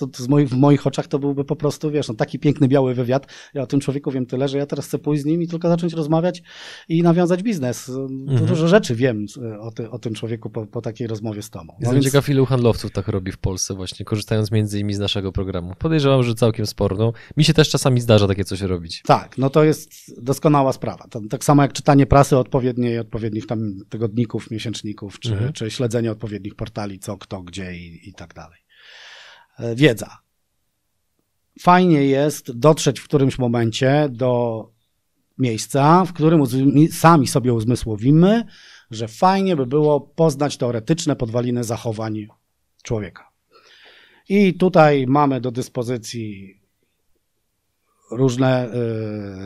to, 0.00 0.06
to 0.06 0.24
moich, 0.28 0.48
w 0.48 0.56
moich 0.56 0.86
oczach 0.86 1.06
to 1.06 1.18
byłby 1.18 1.44
po 1.44 1.56
prostu, 1.56 1.90
wiesz, 1.90 2.08
no, 2.08 2.14
taki 2.14 2.38
piękny 2.38 2.68
biały 2.68 2.94
wywiad. 2.94 3.26
Ja 3.54 3.62
o 3.62 3.66
tym 3.66 3.80
człowieku 3.80 4.10
wiem 4.10 4.26
tyle, 4.26 4.48
że 4.48 4.58
ja 4.58 4.66
teraz 4.66 4.86
chcę 4.86 4.98
pójść 4.98 5.22
z 5.22 5.26
nim 5.26 5.42
i 5.42 5.48
tylko 5.48 5.68
zacząć 5.68 5.92
rozmawiać 5.92 6.42
i 6.88 7.02
nawiązać 7.02 7.42
biznes. 7.42 7.88
Mhm. 7.88 8.46
Dużo 8.46 8.68
rzeczy 8.68 8.94
wiem 8.94 9.26
o, 9.60 9.70
ty, 9.70 9.90
o 9.90 9.98
tym 9.98 10.14
człowieku 10.14 10.50
po, 10.50 10.66
po, 10.66 10.80
takiej 10.80 11.06
rozmowie 11.06 11.42
z 11.42 11.50
tobą. 11.50 11.66
No 11.66 11.74
Jestem 11.80 11.94
więc... 11.94 12.04
ciekaw, 12.04 12.28
ilu 12.28 12.46
handlowców 12.46 12.92
tak 12.92 13.08
robi 13.08 13.32
w 13.32 13.38
Polsce 13.38 13.74
właśnie, 13.74 14.04
korzystając 14.04 14.50
między 14.50 14.78
innymi 14.78 14.94
z 14.94 14.98
naszego 14.98 15.32
programu. 15.32 15.74
Podejrzewam, 15.78 16.22
że 16.22 16.34
całkiem 16.34 16.66
sporo. 16.66 16.96
No, 16.96 17.12
mi 17.36 17.44
się 17.44 17.54
też 17.54 17.68
czasami 17.68 18.00
zdarza 18.00 18.28
takie 18.28 18.44
coś 18.44 18.60
robić. 18.60 19.02
Tak, 19.06 19.38
no 19.38 19.50
to 19.50 19.64
jest 19.64 19.90
doskonała 20.22 20.72
sprawa. 20.72 21.06
To, 21.10 21.20
tak 21.30 21.44
samo 21.44 21.62
jak 21.62 21.72
czytanie 21.72 22.06
prasy 22.06 22.36
odpowiedniej, 22.36 22.98
odpowiednich 22.98 23.46
tam 23.46 23.74
tygodników, 23.88 24.50
miesięczników, 24.50 25.18
czy, 25.18 25.32
mhm. 25.32 25.52
czy 25.52 25.70
śledzenie 25.70 26.12
odpowiednich 26.12 26.54
portali, 26.54 26.98
co, 26.98 27.16
kto, 27.16 27.42
gdzie 27.42 27.74
i, 27.76 28.08
i 28.08 28.12
tak 28.12 28.34
dalej. 28.34 28.59
E, 29.60 29.74
wiedza. 29.74 30.18
Fajnie 31.60 32.04
jest 32.04 32.58
dotrzeć 32.58 33.00
w 33.00 33.04
którymś 33.04 33.38
momencie 33.38 34.08
do 34.10 34.64
miejsca, 35.38 36.04
w 36.04 36.12
którym 36.12 36.42
sami 36.90 37.26
sobie 37.26 37.52
uzmysłowimy, 37.54 38.44
że 38.90 39.08
fajnie 39.08 39.56
by 39.56 39.66
było 39.66 40.00
poznać 40.00 40.56
teoretyczne 40.56 41.16
podwaliny 41.16 41.64
zachowań 41.64 42.26
człowieka. 42.82 43.30
I 44.28 44.54
tutaj 44.54 45.06
mamy 45.06 45.40
do 45.40 45.50
dyspozycji 45.50 46.60
różne 48.10 48.68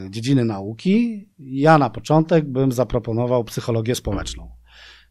y, 0.07 0.11
dziedziny 0.11 0.45
nauki. 0.45 1.29
Ja 1.39 1.79
na 1.79 1.91
początek 1.91 2.45
bym 2.45 2.73
zaproponował 2.73 3.45
psychologię 3.45 3.95
społeczną. 3.95 4.51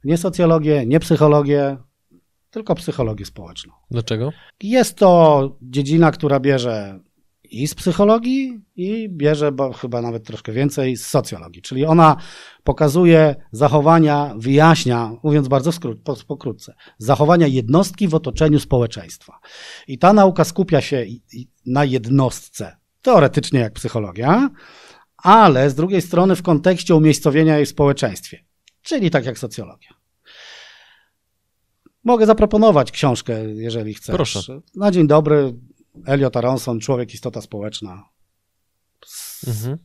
Nie 0.04 0.18
socjologię, 0.18 0.86
nie 0.86 1.00
psychologię, 1.00 1.78
tylko 2.54 2.76
psychologię 2.76 3.26
społeczną. 3.26 3.74
Dlaczego? 3.92 4.32
Jest 4.64 4.98
to 4.98 5.58
dziedzina, 5.62 6.12
która 6.12 6.40
bierze 6.40 7.00
i 7.44 7.68
z 7.68 7.76
psychologii, 7.76 8.62
i 8.76 9.10
bierze 9.10 9.52
bo 9.52 9.74
chyba 9.74 10.02
nawet 10.02 10.24
troszkę 10.24 10.52
więcej 10.52 10.98
z 10.98 11.06
socjologii. 11.06 11.62
Czyli 11.62 11.86
ona 11.86 12.18
pokazuje 12.64 13.36
zachowania, 13.52 14.34
wyjaśnia, 14.38 15.12
mówiąc 15.24 15.48
bardzo 15.48 15.72
skrót, 15.72 16.00
pokrótce, 16.28 16.74
zachowania 16.98 17.48
jednostki 17.48 18.08
w 18.08 18.16
otoczeniu 18.16 18.60
społeczeństwa. 18.60 19.40
I 19.88 19.98
ta 19.98 20.14
nauka 20.14 20.44
skupia 20.44 20.82
się 20.82 21.06
na 21.66 21.86
jednostce, 21.86 22.78
teoretycznie 23.02 23.60
jak 23.60 23.74
psychologia, 23.74 24.50
ale 25.18 25.70
z 25.70 25.76
drugiej 25.76 26.02
strony 26.02 26.36
w 26.36 26.44
kontekście 26.44 26.96
umiejscowienia 26.96 27.56
jej 27.56 27.66
w 27.66 27.70
społeczeństwie, 27.70 28.46
czyli 28.82 29.12
tak 29.12 29.26
jak 29.26 29.40
socjologia. 29.40 30.03
Mogę 32.04 32.26
zaproponować 32.26 32.92
książkę, 32.92 33.46
jeżeli 33.46 33.94
chcesz. 33.94 34.16
Proszę. 34.16 34.42
Na 34.76 34.92
dzień 34.92 35.08
dobry, 35.08 35.54
Elliot 36.06 36.38
Aronson, 36.38 36.80
Człowiek, 36.80 37.14
istota 37.14 37.42
społeczna. 37.42 38.04
Mhm. 39.48 39.78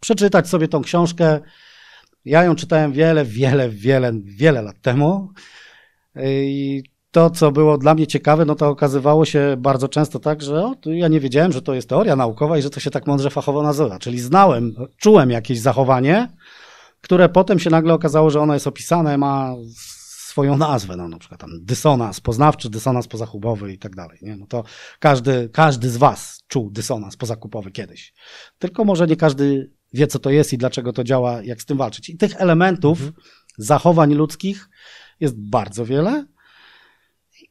Przeczytać 0.00 0.48
sobie 0.48 0.68
tą 0.68 0.82
książkę. 0.82 1.40
Ja 2.24 2.44
ją 2.44 2.54
czytałem 2.54 2.92
wiele, 2.92 3.24
wiele, 3.24 3.68
wiele, 3.68 4.12
wiele 4.24 4.62
lat 4.62 4.80
temu. 4.82 5.30
I 6.24 6.82
to, 7.10 7.30
co 7.30 7.52
było 7.52 7.78
dla 7.78 7.94
mnie 7.94 8.06
ciekawe, 8.06 8.44
no 8.44 8.54
to 8.54 8.68
okazywało 8.68 9.24
się 9.24 9.56
bardzo 9.58 9.88
często 9.88 10.18
tak, 10.18 10.42
że 10.42 10.64
o, 10.64 10.74
ja 10.84 11.08
nie 11.08 11.20
wiedziałem, 11.20 11.52
że 11.52 11.62
to 11.62 11.74
jest 11.74 11.88
teoria 11.88 12.16
naukowa 12.16 12.58
i 12.58 12.62
że 12.62 12.70
to 12.70 12.80
się 12.80 12.90
tak 12.90 13.06
mądrze 13.06 13.30
fachowo 13.30 13.62
nazywa. 13.62 13.98
Czyli 13.98 14.20
znałem, 14.20 14.74
czułem 14.96 15.30
jakieś 15.30 15.60
zachowanie, 15.60 16.28
które 17.00 17.28
potem 17.28 17.58
się 17.58 17.70
nagle 17.70 17.94
okazało, 17.94 18.30
że 18.30 18.40
ono 18.40 18.54
jest 18.54 18.66
opisane, 18.66 19.18
ma 19.18 19.54
swoją 20.36 20.56
nazwę, 20.56 20.96
no, 20.96 21.08
na 21.08 21.18
przykład 21.18 21.40
tam 21.40 21.50
dysonans 21.62 22.20
poznawczy, 22.20 22.70
dysonans 22.70 23.08
pozakupowy 23.08 23.72
i 23.72 23.78
tak 23.78 23.96
dalej. 23.96 24.18
Nie? 24.22 24.36
No 24.36 24.46
to 24.46 24.64
każdy, 24.98 25.48
każdy 25.52 25.90
z 25.90 25.96
Was 25.96 26.40
czuł 26.48 26.70
dysonans 26.70 27.16
pozakupowy 27.16 27.70
kiedyś. 27.70 28.14
Tylko 28.58 28.84
może 28.84 29.06
nie 29.06 29.16
każdy 29.16 29.70
wie, 29.92 30.06
co 30.06 30.18
to 30.18 30.30
jest 30.30 30.52
i 30.52 30.58
dlaczego 30.58 30.92
to 30.92 31.04
działa, 31.04 31.42
jak 31.42 31.62
z 31.62 31.66
tym 31.66 31.78
walczyć. 31.78 32.08
I 32.08 32.16
tych 32.16 32.40
elementów, 32.40 32.98
mhm. 32.98 33.16
zachowań 33.58 34.14
ludzkich 34.14 34.68
jest 35.20 35.40
bardzo 35.40 35.84
wiele. 35.84 36.26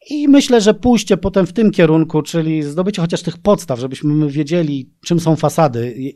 I 0.09 0.27
myślę, 0.27 0.61
że 0.61 0.73
pójście 0.73 1.17
potem 1.17 1.47
w 1.47 1.53
tym 1.53 1.71
kierunku, 1.71 2.21
czyli 2.21 2.63
zdobycie 2.63 3.01
chociaż 3.01 3.21
tych 3.21 3.37
podstaw, 3.37 3.79
żebyśmy 3.79 4.29
wiedzieli, 4.29 4.93
czym 5.05 5.19
są 5.19 5.35
fasady, 5.35 6.13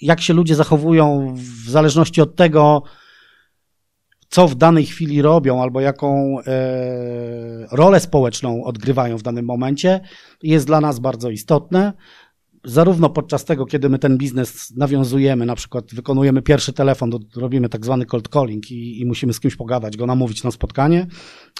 jak 0.00 0.20
się 0.20 0.34
ludzie 0.34 0.54
zachowują 0.54 1.34
w 1.36 1.70
zależności 1.70 2.20
od 2.20 2.36
tego, 2.36 2.82
co 4.28 4.48
w 4.48 4.54
danej 4.54 4.86
chwili 4.86 5.22
robią 5.22 5.62
albo 5.62 5.80
jaką 5.80 6.40
e, 6.40 7.66
rolę 7.72 8.00
społeczną 8.00 8.64
odgrywają 8.64 9.18
w 9.18 9.22
danym 9.22 9.44
momencie, 9.44 10.00
jest 10.42 10.66
dla 10.66 10.80
nas 10.80 10.98
bardzo 10.98 11.30
istotne. 11.30 11.92
Zarówno 12.64 13.10
podczas 13.10 13.44
tego, 13.44 13.66
kiedy 13.66 13.88
my 13.88 13.98
ten 13.98 14.18
biznes 14.18 14.76
nawiązujemy, 14.76 15.46
na 15.46 15.54
przykład 15.54 15.94
wykonujemy 15.94 16.42
pierwszy 16.42 16.72
telefon, 16.72 17.10
robimy 17.36 17.68
tak 17.68 17.84
zwany 17.84 18.06
cold 18.06 18.28
calling 18.28 18.70
i, 18.70 19.00
i 19.00 19.06
musimy 19.06 19.32
z 19.32 19.40
kimś 19.40 19.56
pogadać, 19.56 19.96
go 19.96 20.06
namówić 20.06 20.44
na 20.44 20.50
spotkanie, 20.50 21.06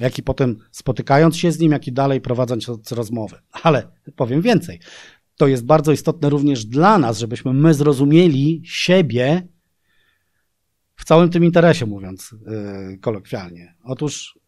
jak 0.00 0.18
i 0.18 0.22
potem 0.22 0.56
spotykając 0.70 1.36
się 1.36 1.52
z 1.52 1.58
nim, 1.58 1.72
jak 1.72 1.86
i 1.86 1.92
dalej 1.92 2.20
prowadząc 2.20 2.92
rozmowy. 2.92 3.36
Ale 3.62 3.88
powiem 4.16 4.42
więcej. 4.42 4.80
To 5.36 5.46
jest 5.46 5.66
bardzo 5.66 5.92
istotne 5.92 6.28
również 6.28 6.64
dla 6.64 6.98
nas, 6.98 7.18
żebyśmy 7.18 7.52
my 7.52 7.74
zrozumieli 7.74 8.62
siebie 8.64 9.48
w 10.98 11.04
całym 11.04 11.30
tym 11.30 11.44
interesie, 11.44 11.86
mówiąc 11.86 12.34
yy, 12.90 12.98
kolokwialnie. 12.98 13.74
Otóż 13.84 14.38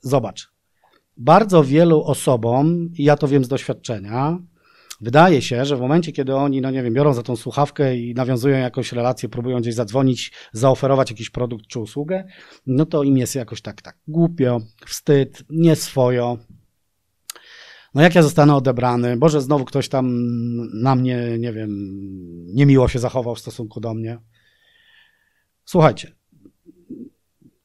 zobacz, 0.00 0.48
bardzo 1.16 1.64
wielu 1.64 2.02
osobom, 2.02 2.90
i 2.94 3.04
ja 3.04 3.16
to 3.16 3.28
wiem 3.28 3.44
z 3.44 3.48
doświadczenia, 3.48 4.38
wydaje 5.00 5.42
się, 5.42 5.64
że 5.64 5.76
w 5.76 5.80
momencie, 5.80 6.12
kiedy 6.12 6.34
oni, 6.34 6.60
no 6.60 6.70
nie 6.70 6.82
wiem, 6.82 6.94
biorą 6.94 7.14
za 7.14 7.22
tą 7.22 7.36
słuchawkę 7.36 7.96
i 7.96 8.14
nawiązują 8.14 8.58
jakąś 8.58 8.92
relację, 8.92 9.28
próbują 9.28 9.60
gdzieś 9.60 9.74
zadzwonić, 9.74 10.32
zaoferować 10.52 11.10
jakiś 11.10 11.30
produkt 11.30 11.66
czy 11.66 11.80
usługę, 11.80 12.24
no 12.66 12.86
to 12.86 13.02
im 13.02 13.18
jest 13.18 13.34
jakoś 13.34 13.62
tak, 13.62 13.82
tak 13.82 13.98
głupio, 14.08 14.60
wstyd, 14.86 15.42
nieswojo. 15.50 16.38
No 17.94 18.02
jak 18.02 18.14
ja 18.14 18.22
zostanę 18.22 18.54
odebrany, 18.54 19.16
Boże, 19.16 19.40
znowu 19.40 19.64
ktoś 19.64 19.88
tam 19.88 20.06
na 20.82 20.94
mnie, 20.94 21.38
nie 21.38 21.52
wiem, 21.52 21.70
niemiło 22.54 22.88
się 22.88 22.98
zachował 22.98 23.34
w 23.34 23.40
stosunku 23.40 23.80
do 23.80 23.94
mnie. 23.94 24.18
Słuchajcie, 25.66 26.12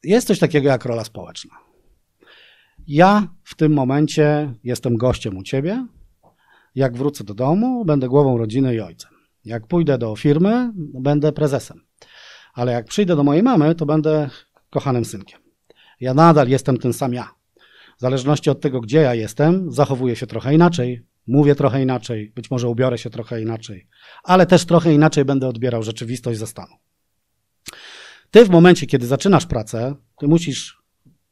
jest 0.04 0.26
coś 0.26 0.38
takiego 0.38 0.68
jak 0.68 0.84
rola 0.84 1.04
społeczna. 1.04 1.56
Ja 2.86 3.28
w 3.44 3.54
tym 3.54 3.72
momencie 3.72 4.54
jestem 4.64 4.96
gościem 4.96 5.36
u 5.36 5.42
ciebie. 5.42 5.86
Jak 6.74 6.96
wrócę 6.96 7.24
do 7.24 7.34
domu, 7.34 7.84
będę 7.84 8.08
głową 8.08 8.38
rodziny 8.38 8.74
i 8.74 8.80
ojcem. 8.80 9.10
Jak 9.44 9.66
pójdę 9.66 9.98
do 9.98 10.16
firmy, 10.16 10.70
będę 10.76 11.32
prezesem. 11.32 11.80
Ale 12.54 12.72
jak 12.72 12.86
przyjdę 12.86 13.16
do 13.16 13.24
mojej 13.24 13.42
mamy, 13.42 13.74
to 13.74 13.86
będę 13.86 14.30
kochanym 14.70 15.04
synkiem. 15.04 15.40
Ja 16.00 16.14
nadal 16.14 16.48
jestem 16.48 16.78
ten 16.78 16.92
sam 16.92 17.14
ja. 17.14 17.34
W 17.98 18.00
zależności 18.00 18.50
od 18.50 18.60
tego, 18.60 18.80
gdzie 18.80 19.00
ja 19.00 19.14
jestem, 19.14 19.72
zachowuję 19.72 20.16
się 20.16 20.26
trochę 20.26 20.54
inaczej, 20.54 21.06
mówię 21.26 21.54
trochę 21.54 21.82
inaczej, 21.82 22.32
być 22.34 22.50
może 22.50 22.68
ubiorę 22.68 22.98
się 22.98 23.10
trochę 23.10 23.42
inaczej, 23.42 23.88
ale 24.24 24.46
też 24.46 24.64
trochę 24.64 24.94
inaczej 24.94 25.24
będę 25.24 25.48
odbierał 25.48 25.82
rzeczywistość 25.82 26.38
ze 26.38 26.46
stanu. 26.46 26.74
Ty 28.32 28.44
w 28.44 28.50
momencie, 28.50 28.86
kiedy 28.86 29.06
zaczynasz 29.06 29.46
pracę, 29.46 29.94
ty 30.18 30.28
musisz 30.28 30.82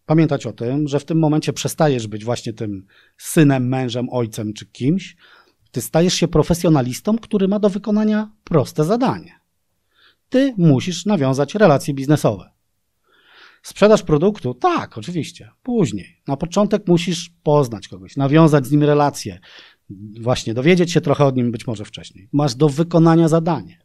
pamiętać 0.06 0.46
o 0.46 0.52
tym, 0.52 0.88
że 0.88 1.00
w 1.00 1.04
tym 1.04 1.18
momencie 1.18 1.52
przestajesz 1.52 2.06
być 2.06 2.24
właśnie 2.24 2.52
tym 2.52 2.86
synem, 3.16 3.68
mężem, 3.68 4.08
ojcem 4.10 4.52
czy 4.52 4.66
kimś. 4.66 5.16
Ty 5.70 5.80
stajesz 5.80 6.14
się 6.14 6.28
profesjonalistą, 6.28 7.18
który 7.18 7.48
ma 7.48 7.58
do 7.58 7.68
wykonania 7.68 8.30
proste 8.44 8.84
zadanie. 8.84 9.40
Ty 10.28 10.54
musisz 10.58 11.06
nawiązać 11.06 11.54
relacje 11.54 11.94
biznesowe. 11.94 12.50
Sprzedaż 13.62 14.02
produktu? 14.02 14.54
Tak, 14.54 14.98
oczywiście, 14.98 15.50
później. 15.62 16.22
Na 16.26 16.36
początek 16.36 16.88
musisz 16.88 17.30
poznać 17.42 17.88
kogoś, 17.88 18.16
nawiązać 18.16 18.66
z 18.66 18.70
nim 18.70 18.82
relacje, 18.82 19.38
właśnie 20.20 20.54
dowiedzieć 20.54 20.92
się 20.92 21.00
trochę 21.00 21.24
o 21.24 21.30
nim 21.30 21.52
być 21.52 21.66
może 21.66 21.84
wcześniej. 21.84 22.28
Masz 22.32 22.54
do 22.54 22.68
wykonania 22.68 23.28
zadanie. 23.28 23.79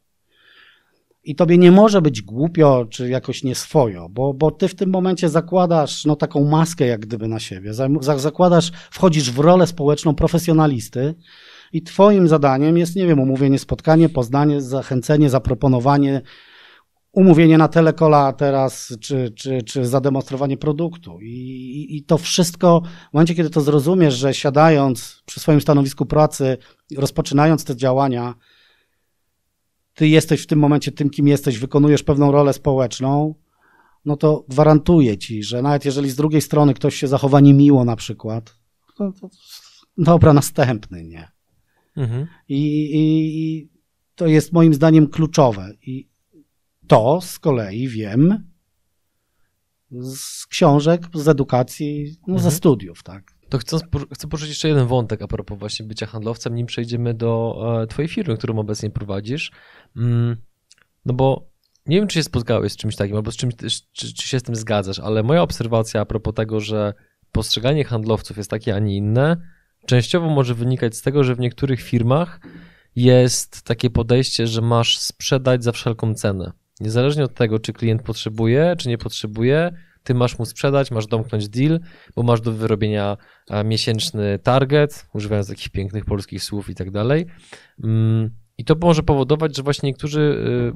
I 1.26 1.36
tobie 1.36 1.58
nie 1.58 1.72
może 1.72 2.02
być 2.02 2.22
głupio, 2.22 2.86
czy 2.90 3.10
jakoś 3.10 3.44
nieswojo, 3.44 4.10
bo, 4.10 4.34
bo 4.34 4.52
ty 4.52 4.68
w 4.68 4.76
tym 4.76 4.90
momencie 4.90 5.30
zakładasz 5.30 6.06
no, 6.06 6.16
taką 6.16 6.46
maskę 6.46 6.88
jak 6.88 7.00
gdyby 7.00 7.28
na 7.28 7.40
siebie. 7.40 7.72
Zakładasz, 8.18 8.72
wchodzisz 8.92 9.32
w 9.32 9.40
rolę 9.40 9.68
społeczną 9.68 10.16
profesjonalisty 10.16 11.16
i 11.74 11.82
twoim 11.82 12.28
zadaniem 12.28 12.78
jest, 12.78 12.96
nie 12.96 13.08
wiem, 13.08 13.20
umówienie 13.20 13.60
spotkanie, 13.60 14.10
poznanie, 14.10 14.62
zachęcenie, 14.62 15.30
zaproponowanie, 15.30 16.22
umówienie 17.12 17.58
na 17.58 17.68
telekola 17.68 18.34
teraz, 18.34 18.98
czy, 19.02 19.32
czy, 19.36 19.64
czy 19.64 19.86
zademonstrowanie 19.86 20.58
produktu. 20.58 21.20
I, 21.22 21.88
I 21.98 22.04
to 22.04 22.18
wszystko, 22.18 22.82
w 23.12 23.14
momencie, 23.14 23.36
kiedy 23.36 23.50
to 23.50 23.62
zrozumiesz, 23.62 24.14
że 24.14 24.34
siadając 24.34 25.24
przy 25.26 25.40
swoim 25.40 25.62
stanowisku 25.62 26.06
pracy, 26.06 26.58
rozpoczynając 26.98 27.66
te 27.66 27.76
działania, 27.76 28.36
ty 29.96 30.08
jesteś 30.08 30.42
w 30.44 30.48
tym 30.48 30.60
momencie 30.60 30.92
tym, 30.92 31.10
kim 31.10 31.28
jesteś, 31.28 31.60
wykonujesz 31.60 32.04
pewną 32.04 32.32
rolę 32.32 32.54
społeczną, 32.54 33.36
no 34.06 34.18
to 34.18 34.46
gwarantuję 34.50 35.18
ci, 35.18 35.44
że 35.44 35.62
nawet 35.62 35.86
jeżeli 35.86 36.10
z 36.10 36.16
drugiej 36.16 36.42
strony 36.42 36.74
ktoś 36.74 36.96
się 36.96 37.08
zachowa 37.08 37.40
niemiło 37.40 37.86
na 37.86 37.96
przykład, 37.96 38.56
to, 38.98 39.12
to 39.22 39.30
dobra, 39.98 40.34
następny, 40.34 41.04
nie. 41.04 41.32
Mhm. 41.98 42.28
I, 42.50 42.86
I, 42.86 43.40
I 43.40 43.70
to 44.16 44.28
jest 44.28 44.54
moim 44.54 44.74
zdaniem 44.74 45.08
kluczowe. 45.08 45.72
I 45.82 46.10
to 46.88 47.22
z 47.22 47.40
kolei 47.40 47.88
wiem 47.88 48.52
z 49.92 50.46
książek, 50.46 51.08
z 51.14 51.28
edukacji, 51.28 52.16
no, 52.28 52.34
mhm. 52.34 52.52
ze 52.52 52.58
studiów, 52.58 53.04
tak. 53.04 53.35
To 53.50 53.58
chcę, 53.58 53.78
chcę 54.14 54.28
poruszyć 54.28 54.50
jeszcze 54.50 54.68
jeden 54.68 54.88
wątek 54.88 55.22
a 55.22 55.28
propos 55.28 55.60
właśnie 55.60 55.86
bycia 55.86 56.06
handlowcem, 56.06 56.56
nim 56.56 56.66
przejdziemy 56.66 57.14
do 57.14 57.62
e, 57.84 57.88
twojej 57.88 58.10
firmy, 58.10 58.38
którą 58.38 58.60
obecnie 58.60 58.90
prowadzisz. 58.90 59.52
Mm, 59.98 60.36
no 61.06 61.14
bo 61.14 61.48
nie 61.86 61.98
wiem, 61.98 62.08
czy 62.08 62.14
się 62.14 62.24
spotkałeś 62.24 62.72
z 62.72 62.76
czymś 62.76 62.96
takim, 62.96 63.16
albo 63.16 63.32
z 63.32 63.36
czymś, 63.36 63.54
czy, 63.92 64.14
czy 64.14 64.28
się 64.28 64.40
z 64.40 64.44
tym 64.44 64.56
zgadzasz, 64.56 65.00
ale 65.00 65.24
moja 65.24 65.42
obserwacja 65.42 66.02
a 66.02 66.06
propos 66.06 66.34
tego, 66.34 66.60
że 66.60 66.94
postrzeganie 67.32 67.84
handlowców 67.84 68.38
jest 68.38 68.50
takie, 68.50 68.76
a 68.76 68.80
nie 68.80 68.98
inne, 68.98 69.38
częściowo 69.86 70.30
może 70.30 70.56
wynikać 70.56 70.96
z 70.96 71.02
tego, 71.02 71.24
że 71.24 71.36
w 71.36 71.40
niektórych 71.40 71.82
firmach 71.82 72.40
jest 72.96 73.62
takie 73.62 73.90
podejście, 73.90 74.48
że 74.48 74.62
masz 74.62 75.00
sprzedać 75.00 75.64
za 75.64 75.72
wszelką 75.72 76.14
cenę. 76.14 76.52
Niezależnie 76.80 77.24
od 77.24 77.34
tego, 77.34 77.60
czy 77.60 77.74
klient 77.74 78.02
potrzebuje, 78.02 78.76
czy 78.78 78.90
nie 78.90 78.98
potrzebuje, 78.98 79.72
ty 80.06 80.14
masz 80.14 80.40
mu 80.40 80.46
sprzedać, 80.46 80.92
masz 80.92 81.08
domknąć 81.08 81.50
deal, 81.50 81.80
bo 82.16 82.24
masz 82.24 82.42
do 82.42 82.52
wyrobienia 82.52 83.18
miesięczny 83.66 84.40
target, 84.40 85.08
używając 85.14 85.48
takich 85.48 85.70
pięknych 85.70 86.06
polskich 86.06 86.44
słów 86.44 86.70
i 86.70 86.76
tak 86.76 86.92
dalej. 86.92 87.26
Mm, 87.84 88.30
I 88.58 88.66
to 88.66 88.76
może 88.82 89.04
powodować, 89.04 89.56
że 89.58 89.64
właśnie 89.64 89.90
niektórzy 89.90 90.20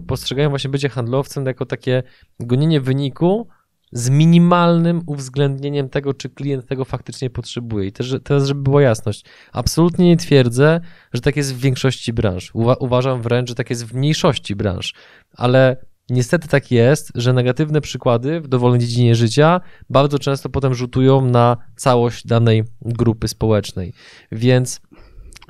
y, 0.01 0.05
postrzegają 0.07 0.49
właśnie 0.49 0.69
bycie 0.69 0.89
handlowcem 0.89 1.45
jako 1.45 1.65
takie 1.65 2.03
gonienie 2.39 2.81
wyniku 2.81 3.47
z 3.91 4.09
minimalnym 4.09 5.01
uwzględnieniem 5.05 5.89
tego, 5.89 6.13
czy 6.13 6.29
klient 6.29 6.67
tego 6.67 6.85
faktycznie 6.85 7.29
potrzebuje. 7.29 7.87
I 7.87 7.91
też, 7.91 8.15
teraz, 8.23 8.45
żeby 8.45 8.61
była 8.61 8.81
jasność, 8.81 9.25
absolutnie 9.51 10.05
nie 10.05 10.17
twierdzę, 10.17 10.81
że 11.13 11.21
tak 11.21 11.35
jest 11.35 11.55
w 11.55 11.59
większości 11.59 12.13
branż. 12.13 12.51
Uwa 12.53 12.73
uważam 12.73 13.21
wręcz, 13.21 13.49
że 13.49 13.55
tak 13.55 13.69
jest 13.69 13.85
w 13.85 13.93
mniejszości 13.93 14.55
branż, 14.55 14.93
ale 15.37 15.85
niestety 16.09 16.47
tak 16.47 16.71
jest, 16.71 17.11
że 17.15 17.33
negatywne 17.33 17.81
przykłady 17.81 18.41
w 18.41 18.47
dowolnej 18.47 18.79
dziedzinie 18.79 19.15
życia 19.15 19.61
bardzo 19.89 20.19
często 20.19 20.49
potem 20.49 20.73
rzutują 20.73 21.25
na 21.25 21.57
całość 21.75 22.27
danej 22.27 22.63
grupy 22.81 23.27
społecznej. 23.27 23.93
Więc 24.31 24.81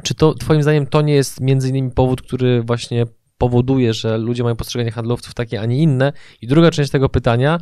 czy 0.04 0.16
to 0.16 0.34
Twoim 0.34 0.64
zdaniem 0.64 0.88
to 0.88 1.02
nie 1.02 1.14
jest 1.14 1.42
między 1.42 1.70
innymi 1.70 1.92
powód, 1.92 2.22
który 2.22 2.64
właśnie 2.64 3.06
powoduje, 3.38 3.94
że 3.94 4.18
ludzie 4.18 4.44
mają 4.44 4.56
postrzeganie 4.56 4.92
handlowców 4.92 5.34
takie, 5.34 5.62
a 5.62 5.66
nie 5.66 5.78
inne? 5.78 6.14
I 6.42 6.48
druga 6.48 6.72
część 6.72 6.92
tego 6.92 7.10
pytania, 7.10 7.60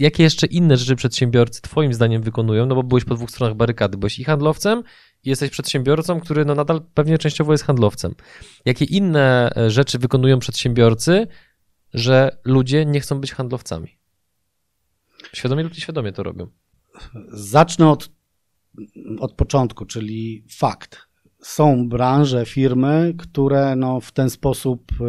jakie 0.00 0.22
jeszcze 0.22 0.46
inne 0.46 0.76
rzeczy 0.76 0.96
przedsiębiorcy 0.96 1.62
Twoim 1.62 1.94
zdaniem 1.94 2.22
wykonują? 2.22 2.66
No 2.66 2.74
bo 2.74 2.82
byłeś 2.82 3.04
po 3.04 3.14
dwóch 3.14 3.30
stronach 3.30 3.56
barykady, 3.56 3.98
byłeś 3.98 4.18
i 4.18 4.24
handlowcem, 4.24 4.82
i 5.24 5.28
jesteś 5.28 5.50
przedsiębiorcą, 5.50 6.20
który 6.20 6.44
no 6.44 6.54
nadal 6.54 6.82
pewnie 6.94 7.18
częściowo 7.18 7.52
jest 7.52 7.64
handlowcem. 7.64 8.14
Jakie 8.64 8.84
inne 8.84 9.52
e, 9.56 9.70
rzeczy 9.70 9.98
wykonują 9.98 10.38
przedsiębiorcy, 10.38 11.26
że 11.94 12.38
ludzie 12.44 12.86
nie 12.86 13.00
chcą 13.00 13.20
być 13.20 13.32
handlowcami. 13.32 13.98
Świadomie 15.32 15.62
lub 15.62 15.74
nieświadomie 15.74 16.12
to 16.12 16.22
robią. 16.22 16.46
Zacznę 17.32 17.90
od, 17.90 18.10
od 19.18 19.32
początku, 19.32 19.86
czyli 19.86 20.44
fakt. 20.50 20.98
Są 21.40 21.88
branże, 21.88 22.46
firmy, 22.46 23.14
które 23.18 23.76
no 23.76 24.00
w 24.00 24.12
ten 24.12 24.30
sposób, 24.30 24.92
e, 25.00 25.04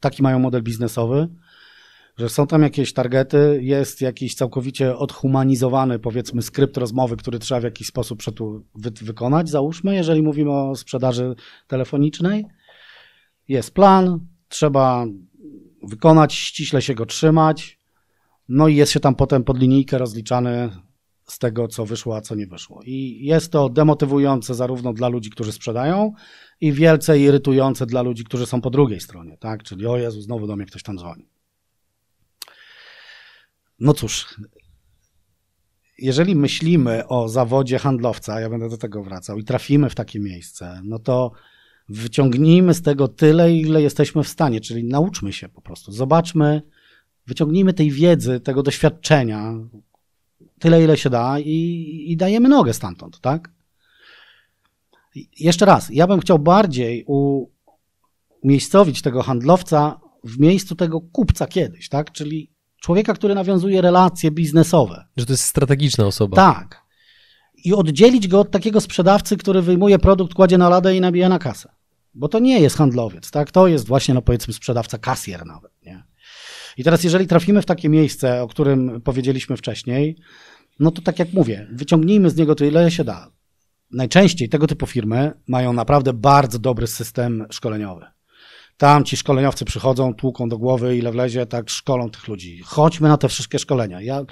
taki 0.00 0.22
mają 0.22 0.38
model 0.38 0.62
biznesowy, 0.62 1.28
że 2.16 2.28
są 2.28 2.46
tam 2.46 2.62
jakieś 2.62 2.92
targety, 2.92 3.58
jest 3.62 4.00
jakiś 4.00 4.34
całkowicie 4.34 4.96
odhumanizowany, 4.96 5.98
powiedzmy, 5.98 6.42
skrypt 6.42 6.76
rozmowy, 6.76 7.16
który 7.16 7.38
trzeba 7.38 7.60
w 7.60 7.64
jakiś 7.64 7.86
sposób 7.86 8.22
wy 8.74 8.90
wykonać, 8.90 9.48
załóżmy, 9.48 9.94
jeżeli 9.94 10.22
mówimy 10.22 10.52
o 10.52 10.76
sprzedaży 10.76 11.34
telefonicznej. 11.66 12.44
Jest 13.48 13.74
plan, 13.74 14.20
trzeba 14.48 15.06
wykonać, 15.86 16.34
ściśle 16.34 16.82
się 16.82 16.94
go 16.94 17.06
trzymać. 17.06 17.78
No 18.48 18.68
i 18.68 18.76
jest 18.76 18.92
się 18.92 19.00
tam 19.00 19.14
potem 19.14 19.44
pod 19.44 19.58
linijkę 19.58 19.98
rozliczany 19.98 20.70
z 21.26 21.38
tego, 21.38 21.68
co 21.68 21.86
wyszło, 21.86 22.16
a 22.16 22.20
co 22.20 22.34
nie 22.34 22.46
wyszło. 22.46 22.80
I 22.84 23.26
jest 23.26 23.52
to 23.52 23.68
demotywujące 23.68 24.54
zarówno 24.54 24.92
dla 24.92 25.08
ludzi, 25.08 25.30
którzy 25.30 25.52
sprzedają, 25.52 26.12
i 26.60 26.72
wielce 26.72 27.18
irytujące 27.18 27.86
dla 27.86 28.02
ludzi, 28.02 28.24
którzy 28.24 28.46
są 28.46 28.60
po 28.60 28.70
drugiej 28.70 29.00
stronie, 29.00 29.36
tak? 29.36 29.62
Czyli 29.62 29.86
o 29.86 29.96
Jezu, 29.96 30.20
znowu 30.20 30.46
do 30.46 30.56
mnie 30.56 30.66
ktoś 30.66 30.82
tam 30.82 30.98
dzwoni. 30.98 31.28
No 33.78 33.92
cóż, 33.92 34.40
jeżeli 35.98 36.36
myślimy 36.36 37.06
o 37.06 37.28
zawodzie 37.28 37.78
handlowca, 37.78 38.40
ja 38.40 38.50
będę 38.50 38.68
do 38.68 38.76
tego 38.76 39.02
wracał, 39.02 39.38
i 39.38 39.44
trafimy 39.44 39.90
w 39.90 39.94
takie 39.94 40.20
miejsce, 40.20 40.80
no 40.84 40.98
to 40.98 41.32
wyciągnijmy 41.88 42.74
z 42.74 42.82
tego 42.82 43.08
tyle, 43.08 43.52
ile 43.54 43.82
jesteśmy 43.82 44.22
w 44.22 44.28
stanie, 44.28 44.60
czyli 44.60 44.84
nauczmy 44.84 45.32
się 45.32 45.48
po 45.48 45.60
prostu. 45.60 45.92
Zobaczmy, 45.92 46.62
wyciągnijmy 47.26 47.72
tej 47.72 47.90
wiedzy, 47.90 48.40
tego 48.40 48.62
doświadczenia, 48.62 49.54
tyle, 50.58 50.84
ile 50.84 50.96
się 50.96 51.10
da 51.10 51.38
i, 51.38 52.04
i 52.08 52.16
dajemy 52.16 52.48
nogę 52.48 52.72
stamtąd, 52.72 53.20
tak? 53.20 53.50
Jeszcze 55.40 55.64
raz, 55.64 55.90
ja 55.90 56.06
bym 56.06 56.20
chciał 56.20 56.38
bardziej 56.38 57.04
umiejscowić 58.42 59.02
tego 59.02 59.22
handlowca 59.22 60.00
w 60.24 60.38
miejscu 60.38 60.74
tego 60.74 61.00
kupca 61.00 61.46
kiedyś, 61.46 61.88
tak? 61.88 62.12
Czyli 62.12 62.50
człowieka, 62.80 63.14
który 63.14 63.34
nawiązuje 63.34 63.80
relacje 63.80 64.30
biznesowe. 64.30 65.04
Że 65.16 65.26
to 65.26 65.32
jest 65.32 65.44
strategiczna 65.44 66.06
osoba. 66.06 66.36
Tak. 66.36 66.83
I 67.64 67.74
oddzielić 67.74 68.28
go 68.28 68.40
od 68.40 68.50
takiego 68.50 68.80
sprzedawcy, 68.80 69.36
który 69.36 69.62
wyjmuje 69.62 69.98
produkt, 69.98 70.34
kładzie 70.34 70.58
na 70.58 70.68
ladę 70.68 70.96
i 70.96 71.00
nabija 71.00 71.28
na 71.28 71.38
kasę. 71.38 71.68
Bo 72.14 72.28
to 72.28 72.38
nie 72.38 72.60
jest 72.60 72.76
handlowiec, 72.76 73.30
tak? 73.30 73.50
To 73.50 73.66
jest 73.66 73.86
właśnie, 73.86 74.14
no 74.14 74.22
powiedzmy, 74.22 74.54
sprzedawca 74.54 74.98
kasjer 74.98 75.46
nawet, 75.46 75.72
nie? 75.86 76.04
I 76.76 76.84
teraz, 76.84 77.04
jeżeli 77.04 77.26
trafimy 77.26 77.62
w 77.62 77.66
takie 77.66 77.88
miejsce, 77.88 78.42
o 78.42 78.48
którym 78.48 79.00
powiedzieliśmy 79.00 79.56
wcześniej, 79.56 80.16
no 80.80 80.90
to 80.90 81.02
tak 81.02 81.18
jak 81.18 81.32
mówię, 81.32 81.68
wyciągnijmy 81.72 82.30
z 82.30 82.36
niego 82.36 82.54
tyle 82.54 82.90
się 82.90 83.04
da. 83.04 83.30
Najczęściej 83.90 84.48
tego 84.48 84.66
typu 84.66 84.86
firmy 84.86 85.32
mają 85.48 85.72
naprawdę 85.72 86.12
bardzo 86.12 86.58
dobry 86.58 86.86
system 86.86 87.46
szkoleniowy. 87.50 88.06
Tam 88.76 89.04
ci 89.04 89.16
szkoleniowcy 89.16 89.64
przychodzą, 89.64 90.14
tłuką 90.14 90.48
do 90.48 90.58
głowy, 90.58 90.96
ile 90.96 91.12
wlezie, 91.12 91.46
tak 91.46 91.70
szkolą 91.70 92.10
tych 92.10 92.28
ludzi. 92.28 92.60
Chodźmy 92.64 93.08
na 93.08 93.16
te 93.16 93.28
wszystkie 93.28 93.58
szkolenia. 93.58 94.00
Ja 94.00 94.22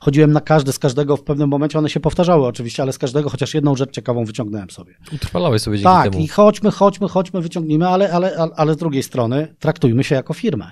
chodziłem 0.00 0.32
na 0.32 0.40
każde, 0.40 0.72
z 0.72 0.78
każdego 0.78 1.16
w 1.16 1.22
pewnym 1.22 1.48
momencie 1.48 1.78
one 1.78 1.90
się 1.90 2.00
powtarzały 2.00 2.46
oczywiście, 2.46 2.82
ale 2.82 2.92
z 2.92 2.98
każdego 2.98 3.30
chociaż 3.30 3.54
jedną 3.54 3.76
rzecz 3.76 3.90
ciekawą 3.90 4.24
wyciągnąłem 4.24 4.70
sobie. 4.70 4.94
Utrwalałeś 5.12 5.62
sobie 5.62 5.76
dzięki 5.76 5.84
tak, 5.84 6.10
temu. 6.10 6.24
i 6.24 6.28
chodźmy, 6.28 6.70
chodźmy, 6.70 7.08
chodźmy, 7.08 7.40
wyciągnijmy, 7.40 7.88
ale, 7.88 8.12
ale, 8.12 8.36
ale, 8.36 8.52
ale 8.56 8.74
z 8.74 8.76
drugiej 8.76 9.02
strony 9.02 9.54
traktujmy 9.58 10.04
się 10.04 10.14
jako 10.14 10.34
firmę. 10.34 10.70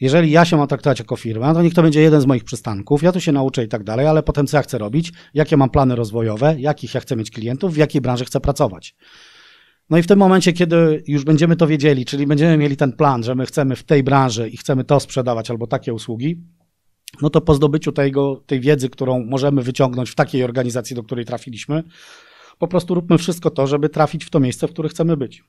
Jeżeli 0.00 0.30
ja 0.30 0.44
się 0.44 0.56
mam 0.56 0.68
traktować 0.68 0.98
jako 0.98 1.16
firma, 1.16 1.54
to 1.54 1.62
niech 1.62 1.74
to 1.74 1.82
będzie 1.82 2.00
jeden 2.00 2.20
z 2.20 2.26
moich 2.26 2.44
przystanków, 2.44 3.02
ja 3.02 3.12
tu 3.12 3.20
się 3.20 3.32
nauczę 3.32 3.64
i 3.64 3.68
tak 3.68 3.84
dalej, 3.84 4.06
ale 4.06 4.22
potem 4.22 4.46
co 4.46 4.56
ja 4.56 4.62
chcę 4.62 4.78
robić, 4.78 5.12
jakie 5.34 5.56
mam 5.56 5.70
plany 5.70 5.96
rozwojowe, 5.96 6.54
jakich 6.58 6.94
ja 6.94 7.00
chcę 7.00 7.16
mieć 7.16 7.30
klientów, 7.30 7.74
w 7.74 7.76
jakiej 7.76 8.00
branży 8.00 8.24
chcę 8.24 8.40
pracować. 8.40 8.94
No 9.90 9.98
i 9.98 10.02
w 10.02 10.06
tym 10.06 10.18
momencie, 10.18 10.52
kiedy 10.52 11.02
już 11.06 11.24
będziemy 11.24 11.56
to 11.56 11.66
wiedzieli, 11.66 12.04
czyli 12.04 12.26
będziemy 12.26 12.56
mieli 12.56 12.76
ten 12.76 12.92
plan, 12.92 13.22
że 13.22 13.34
my 13.34 13.46
chcemy 13.46 13.76
w 13.76 13.82
tej 13.82 14.02
branży 14.02 14.48
i 14.48 14.56
chcemy 14.56 14.84
to 14.84 15.00
sprzedawać 15.00 15.50
albo 15.50 15.66
takie 15.66 15.94
usługi, 15.94 16.42
no 17.22 17.30
to 17.30 17.40
po 17.40 17.54
zdobyciu 17.54 17.92
tego, 17.92 18.42
tej 18.46 18.60
wiedzy, 18.60 18.90
którą 18.90 19.24
możemy 19.24 19.62
wyciągnąć 19.62 20.10
w 20.10 20.14
takiej 20.14 20.44
organizacji, 20.44 20.96
do 20.96 21.02
której 21.02 21.24
trafiliśmy, 21.24 21.82
po 22.58 22.68
prostu 22.68 22.94
róbmy 22.94 23.18
wszystko 23.18 23.50
to, 23.50 23.66
żeby 23.66 23.88
trafić 23.88 24.24
w 24.24 24.30
to 24.30 24.40
miejsce, 24.40 24.68
w 24.68 24.72
którym 24.72 24.88
chcemy 24.88 25.16
być. 25.16 25.44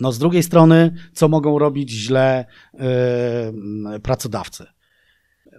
No 0.00 0.12
z 0.12 0.18
drugiej 0.18 0.42
strony, 0.42 0.94
co 1.12 1.28
mogą 1.28 1.58
robić 1.58 1.90
źle 1.90 2.44
yy, 2.74 4.00
pracodawcy? 4.00 4.66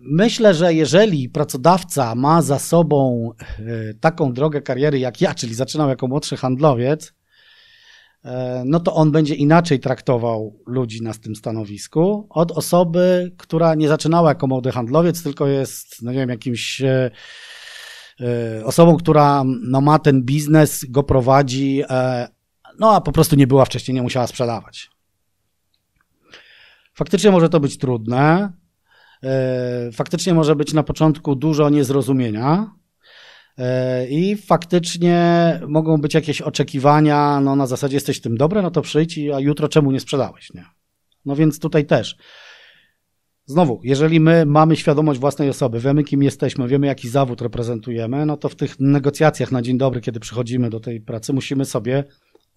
Myślę, 0.01 0.53
że 0.53 0.73
jeżeli 0.73 1.29
pracodawca 1.29 2.15
ma 2.15 2.41
za 2.41 2.59
sobą 2.59 3.31
yy, 3.59 3.93
taką 4.01 4.33
drogę 4.33 4.61
kariery 4.61 4.99
jak 4.99 5.21
ja, 5.21 5.35
czyli 5.35 5.53
zaczynał 5.53 5.89
jako 5.89 6.07
młodszy 6.07 6.37
handlowiec, 6.37 7.13
no 8.65 8.79
to 8.79 8.93
on 8.93 9.11
będzie 9.11 9.35
inaczej 9.35 9.79
traktował 9.79 10.59
ludzi 10.67 11.01
na 11.01 11.13
tym 11.13 11.35
stanowisku 11.35 12.27
od 12.29 12.51
osoby, 12.51 13.31
która 13.37 13.75
nie 13.75 13.87
zaczynała 13.87 14.29
jako 14.29 14.47
młody 14.47 14.71
handlowiec, 14.71 15.23
tylko 15.23 15.47
jest, 15.47 16.01
no 16.01 16.11
nie 16.11 16.17
wiem, 16.17 16.29
jakimś 16.29 16.79
yy, 16.79 17.11
yy, 18.19 18.65
osobą, 18.65 18.97
która 18.97 19.43
no, 19.63 19.81
ma 19.81 19.99
ten 19.99 20.23
biznes, 20.23 20.85
go 20.89 21.03
prowadzi, 21.03 21.83
no 22.79 22.95
a 22.95 23.01
po 23.01 23.11
prostu 23.11 23.35
nie 23.35 23.47
była 23.47 23.65
wcześniej, 23.65 23.95
nie 23.95 24.01
musiała 24.01 24.27
sprzedawać. 24.27 24.89
Faktycznie 26.93 27.31
może 27.31 27.49
to 27.49 27.59
być 27.59 27.77
trudne. 27.77 28.51
E, 29.23 29.91
faktycznie 29.91 30.33
może 30.33 30.55
być 30.55 30.73
na 30.73 30.83
początku 30.83 31.35
dużo 31.35 31.69
niezrozumienia. 31.69 32.71
E, 33.57 34.07
I 34.07 34.35
faktycznie 34.35 35.59
mogą 35.67 35.97
być 35.97 36.13
jakieś 36.13 36.41
oczekiwania, 36.41 37.39
no 37.41 37.55
na 37.55 37.67
zasadzie 37.67 37.95
jesteś 37.95 38.21
tym 38.21 38.37
dobry, 38.37 38.61
no 38.61 38.71
to 38.71 38.81
przyjdź, 38.81 39.19
a 39.35 39.39
jutro 39.39 39.67
czemu 39.67 39.91
nie 39.91 39.99
sprzedałeś, 39.99 40.53
nie? 40.53 40.65
No 41.25 41.35
więc 41.35 41.59
tutaj 41.59 41.85
też. 41.85 42.17
Znowu, 43.45 43.81
jeżeli 43.83 44.19
my 44.19 44.45
mamy 44.45 44.75
świadomość 44.75 45.19
własnej 45.19 45.49
osoby, 45.49 45.79
wiemy 45.79 46.03
kim 46.03 46.23
jesteśmy, 46.23 46.67
wiemy 46.67 46.87
jaki 46.87 47.09
zawód 47.09 47.41
reprezentujemy, 47.41 48.25
no 48.25 48.37
to 48.37 48.49
w 48.49 48.55
tych 48.55 48.79
negocjacjach 48.79 49.51
na 49.51 49.61
dzień 49.61 49.77
dobry, 49.77 50.01
kiedy 50.01 50.19
przychodzimy 50.19 50.69
do 50.69 50.79
tej 50.79 51.01
pracy, 51.01 51.33
musimy 51.33 51.65
sobie 51.65 52.03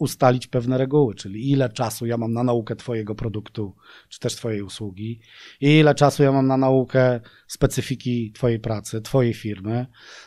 ustalić 0.03 0.47
pewne 0.47 0.79
reguły, 0.79 1.15
czyli 1.15 1.51
ile 1.51 1.69
czasu 1.69 2.07
ja 2.07 2.17
mam 2.17 2.33
na 2.33 2.43
naukę 2.43 2.77
Twojego 2.77 3.15
produktu, 3.15 3.75
czy 4.09 4.21
też 4.21 4.35
Twojej 4.35 4.63
usługi, 4.63 5.21
ile 5.61 5.95
czasu 5.95 6.23
ja 6.23 6.33
mam 6.33 6.47
na 6.47 6.57
naukę 6.57 7.21
specyfiki 7.47 8.33
Twojej 8.33 8.61
pracy, 8.61 9.01
Twojej 9.01 9.35
firmy, 9.35 9.87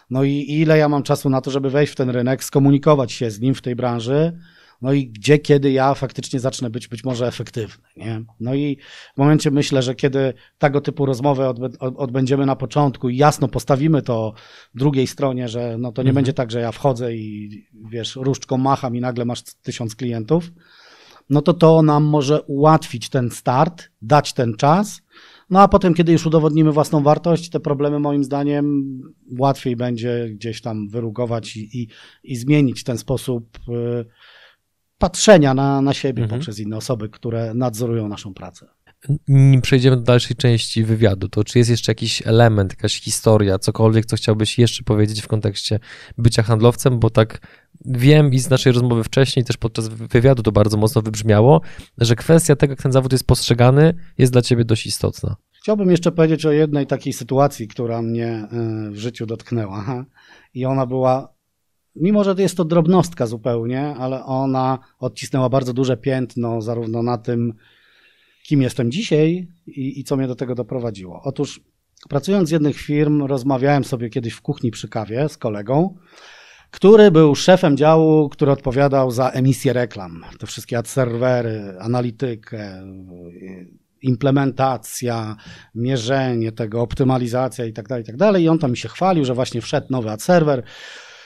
no 0.09 0.23
i 0.23 0.45
ile 0.49 0.77
ja 0.77 0.89
mam 0.89 1.03
czasu 1.03 1.29
na 1.29 1.41
to, 1.41 1.51
żeby 1.51 1.69
wejść 1.69 1.93
w 1.93 1.95
ten 1.95 2.09
rynek, 2.09 2.43
skomunikować 2.43 3.11
się 3.11 3.31
z 3.31 3.39
nim 3.39 3.55
w 3.55 3.61
tej 3.61 3.75
branży, 3.75 4.39
no 4.85 4.93
i 4.93 5.07
gdzie, 5.07 5.39
kiedy 5.39 5.71
ja 5.71 5.93
faktycznie 5.93 6.39
zacznę 6.39 6.69
być 6.69 6.87
być 6.87 7.03
może 7.03 7.27
efektywny. 7.27 7.83
Nie? 7.97 8.23
No 8.39 8.55
i 8.55 8.77
w 9.15 9.17
momencie 9.17 9.51
myślę, 9.51 9.81
że 9.81 9.95
kiedy 9.95 10.33
tego 10.57 10.81
typu 10.81 11.05
rozmowę 11.05 11.53
odbędziemy 11.79 12.45
na 12.45 12.55
początku 12.55 13.09
i 13.09 13.17
jasno 13.17 13.47
postawimy 13.47 14.01
to 14.01 14.33
drugiej 14.75 15.07
stronie, 15.07 15.47
że 15.47 15.77
no 15.77 15.91
to 15.91 16.01
nie 16.01 16.09
mhm. 16.09 16.15
będzie 16.15 16.33
tak, 16.33 16.51
że 16.51 16.59
ja 16.59 16.71
wchodzę 16.71 17.15
i 17.15 17.49
wiesz, 17.89 18.15
różdżką 18.15 18.57
macham 18.57 18.95
i 18.95 19.01
nagle 19.01 19.25
masz 19.25 19.43
tysiąc 19.43 19.95
klientów, 19.95 20.51
no 21.29 21.41
to 21.41 21.53
to 21.53 21.81
nam 21.81 22.03
może 22.03 22.41
ułatwić 22.41 23.09
ten 23.09 23.31
start, 23.31 23.89
dać 24.01 24.33
ten 24.33 24.55
czas, 24.55 25.01
no 25.49 25.61
a 25.61 25.67
potem, 25.67 25.93
kiedy 25.93 26.11
już 26.11 26.25
udowodnimy 26.25 26.71
własną 26.71 27.03
wartość, 27.03 27.49
te 27.49 27.59
problemy 27.59 27.99
moim 27.99 28.23
zdaniem 28.23 28.99
łatwiej 29.39 29.75
będzie 29.75 30.29
gdzieś 30.29 30.61
tam 30.61 30.89
wyrugować 30.89 31.57
i, 31.57 31.81
i, 31.81 31.87
i 32.23 32.35
zmienić 32.35 32.83
ten 32.83 32.97
sposób 32.97 33.57
y, 33.69 34.05
patrzenia 34.97 35.53
na, 35.53 35.81
na 35.81 35.93
siebie 35.93 36.23
mhm. 36.23 36.39
poprzez 36.39 36.59
inne 36.59 36.77
osoby, 36.77 37.09
które 37.09 37.53
nadzorują 37.53 38.07
naszą 38.07 38.33
pracę. 38.33 38.67
Nim 39.27 39.61
przejdziemy 39.61 39.95
do 39.95 40.01
dalszej 40.01 40.35
części 40.35 40.83
wywiadu, 40.83 41.29
to 41.29 41.43
czy 41.43 41.57
jest 41.57 41.69
jeszcze 41.69 41.91
jakiś 41.91 42.27
element, 42.27 42.71
jakaś 42.71 43.01
historia, 43.01 43.59
cokolwiek, 43.59 44.05
co 44.05 44.15
chciałbyś 44.15 44.59
jeszcze 44.59 44.83
powiedzieć 44.83 45.21
w 45.21 45.27
kontekście 45.27 45.79
bycia 46.17 46.43
handlowcem, 46.43 46.99
bo 46.99 47.09
tak 47.09 47.39
wiem 47.85 48.33
i 48.33 48.39
z 48.39 48.49
naszej 48.49 48.73
rozmowy 48.73 49.03
wcześniej, 49.03 49.45
też 49.45 49.57
podczas 49.57 49.87
wywiadu 49.87 50.43
to 50.43 50.51
bardzo 50.51 50.77
mocno 50.77 51.01
wybrzmiało, 51.01 51.61
że 51.97 52.15
kwestia 52.15 52.55
tego, 52.55 52.71
jak 52.71 52.81
ten 52.81 52.91
zawód 52.91 53.11
jest 53.11 53.27
postrzegany, 53.27 53.93
jest 54.17 54.33
dla 54.33 54.41
ciebie 54.41 54.65
dość 54.65 54.85
istotna. 54.85 55.35
Chciałbym 55.51 55.91
jeszcze 55.91 56.11
powiedzieć 56.11 56.45
o 56.45 56.51
jednej 56.51 56.87
takiej 56.87 57.13
sytuacji, 57.13 57.67
która 57.67 58.01
mnie 58.01 58.27
e, 58.27 58.47
w 58.91 58.97
życiu 58.97 59.25
dotknęła. 59.25 60.05
I 60.53 60.65
ona 60.65 60.85
była 60.85 61.34
mimo 61.95 62.23
że 62.23 62.35
jest 62.37 62.57
to 62.57 62.65
drobnostka 62.65 63.25
zupełnie, 63.25 63.81
ale 63.81 64.25
ona 64.25 64.79
odcisnęła 64.99 65.49
bardzo 65.49 65.73
duże 65.73 65.97
piętno 65.97 66.61
zarówno 66.61 67.03
na 67.03 67.17
tym, 67.17 67.53
kim 68.43 68.61
jestem 68.61 68.91
dzisiaj 68.91 69.47
i, 69.67 69.99
i 69.99 70.03
co 70.03 70.17
mnie 70.17 70.27
do 70.27 70.35
tego 70.35 70.55
doprowadziło. 70.55 71.21
Otóż 71.23 71.61
pracując 72.09 72.49
z 72.49 72.51
jednych 72.51 72.77
firm, 72.77 73.23
rozmawiałem 73.23 73.83
sobie 73.83 74.09
kiedyś 74.09 74.33
w 74.33 74.41
kuchni 74.41 74.71
przy 74.71 74.89
kawie 74.89 75.29
z 75.29 75.37
kolegą, 75.37 75.95
który 76.71 77.11
był 77.11 77.35
szefem 77.35 77.77
działu, 77.77 78.29
który 78.29 78.51
odpowiadał 78.51 79.11
za 79.11 79.29
emisję 79.29 79.73
reklam. 79.73 80.25
Te 80.39 80.47
wszystkie 80.47 80.77
ad 80.77 80.87
serwery, 80.87 81.75
analitykę, 81.79 82.83
implementacja, 84.01 85.35
mierzenie 85.75 86.51
tego, 86.51 86.81
optymalizacja 86.81 87.65
i 87.65 87.73
tak 87.73 87.87
dalej, 87.87 88.03
i 88.03 88.07
tak 88.07 88.17
dalej. 88.17 88.43
I 88.43 88.49
on 88.49 88.59
tam 88.59 88.71
mi 88.71 88.77
się 88.77 88.89
chwalił, 88.89 89.25
że 89.25 89.33
właśnie 89.33 89.61
wszedł 89.61 89.87
nowy 89.89 90.11
ad 90.11 90.23
serwer, 90.23 90.63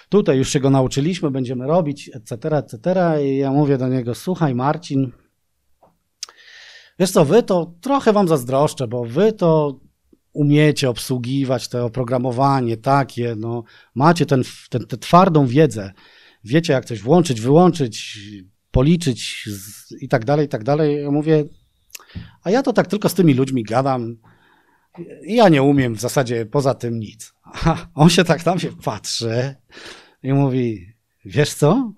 tutaj 0.09 0.37
już 0.37 0.49
się 0.49 0.59
go 0.59 0.69
nauczyliśmy, 0.69 1.31
będziemy 1.31 1.67
robić, 1.67 2.09
etc., 2.13 2.57
etc. 2.57 3.15
I 3.25 3.37
ja 3.37 3.51
mówię 3.51 3.77
do 3.77 3.87
niego, 3.87 4.15
słuchaj 4.15 4.55
Marcin, 4.55 5.11
wiesz 6.99 7.11
co, 7.11 7.25
wy 7.25 7.43
to 7.43 7.73
trochę 7.81 8.13
wam 8.13 8.27
zazdroszczę, 8.27 8.87
bo 8.87 9.05
wy 9.05 9.33
to 9.33 9.79
umiecie 10.33 10.89
obsługiwać 10.89 11.67
to 11.67 11.85
oprogramowanie 11.85 12.77
takie, 12.77 13.35
no, 13.37 13.63
macie 13.95 14.25
ten, 14.25 14.43
ten, 14.69 14.87
tę 14.87 14.97
twardą 14.97 15.45
wiedzę, 15.45 15.91
wiecie 16.43 16.73
jak 16.73 16.85
coś 16.85 17.01
włączyć, 17.01 17.41
wyłączyć, 17.41 18.19
policzyć 18.71 19.49
i 20.01 20.07
tak 20.07 20.25
dalej, 20.25 20.45
i 20.45 20.49
tak 20.49 20.63
dalej. 20.63 21.03
Ja 21.03 21.11
mówię, 21.11 21.45
a 22.43 22.51
ja 22.51 22.63
to 22.63 22.73
tak 22.73 22.87
tylko 22.87 23.09
z 23.09 23.13
tymi 23.13 23.33
ludźmi 23.33 23.63
gadam 23.63 24.17
ja 25.23 25.49
nie 25.49 25.63
umiem 25.63 25.95
w 25.95 25.99
zasadzie 25.99 26.45
poza 26.45 26.73
tym 26.73 26.99
nic. 26.99 27.33
A 27.53 27.87
on 27.95 28.09
się 28.09 28.23
tak 28.23 28.45
na 28.45 28.55
mnie 28.55 28.69
patrzy 28.83 29.55
i 30.23 30.33
mówi, 30.33 30.93
wiesz 31.25 31.53
co? 31.53 31.93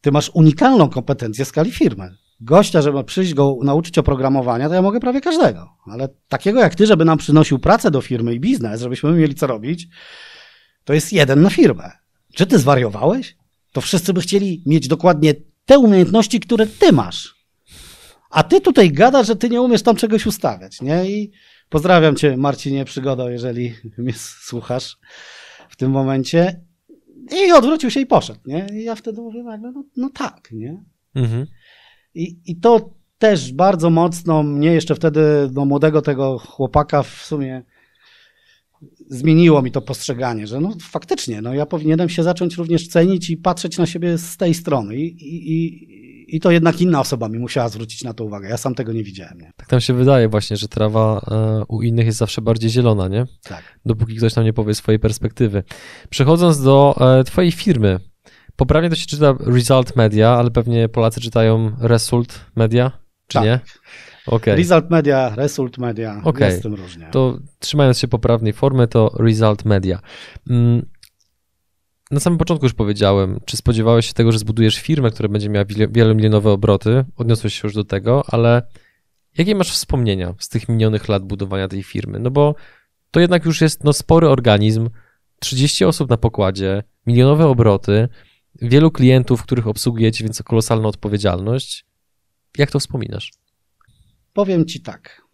Ty 0.00 0.12
masz 0.12 0.30
unikalną 0.34 0.88
kompetencję 0.88 1.44
w 1.44 1.48
skali 1.48 1.72
firmy. 1.72 2.16
Gościa, 2.40 2.82
żeby 2.82 3.04
przyjść 3.04 3.34
go 3.34 3.56
nauczyć 3.62 3.98
oprogramowania, 3.98 4.68
to 4.68 4.74
ja 4.74 4.82
mogę 4.82 5.00
prawie 5.00 5.20
każdego. 5.20 5.68
Ale 5.86 6.08
takiego 6.28 6.60
jak 6.60 6.74
ty, 6.74 6.86
żeby 6.86 7.04
nam 7.04 7.18
przynosił 7.18 7.58
pracę 7.58 7.90
do 7.90 8.00
firmy 8.00 8.34
i 8.34 8.40
biznes, 8.40 8.80
żebyśmy 8.80 9.12
mieli 9.12 9.34
co 9.34 9.46
robić, 9.46 9.88
to 10.84 10.94
jest 10.94 11.12
jeden 11.12 11.42
na 11.42 11.50
firmę. 11.50 11.90
Czy 12.34 12.46
ty 12.46 12.58
zwariowałeś? 12.58 13.36
To 13.72 13.80
wszyscy 13.80 14.12
by 14.12 14.20
chcieli 14.20 14.62
mieć 14.66 14.88
dokładnie 14.88 15.34
te 15.66 15.78
umiejętności, 15.78 16.40
które 16.40 16.66
ty 16.66 16.92
masz. 16.92 17.34
A 18.30 18.42
ty 18.42 18.60
tutaj 18.60 18.92
gadasz, 18.92 19.26
że 19.26 19.36
ty 19.36 19.50
nie 19.50 19.62
umiesz 19.62 19.82
tam 19.82 19.96
czegoś 19.96 20.26
ustawiać, 20.26 20.80
nie? 20.80 21.10
I 21.10 21.32
pozdrawiam 21.68 22.16
cię, 22.16 22.36
Marcinie 22.36 22.84
Przygodo, 22.84 23.30
jeżeli 23.30 23.74
mnie 23.98 24.12
słuchasz 24.16 24.98
w 25.68 25.76
tym 25.76 25.90
momencie. 25.90 26.60
I 27.46 27.52
odwrócił 27.52 27.90
się 27.90 28.00
i 28.00 28.06
poszedł, 28.06 28.40
nie? 28.46 28.66
I 28.72 28.84
ja 28.84 28.94
wtedy 28.94 29.20
mówię 29.20 29.42
nagle, 29.42 29.72
no, 29.72 29.84
no 29.96 30.10
tak, 30.14 30.48
nie? 30.52 30.84
Mhm. 31.14 31.46
I, 32.14 32.38
I 32.46 32.56
to 32.56 32.90
też 33.18 33.52
bardzo 33.52 33.90
mocno 33.90 34.42
mnie 34.42 34.72
jeszcze 34.72 34.94
wtedy, 34.94 35.20
do 35.50 35.64
młodego 35.64 36.02
tego 36.02 36.38
chłopaka 36.38 37.02
w 37.02 37.08
sumie 37.08 37.62
zmieniło 39.08 39.62
mi 39.62 39.70
to 39.70 39.82
postrzeganie, 39.82 40.46
że 40.46 40.60
no 40.60 40.72
faktycznie, 40.80 41.42
no 41.42 41.54
ja 41.54 41.66
powinienem 41.66 42.08
się 42.08 42.22
zacząć 42.22 42.56
również 42.56 42.88
cenić 42.88 43.30
i 43.30 43.36
patrzeć 43.36 43.78
na 43.78 43.86
siebie 43.86 44.18
z 44.18 44.36
tej 44.36 44.54
strony. 44.54 44.96
I, 44.96 45.06
i, 45.06 45.52
i, 45.52 45.98
i 46.28 46.40
to 46.40 46.50
jednak 46.50 46.80
inna 46.80 47.00
osoba 47.00 47.28
mi 47.28 47.38
musiała 47.38 47.68
zwrócić 47.68 48.04
na 48.04 48.14
to 48.14 48.24
uwagę. 48.24 48.48
Ja 48.48 48.56
sam 48.56 48.74
tego 48.74 48.92
nie 48.92 49.04
widziałem. 49.04 49.38
Nie? 49.38 49.52
Tak 49.56 49.72
nam 49.72 49.80
się 49.80 49.94
wydaje 49.94 50.28
właśnie, 50.28 50.56
że 50.56 50.68
trawa 50.68 51.20
e, 51.30 51.64
u 51.68 51.82
innych 51.82 52.06
jest 52.06 52.18
zawsze 52.18 52.42
bardziej 52.42 52.70
zielona, 52.70 53.08
nie? 53.08 53.26
Tak. 53.42 53.62
Dopóki 53.86 54.16
ktoś 54.16 54.36
nam 54.36 54.44
nie 54.44 54.52
powie 54.52 54.74
swojej 54.74 54.98
perspektywy. 54.98 55.62
Przechodząc 56.10 56.62
do 56.62 56.96
e, 57.20 57.24
twojej 57.24 57.52
firmy, 57.52 58.00
poprawnie 58.56 58.90
to 58.90 58.96
się 58.96 59.06
czyta 59.06 59.34
Result 59.40 59.96
Media, 59.96 60.30
ale 60.30 60.50
pewnie 60.50 60.88
Polacy 60.88 61.20
czytają 61.20 61.72
Result 61.80 62.40
Media, 62.56 62.90
czy 63.26 63.34
Tak. 63.34 63.44
nie? 63.44 63.60
Okej. 64.26 64.56
Result 64.56 64.90
Media, 64.90 65.34
Result 65.36 65.78
Media, 65.78 66.20
Okej. 66.24 66.48
jest 66.48 66.62
tym 66.62 66.74
różnie. 66.74 67.08
To 67.10 67.38
trzymając 67.58 67.98
się 67.98 68.08
poprawnej 68.08 68.52
formy, 68.52 68.88
to 68.88 69.12
Result 69.18 69.64
Media. 69.64 70.00
Mm, 70.50 70.86
Na 72.10 72.20
samym 72.20 72.38
początku 72.38 72.66
już 72.66 72.74
powiedziałem, 72.74 73.40
czy 73.44 73.56
spodziewałeś 73.56 74.06
się 74.06 74.12
tego, 74.12 74.32
że 74.32 74.38
zbudujesz 74.38 74.78
firmę, 74.78 75.10
która 75.10 75.28
będzie 75.28 75.48
miała 75.48 75.64
wielomilionowe 75.90 76.50
obroty? 76.50 77.04
Odniosłeś 77.16 77.54
się 77.54 77.60
już 77.64 77.74
do 77.74 77.84
tego, 77.84 78.22
ale 78.28 78.62
jakie 79.38 79.54
masz 79.54 79.72
wspomnienia 79.72 80.34
z 80.38 80.48
tych 80.48 80.68
minionych 80.68 81.08
lat 81.08 81.24
budowania 81.24 81.68
tej 81.68 81.82
firmy? 81.82 82.18
No 82.18 82.30
bo 82.30 82.54
to 83.10 83.20
jednak 83.20 83.44
już 83.44 83.60
jest 83.60 83.84
no, 83.84 83.92
spory 83.92 84.28
organizm, 84.28 84.90
30 85.40 85.84
osób 85.84 86.10
na 86.10 86.16
pokładzie, 86.16 86.82
milionowe 87.06 87.46
obroty, 87.46 88.08
wielu 88.62 88.90
klientów, 88.90 89.42
których 89.42 89.66
obsługujecie, 89.66 90.24
więc 90.24 90.42
kolosalna 90.42 90.88
odpowiedzialność. 90.88 91.86
Jak 92.58 92.70
to 92.70 92.80
wspominasz? 92.80 93.32
Powiem 94.32 94.66
ci 94.66 94.80
tak. 94.80 95.27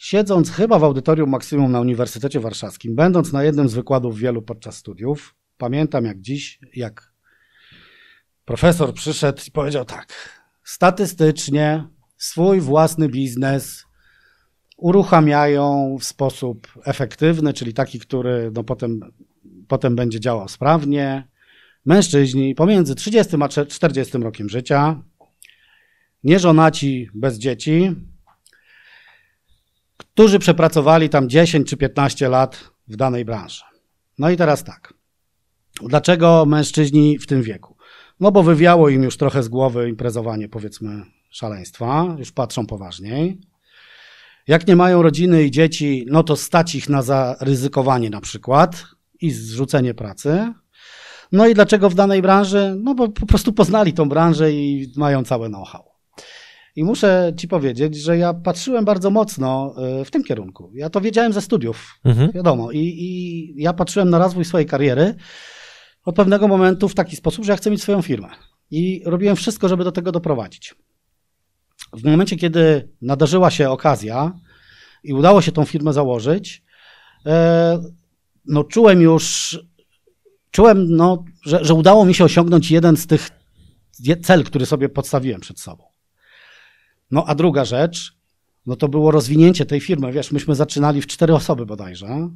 Siedząc 0.00 0.50
chyba 0.50 0.78
w 0.78 0.84
audytorium 0.84 1.30
Maksymum 1.30 1.72
na 1.72 1.80
Uniwersytecie 1.80 2.40
Warszawskim, 2.40 2.94
będąc 2.94 3.32
na 3.32 3.44
jednym 3.44 3.68
z 3.68 3.74
wykładów 3.74 4.18
wielu 4.18 4.42
podczas 4.42 4.76
studiów, 4.76 5.34
pamiętam 5.58 6.04
jak 6.04 6.20
dziś, 6.20 6.58
jak 6.74 7.12
profesor 8.44 8.94
przyszedł 8.94 9.42
i 9.48 9.50
powiedział 9.50 9.84
tak. 9.84 10.12
Statystycznie 10.64 11.84
swój 12.16 12.60
własny 12.60 13.08
biznes 13.08 13.84
uruchamiają 14.76 15.96
w 16.00 16.04
sposób 16.04 16.68
efektywny, 16.84 17.52
czyli 17.52 17.74
taki, 17.74 18.00
który 18.00 18.50
no 18.54 18.64
potem, 18.64 19.00
potem 19.68 19.96
będzie 19.96 20.20
działał 20.20 20.48
sprawnie. 20.48 21.28
Mężczyźni 21.84 22.54
pomiędzy 22.54 22.94
30 22.94 23.36
a 23.40 23.48
40 23.48 24.18
rokiem 24.18 24.48
życia, 24.48 25.02
nieżonaci 26.24 27.08
bez 27.14 27.38
dzieci, 27.38 27.96
którzy 30.20 30.38
przepracowali 30.38 31.08
tam 31.08 31.28
10 31.28 31.68
czy 31.68 31.76
15 31.76 32.28
lat 32.28 32.70
w 32.88 32.96
danej 32.96 33.24
branży. 33.24 33.62
No 34.18 34.30
i 34.30 34.36
teraz 34.36 34.64
tak. 34.64 34.94
Dlaczego 35.82 36.46
mężczyźni 36.46 37.18
w 37.18 37.26
tym 37.26 37.42
wieku? 37.42 37.76
No 38.20 38.32
bo 38.32 38.42
wywiało 38.42 38.88
im 38.88 39.02
już 39.02 39.16
trochę 39.16 39.42
z 39.42 39.48
głowy 39.48 39.88
imprezowanie, 39.88 40.48
powiedzmy, 40.48 41.02
szaleństwa, 41.30 42.16
już 42.18 42.32
patrzą 42.32 42.66
poważniej. 42.66 43.40
Jak 44.48 44.66
nie 44.66 44.76
mają 44.76 45.02
rodziny 45.02 45.44
i 45.44 45.50
dzieci, 45.50 46.06
no 46.10 46.22
to 46.22 46.36
stać 46.36 46.74
ich 46.74 46.88
na 46.88 47.02
zaryzykowanie 47.02 48.10
na 48.10 48.20
przykład 48.20 48.84
i 49.20 49.30
zrzucenie 49.30 49.94
pracy. 49.94 50.52
No 51.32 51.46
i 51.46 51.54
dlaczego 51.54 51.90
w 51.90 51.94
danej 51.94 52.22
branży? 52.22 52.76
No 52.78 52.94
bo 52.94 53.08
po 53.08 53.26
prostu 53.26 53.52
poznali 53.52 53.92
tą 53.92 54.08
branżę 54.08 54.52
i 54.52 54.92
mają 54.96 55.24
całe 55.24 55.48
know-how. 55.48 55.89
I 56.76 56.84
muszę 56.84 57.32
ci 57.36 57.48
powiedzieć, 57.48 57.96
że 57.96 58.18
ja 58.18 58.34
patrzyłem 58.34 58.84
bardzo 58.84 59.10
mocno 59.10 59.74
y, 60.00 60.04
w 60.04 60.10
tym 60.10 60.24
kierunku. 60.24 60.70
Ja 60.74 60.90
to 60.90 61.00
wiedziałem 61.00 61.32
ze 61.32 61.40
studiów, 61.40 61.98
Mhm. 62.04 62.32
wiadomo. 62.32 62.70
I, 62.72 62.78
I 62.78 63.62
ja 63.62 63.72
patrzyłem 63.72 64.10
na 64.10 64.18
rozwój 64.18 64.44
swojej 64.44 64.66
kariery 64.66 65.14
od 66.04 66.14
pewnego 66.16 66.48
momentu 66.48 66.88
w 66.88 66.94
taki 66.94 67.16
sposób, 67.16 67.44
że 67.44 67.52
ja 67.52 67.56
chcę 67.56 67.70
mieć 67.70 67.82
swoją 67.82 68.02
firmę. 68.02 68.28
I 68.70 69.02
robiłem 69.06 69.36
wszystko, 69.36 69.68
żeby 69.68 69.84
do 69.84 69.92
tego 69.92 70.12
doprowadzić. 70.12 70.74
W 71.92 72.04
momencie, 72.04 72.36
kiedy 72.36 72.88
nadarzyła 73.02 73.50
się 73.50 73.70
okazja 73.70 74.32
i 75.04 75.12
udało 75.12 75.42
się 75.42 75.52
tą 75.52 75.64
firmę 75.64 75.92
założyć, 75.92 76.62
e, 77.26 77.80
no 78.46 78.64
czułem 78.64 79.00
już, 79.00 79.58
czułem, 80.50 80.96
no, 80.96 81.24
że, 81.46 81.64
że 81.64 81.74
udało 81.74 82.04
mi 82.04 82.14
się 82.14 82.24
osiągnąć 82.24 82.70
jeden 82.70 82.96
z 82.96 83.06
tych 83.06 83.30
cel, 84.22 84.44
który 84.44 84.66
sobie 84.66 84.88
podstawiłem 84.88 85.40
przed 85.40 85.60
sobą. 85.60 85.89
No 87.10 87.24
a 87.26 87.34
druga 87.34 87.64
rzecz, 87.64 88.16
no 88.66 88.76
to 88.76 88.88
było 88.88 89.10
rozwinięcie 89.10 89.66
tej 89.66 89.80
firmy. 89.80 90.12
Wiesz, 90.12 90.32
myśmy 90.32 90.54
zaczynali 90.54 91.02
w 91.02 91.06
cztery 91.06 91.34
osoby 91.34 91.66
bodajże. 91.66 92.30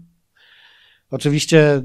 Oczywiście 1.11 1.83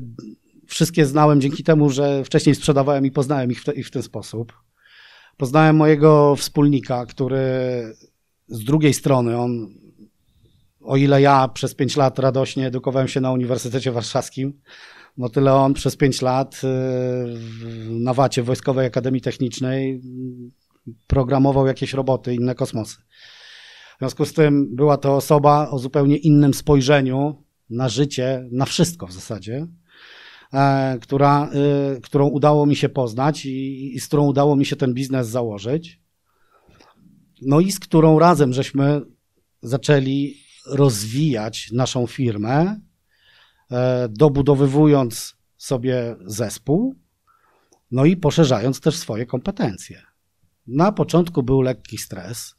wszystkie 0.68 1.06
znałem 1.06 1.42
dzięki 1.42 1.64
temu, 1.64 1.90
że 1.90 2.24
wcześniej 2.24 2.56
sprzedawałem 2.56 3.06
i 3.06 3.12
poznałem 3.12 3.52
ich 3.52 3.62
w, 3.62 3.66
te, 3.66 3.74
ich 3.74 3.88
w 3.88 3.92
ten 3.92 4.04
sposób. 4.04 4.54
Poznałem 5.38 5.76
mojego 5.76 6.36
wspólnika, 6.36 7.06
który 7.06 7.40
z 8.48 8.64
drugiej 8.64 8.94
strony, 8.94 9.38
on, 9.38 9.74
o 10.82 10.98
ile 10.98 11.22
ja 11.22 11.48
przez 11.48 11.76
pięć 11.76 11.98
lat 11.98 12.20
radośnie 12.20 12.68
edukowałem 12.68 13.08
się 13.08 13.22
na 13.22 13.32
Uniwersytecie 13.32 13.92
Warszawskim, 13.92 14.62
no 15.18 15.30
tyle 15.30 15.54
on 15.54 15.74
przez 15.74 15.98
pięć 15.98 16.22
lat 16.22 16.62
y, 16.64 16.68
na 17.90 18.14
Wacie 18.14 18.44
Wojskowej 18.44 18.88
Akademii 18.88 19.22
Technicznej 19.22 20.02
programował 21.08 21.68
jakieś 21.68 21.94
roboty, 21.94 22.36
inne 22.36 22.56
kosmosy. 22.56 22.98
W 23.96 24.00
związku 24.00 24.26
z 24.26 24.34
tym 24.34 24.76
była 24.76 24.98
to 24.98 25.16
osoba 25.16 25.70
o 25.70 25.80
zupełnie 25.80 26.18
innym 26.18 26.54
spojrzeniu 26.54 27.44
na 27.70 27.90
życie, 27.90 28.48
na 28.52 28.66
wszystko 28.66 29.08
w 29.08 29.14
zasadzie, 29.14 29.68
e, 30.54 30.98
która, 31.02 31.50
y, 31.98 32.02
którą 32.02 32.28
udało 32.28 32.66
mi 32.66 32.76
się 32.76 32.90
poznać 32.90 33.46
i, 33.46 33.96
i 33.96 34.00
z 34.00 34.08
którą 34.08 34.26
udało 34.26 34.56
mi 34.56 34.66
się 34.66 34.76
ten 34.76 34.94
biznes 34.94 35.28
założyć. 35.28 36.02
No 37.42 37.60
i 37.60 37.72
z 37.72 37.80
którą 37.80 38.20
razem 38.20 38.54
żeśmy 38.54 39.02
zaczęli 39.62 40.38
rozwijać 40.66 41.72
naszą 41.72 42.08
firmę, 42.08 42.80
e, 43.72 44.10
dobudowywując 44.10 45.36
sobie 45.58 46.16
zespół, 46.26 46.96
no 47.92 48.06
i 48.06 48.18
poszerzając 48.18 48.80
też 48.82 48.98
swoje 48.98 49.26
kompetencje. 49.26 50.09
Na 50.70 50.92
początku 50.92 51.44
był 51.44 51.62
lekki 51.62 51.98
stres, 51.98 52.56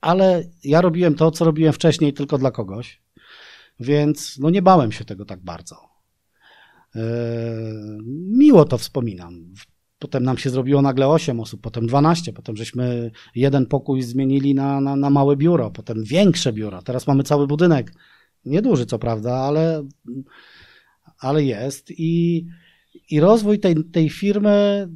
ale 0.00 0.44
ja 0.64 0.80
robiłem 0.80 1.14
to, 1.14 1.30
co 1.30 1.44
robiłem 1.44 1.72
wcześniej 1.72 2.12
tylko 2.12 2.38
dla 2.38 2.50
kogoś, 2.50 3.02
więc 3.80 4.38
no 4.38 4.50
nie 4.50 4.62
bałem 4.62 4.92
się 4.92 5.04
tego 5.04 5.24
tak 5.24 5.40
bardzo. 5.44 5.76
Eee, 6.94 7.02
Miło 8.28 8.64
to 8.64 8.78
wspominam. 8.78 9.54
Potem 9.98 10.22
nam 10.22 10.38
się 10.38 10.50
zrobiło 10.50 10.82
nagle 10.82 11.08
8 11.08 11.40
osób, 11.40 11.60
potem 11.60 11.86
12, 11.86 12.32
potem 12.32 12.56
żeśmy 12.56 13.10
jeden 13.34 13.66
pokój 13.66 14.02
zmienili 14.02 14.54
na, 14.54 14.80
na, 14.80 14.96
na 14.96 15.10
małe 15.10 15.36
biuro, 15.36 15.70
potem 15.70 16.04
większe 16.04 16.52
biuro. 16.52 16.82
Teraz 16.82 17.06
mamy 17.06 17.22
cały 17.22 17.46
budynek. 17.46 17.92
Nieduży, 18.44 18.86
co 18.86 18.98
prawda, 18.98 19.34
ale, 19.34 19.84
ale 21.18 21.44
jest. 21.44 21.90
I, 21.90 22.46
i 23.10 23.20
rozwój 23.20 23.58
tej, 23.58 23.84
tej 23.92 24.10
firmy 24.10 24.88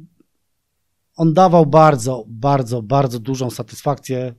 on 1.17 1.33
dawał 1.33 1.65
bardzo, 1.65 2.23
bardzo, 2.27 2.81
bardzo 2.81 3.19
dużą 3.19 3.49
satysfakcję, 3.49 4.33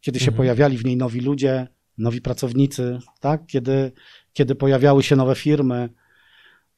kiedy 0.00 0.18
się 0.18 0.24
Mhm. 0.24 0.36
pojawiali 0.36 0.78
w 0.78 0.84
niej 0.84 0.96
nowi 0.96 1.20
ludzie, 1.20 1.68
nowi 1.98 2.20
pracownicy, 2.20 2.98
tak? 3.20 3.46
Kiedy, 3.46 3.92
kiedy 4.32 4.54
pojawiały 4.54 5.02
się 5.02 5.16
nowe 5.16 5.34
firmy. 5.34 5.88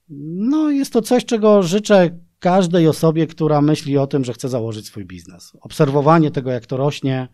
No, 0.08 0.70
jest 0.70 0.92
to 0.92 1.02
coś, 1.02 1.24
czego 1.24 1.62
życzę 1.62 2.18
każdej 2.38 2.88
osobie, 2.88 3.26
która 3.26 3.60
myśli 3.60 3.98
o 3.98 4.06
tym, 4.06 4.24
że 4.24 4.32
chce 4.32 4.48
założyć 4.48 4.86
swój 4.86 5.04
biznes. 5.04 5.52
Obserwowanie 5.60 6.30
tego, 6.30 6.50
jak 6.50 6.66
to 6.66 6.76
rośnie 6.76 7.28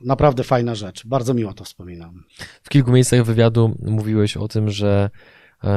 naprawdę 0.00 0.44
fajna 0.44 0.74
rzecz. 0.74 1.06
Bardzo 1.06 1.34
miło 1.34 1.52
to 1.54 1.64
wspominam. 1.64 2.24
W 2.62 2.68
kilku 2.68 2.92
miejscach 2.92 3.24
wywiadu 3.24 3.76
mówiłeś 3.82 4.36
o 4.36 4.48
tym, 4.48 4.70
że 4.70 5.10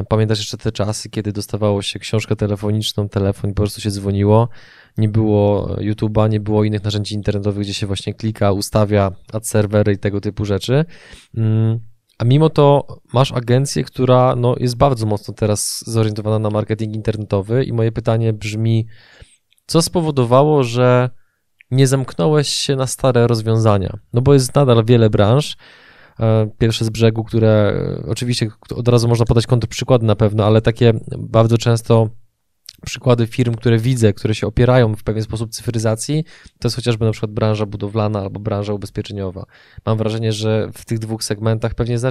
pamiętasz 0.09 0.39
jeszcze 0.39 0.57
te 0.57 0.71
czasy, 0.71 1.09
kiedy 1.09 1.31
dostawało 1.31 1.81
się 1.81 1.99
książkę 1.99 2.35
telefoniczną, 2.35 3.09
telefon 3.09 3.53
po 3.53 3.55
prostu 3.55 3.81
się 3.81 3.91
dzwoniło. 3.91 4.49
Nie 4.97 5.09
było 5.09 5.67
YouTube'a, 5.67 6.29
nie 6.29 6.39
było 6.39 6.63
innych 6.63 6.83
narzędzi 6.83 7.15
internetowych, 7.15 7.63
gdzie 7.63 7.73
się 7.73 7.87
właśnie 7.87 8.13
klika, 8.13 8.51
ustawia 8.51 9.11
ad 9.33 9.47
serwery 9.47 9.93
i 9.93 9.97
tego 9.97 10.21
typu 10.21 10.45
rzeczy. 10.45 10.85
Mm, 11.37 11.79
a 12.17 12.25
mimo 12.25 12.49
to 12.49 12.87
masz 13.13 13.31
agencję, 13.31 13.83
która 13.83 14.35
no, 14.35 14.55
jest 14.59 14.77
bardzo 14.77 15.05
mocno 15.05 15.33
teraz 15.33 15.83
zorientowana 15.87 16.39
na 16.39 16.49
marketing 16.49 16.95
internetowy 16.95 17.63
i 17.63 17.73
moje 17.73 17.91
pytanie 17.91 18.33
brzmi, 18.33 18.87
co 19.65 19.81
spowodowało, 19.81 20.63
że 20.63 21.09
nie 21.71 21.87
zamknąłeś 21.87 22.47
się 22.47 22.75
na 22.75 22.87
stare 22.87 23.27
rozwiązania? 23.27 23.99
No 24.13 24.21
bo 24.21 24.33
jest 24.33 24.55
nadal 24.55 24.85
wiele 24.85 25.09
branż, 25.09 25.53
e, 25.53 25.57
pierwsze 26.57 26.85
z 26.85 26.89
brzegu, 26.89 27.23
które 27.23 27.49
e, 27.49 28.09
oczywiście 28.09 28.47
od 28.75 28.87
razu 28.87 29.07
można 29.07 29.25
podać 29.25 29.47
kontrprzykłady 29.47 30.05
na 30.05 30.15
pewno, 30.15 30.45
ale 30.45 30.61
takie 30.61 30.93
bardzo 31.17 31.57
często 31.57 32.09
przykłady 32.85 33.27
firm, 33.27 33.55
które 33.55 33.77
widzę, 33.77 34.13
które 34.13 34.35
się 34.35 34.47
opierają 34.47 34.95
w 34.95 35.03
pewien 35.03 35.23
sposób 35.23 35.51
cyfryzacji, 35.51 36.23
to 36.59 36.67
jest 36.67 36.75
chociażby 36.75 37.05
na 37.05 37.11
przykład 37.11 37.31
branża 37.31 37.65
budowlana 37.65 38.19
albo 38.19 38.39
branża 38.39 38.73
ubezpieczeniowa. 38.73 39.45
Mam 39.85 39.97
wrażenie, 39.97 40.33
że 40.33 40.69
w 40.73 40.85
tych 40.85 40.99
dwóch 40.99 41.23
segmentach 41.23 41.73
pewnie 41.73 41.91
jest 41.91 42.05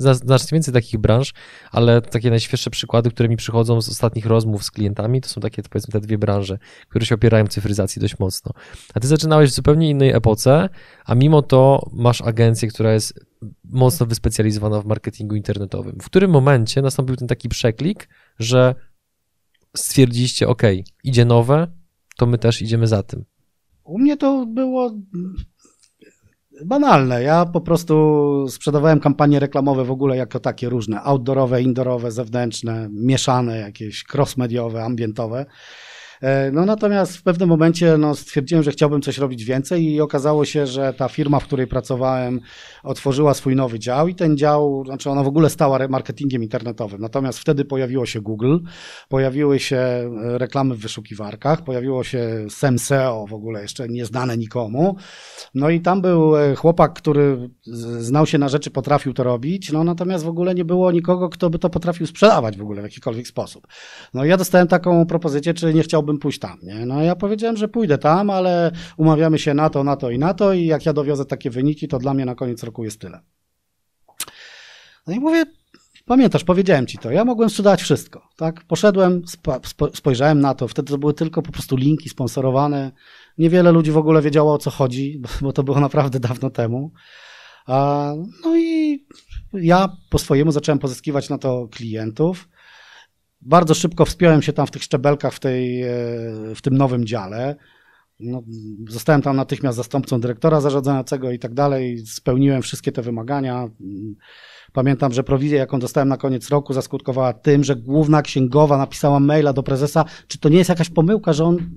znacznie 0.00 0.56
więcej 0.56 0.74
takich 0.74 1.00
branż, 1.00 1.32
ale 1.72 2.02
takie 2.02 2.30
najświeższe 2.30 2.70
przykłady, 2.70 3.10
które 3.10 3.28
mi 3.28 3.36
przychodzą 3.36 3.82
z 3.82 3.88
ostatnich 3.88 4.26
rozmów 4.26 4.64
z 4.64 4.70
klientami, 4.70 5.20
to 5.20 5.28
są 5.28 5.40
takie 5.40 5.62
powiedzmy 5.62 5.92
te 5.92 6.00
dwie 6.00 6.18
branże, 6.18 6.58
które 6.88 7.06
się 7.06 7.14
opierają 7.14 7.46
w 7.46 7.48
cyfryzacji 7.48 8.00
dość 8.00 8.18
mocno. 8.18 8.52
A 8.94 9.00
ty 9.00 9.06
zaczynałeś 9.08 9.50
w 9.50 9.54
zupełnie 9.54 9.90
innej 9.90 10.10
epoce, 10.10 10.68
a 11.04 11.14
mimo 11.14 11.42
to 11.42 11.90
masz 11.92 12.22
agencję, 12.22 12.68
która 12.68 12.92
jest 12.92 13.29
mocno 13.64 14.06
wyspecjalizowana 14.06 14.80
w 14.80 14.86
marketingu 14.86 15.34
internetowym. 15.34 15.98
W 16.02 16.04
którym 16.04 16.30
momencie 16.30 16.82
nastąpił 16.82 17.16
ten 17.16 17.28
taki 17.28 17.48
przeklik, 17.48 18.08
że 18.38 18.74
stwierdziliście, 19.76 20.48
ok, 20.48 20.62
idzie 21.04 21.24
nowe, 21.24 21.66
to 22.16 22.26
my 22.26 22.38
też 22.38 22.62
idziemy 22.62 22.86
za 22.86 23.02
tym? 23.02 23.24
U 23.84 23.98
mnie 23.98 24.16
to 24.16 24.46
było 24.46 24.92
banalne. 26.64 27.22
Ja 27.22 27.46
po 27.46 27.60
prostu 27.60 28.46
sprzedawałem 28.48 29.00
kampanie 29.00 29.40
reklamowe 29.40 29.84
w 29.84 29.90
ogóle 29.90 30.16
jako 30.16 30.40
takie 30.40 30.68
różne, 30.68 31.02
outdoorowe, 31.02 31.62
indoorowe, 31.62 32.12
zewnętrzne, 32.12 32.88
mieszane, 32.92 33.58
jakieś 33.58 34.04
crossmediowe, 34.14 34.84
ambientowe. 34.84 35.46
E, 36.20 36.50
no 36.52 36.66
natomiast 36.66 37.16
w 37.16 37.22
pewnym 37.22 37.48
momencie 37.48 37.98
no, 37.98 38.14
stwierdziłem, 38.14 38.62
że 38.64 38.70
chciałbym 38.70 39.02
coś 39.02 39.18
robić 39.18 39.44
więcej 39.44 39.84
i 39.84 40.00
okazało 40.00 40.44
się, 40.44 40.66
że 40.66 40.94
ta 40.94 41.08
firma, 41.08 41.40
w 41.40 41.44
której 41.44 41.66
pracowałem, 41.66 42.40
otworzyła 42.82 43.34
swój 43.34 43.56
nowy 43.56 43.78
dział 43.78 44.08
i 44.08 44.14
ten 44.14 44.36
dział, 44.36 44.82
znaczy 44.84 45.10
ona 45.10 45.22
w 45.22 45.28
ogóle 45.28 45.50
stała 45.50 45.78
marketingiem 45.88 46.42
internetowym. 46.42 47.00
Natomiast 47.00 47.38
wtedy 47.38 47.64
pojawiło 47.64 48.06
się 48.06 48.20
Google, 48.20 48.58
pojawiły 49.08 49.58
się 49.58 49.76
e, 49.76 50.10
reklamy 50.38 50.74
w 50.74 50.78
wyszukiwarkach, 50.78 51.64
pojawiło 51.64 52.04
się 52.04 52.46
SEO 52.76 53.26
w 53.26 53.34
ogóle 53.34 53.62
jeszcze 53.62 53.88
nieznane 53.88 54.36
nikomu. 54.36 54.96
No 55.54 55.70
i 55.70 55.80
tam 55.80 56.02
był 56.02 56.36
e, 56.36 56.54
chłopak, 56.54 56.92
który 56.92 57.50
znał 58.00 58.26
się 58.26 58.38
na 58.38 58.48
rzeczy, 58.48 58.70
potrafił 58.70 59.12
to 59.12 59.24
robić, 59.24 59.72
no 59.72 59.84
natomiast 59.84 60.24
w 60.24 60.28
ogóle 60.28 60.54
nie 60.54 60.64
było 60.64 60.92
nikogo, 60.92 61.28
kto 61.28 61.50
by 61.50 61.58
to 61.58 61.70
potrafił 61.70 62.06
sprzedawać 62.06 62.58
w 62.58 62.62
ogóle 62.62 62.80
w 62.80 62.84
jakikolwiek 62.84 63.26
sposób. 63.26 63.66
No 64.14 64.24
i 64.24 64.28
ja 64.28 64.36
dostałem 64.36 64.68
taką 64.68 65.06
propozycję, 65.06 65.54
czy 65.54 65.74
nie 65.74 65.82
chciałbym 65.82 66.09
pójść 66.18 66.38
tam, 66.38 66.58
nie? 66.62 66.86
No 66.86 67.02
ja 67.02 67.16
powiedziałem, 67.16 67.56
że 67.56 67.68
pójdę 67.68 67.98
tam, 67.98 68.30
ale 68.30 68.72
umawiamy 68.96 69.38
się 69.38 69.54
na 69.54 69.70
to, 69.70 69.84
na 69.84 69.96
to 69.96 70.10
i 70.10 70.18
na 70.18 70.34
to 70.34 70.52
i 70.52 70.66
jak 70.66 70.86
ja 70.86 70.92
dowiozę 70.92 71.24
takie 71.24 71.50
wyniki, 71.50 71.88
to 71.88 71.98
dla 71.98 72.14
mnie 72.14 72.24
na 72.24 72.34
koniec 72.34 72.62
roku 72.62 72.84
jest 72.84 73.00
tyle. 73.00 73.20
No 75.06 75.14
i 75.14 75.20
mówię, 75.20 75.44
pamiętasz, 76.06 76.44
powiedziałem 76.44 76.86
ci 76.86 76.98
to, 76.98 77.10
ja 77.10 77.24
mogłem 77.24 77.50
sprzedawać 77.50 77.82
wszystko, 77.82 78.28
tak? 78.36 78.64
Poszedłem, 78.64 79.22
spojrzałem 79.94 80.40
na 80.40 80.54
to, 80.54 80.68
wtedy 80.68 80.92
to 80.92 80.98
były 80.98 81.14
tylko 81.14 81.42
po 81.42 81.52
prostu 81.52 81.76
linki 81.76 82.08
sponsorowane, 82.08 82.92
niewiele 83.38 83.72
ludzi 83.72 83.92
w 83.92 83.96
ogóle 83.96 84.22
wiedziało 84.22 84.54
o 84.54 84.58
co 84.58 84.70
chodzi, 84.70 85.22
bo 85.40 85.52
to 85.52 85.62
było 85.62 85.80
naprawdę 85.80 86.20
dawno 86.20 86.50
temu. 86.50 86.92
No 88.44 88.56
i 88.56 89.06
ja 89.52 89.96
po 90.10 90.18
swojemu 90.18 90.52
zacząłem 90.52 90.78
pozyskiwać 90.78 91.28
na 91.28 91.38
to 91.38 91.68
klientów. 91.68 92.48
Bardzo 93.40 93.74
szybko 93.74 94.04
wspiąłem 94.04 94.42
się 94.42 94.52
tam 94.52 94.66
w 94.66 94.70
tych 94.70 94.82
szczebelkach 94.82 95.34
w, 95.34 95.40
tej, 95.40 95.82
e, 95.82 95.88
w 96.54 96.62
tym 96.62 96.76
nowym 96.76 97.04
dziale. 97.04 97.56
No, 98.20 98.42
zostałem 98.88 99.22
tam 99.22 99.36
natychmiast 99.36 99.76
zastępcą 99.76 100.20
dyrektora 100.20 100.60
zarządzającego 100.60 101.30
i 101.30 101.38
tak 101.38 101.54
dalej. 101.54 101.98
Spełniłem 102.06 102.62
wszystkie 102.62 102.92
te 102.92 103.02
wymagania. 103.02 103.68
Pamiętam, 104.72 105.12
że 105.12 105.22
prowizja, 105.22 105.58
jaką 105.58 105.78
dostałem 105.78 106.08
na 106.08 106.16
koniec 106.16 106.48
roku, 106.48 106.72
zaskutkowała 106.72 107.32
tym, 107.32 107.64
że 107.64 107.76
główna 107.76 108.22
księgowa 108.22 108.78
napisała 108.78 109.20
maila 109.20 109.52
do 109.52 109.62
prezesa, 109.62 110.04
czy 110.28 110.38
to 110.38 110.48
nie 110.48 110.58
jest 110.58 110.70
jakaś 110.70 110.90
pomyłka, 110.90 111.32
że 111.32 111.44
on 111.44 111.70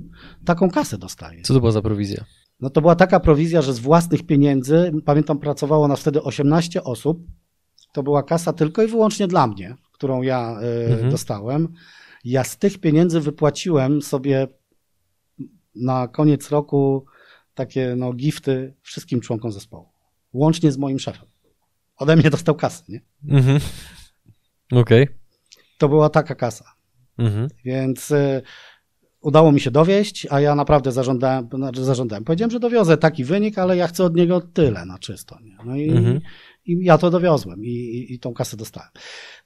taką 0.46 0.70
kasę 0.70 0.98
dostaje. 0.98 1.42
Co 1.42 1.54
to 1.54 1.60
była 1.60 1.72
za 1.72 1.82
prowizja? 1.82 2.26
No 2.60 2.70
to 2.70 2.82
była 2.82 2.96
taka 2.96 3.20
prowizja, 3.20 3.62
że 3.62 3.74
z 3.74 3.80
własnych 3.80 4.26
pieniędzy, 4.26 4.92
pamiętam, 5.06 5.40
pracowało 5.40 5.88
nas 5.88 6.00
wtedy 6.00 6.24
18 6.24 6.84
osób. 6.84 7.20
To 7.94 8.04
była 8.04 8.24
kasa 8.24 8.54
tylko 8.54 8.84
i 8.84 8.88
wyłącznie 8.88 9.28
dla 9.28 9.48
mnie 9.48 9.76
którą 10.04 10.22
ja 10.22 10.60
y, 10.62 10.92
mhm. 10.92 11.12
dostałem. 11.12 11.68
Ja 12.24 12.44
z 12.44 12.58
tych 12.58 12.78
pieniędzy 12.78 13.22
wypłaciłem 13.22 14.02
sobie 14.02 14.48
na 15.76 16.08
koniec 16.08 16.50
roku 16.52 17.06
takie 17.54 17.96
no, 17.98 18.14
gifty 18.14 18.74
wszystkim 18.82 19.22
członkom 19.22 19.52
zespołu. 19.52 19.90
Łącznie 20.34 20.72
z 20.72 20.78
moim 20.78 21.00
szefem. 21.00 21.26
Ode 21.98 22.16
mnie 22.16 22.30
dostał 22.30 22.56
kasę, 22.56 22.84
nie? 22.90 23.02
Mhm. 23.30 23.60
Okej. 24.72 25.04
Okay. 25.04 25.16
To 25.78 25.90
była 25.90 26.10
taka 26.10 26.36
kasa. 26.36 26.74
Mhm. 27.18 27.48
Więc 27.66 28.12
y, 28.12 28.42
udało 29.22 29.52
mi 29.52 29.60
się 29.60 29.72
dowieść, 29.72 30.28
a 30.30 30.40
ja 30.40 30.56
naprawdę 30.56 30.92
zażądałem, 30.92 31.50
znaczy 31.54 31.84
zażądałem. 31.84 32.24
Powiedziałem, 32.24 32.52
że 32.52 32.60
dowiozę 32.60 32.98
taki 32.98 33.24
wynik, 33.24 33.58
ale 33.58 33.78
ja 33.78 33.88
chcę 33.88 34.04
od 34.04 34.16
niego 34.16 34.42
tyle 34.42 34.86
na 34.86 35.00
czysto. 35.00 35.38
Nie? 35.44 35.58
No 35.66 35.76
i, 35.76 35.90
mhm. 35.90 36.22
I 36.66 36.84
ja 36.84 36.98
to 36.98 37.10
dowiozłem 37.10 37.66
i, 37.66 37.70
i, 37.70 38.14
i 38.14 38.20
tą 38.20 38.34
kasę 38.34 38.58
dostałem. 38.58 38.90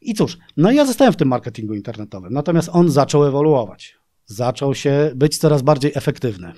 I 0.01 0.13
cóż, 0.13 0.37
no 0.57 0.71
i 0.71 0.75
ja 0.75 0.85
zostałem 0.85 1.13
w 1.13 1.17
tym 1.17 1.27
marketingu 1.27 1.73
internetowym. 1.73 2.33
Natomiast 2.33 2.69
on 2.73 2.91
zaczął 2.91 3.25
ewoluować. 3.25 3.97
Zaczął 4.25 4.75
się 4.75 5.11
być 5.15 5.37
coraz 5.37 5.61
bardziej 5.61 5.91
efektywny. 5.95 6.53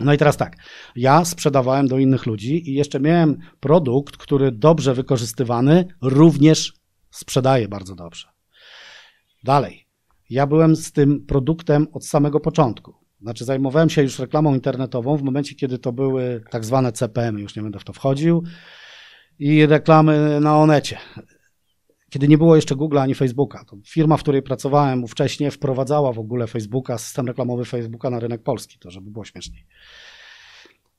No 0.00 0.12
i 0.12 0.18
teraz 0.18 0.36
tak, 0.36 0.56
ja 0.96 1.24
sprzedawałem 1.24 1.88
do 1.88 1.98
innych 1.98 2.26
ludzi 2.26 2.70
i 2.70 2.74
jeszcze 2.74 3.00
miałem 3.00 3.38
produkt, 3.60 4.16
który 4.16 4.52
dobrze 4.52 4.94
wykorzystywany 4.94 5.84
również 6.02 6.72
sprzedaje 7.10 7.68
bardzo 7.68 7.94
dobrze. 7.94 8.28
Dalej, 9.44 9.86
ja 10.30 10.46
byłem 10.46 10.76
z 10.76 10.92
tym 10.92 11.26
produktem 11.26 11.86
od 11.92 12.06
samego 12.06 12.40
początku. 12.40 12.94
Znaczy, 13.20 13.44
zajmowałem 13.44 13.90
się 13.90 14.02
już 14.02 14.18
reklamą 14.18 14.54
internetową 14.54 15.16
w 15.16 15.22
momencie, 15.22 15.54
kiedy 15.54 15.78
to 15.78 15.92
były 15.92 16.44
tak 16.50 16.64
zwane 16.64 16.92
CPM, 16.92 17.38
już 17.38 17.56
nie 17.56 17.62
będę 17.62 17.78
w 17.78 17.84
to 17.84 17.92
wchodził 17.92 18.42
i 19.38 19.66
reklamy 19.66 20.40
na 20.40 20.58
Onecie. 20.58 20.98
Kiedy 22.10 22.28
nie 22.28 22.38
było 22.38 22.56
jeszcze 22.56 22.76
Google 22.76 22.98
ani 22.98 23.14
Facebooka. 23.14 23.64
Firma, 23.86 24.16
w 24.16 24.22
której 24.22 24.42
pracowałem 24.42 25.06
wcześniej, 25.06 25.50
wprowadzała 25.50 26.12
w 26.12 26.18
ogóle 26.18 26.46
Facebooka, 26.46 26.98
system 26.98 27.26
reklamowy 27.26 27.64
Facebooka 27.64 28.10
na 28.10 28.20
rynek 28.20 28.42
polski, 28.42 28.78
to 28.78 28.90
żeby 28.90 29.10
było 29.10 29.24
śmieszniej. 29.24 29.66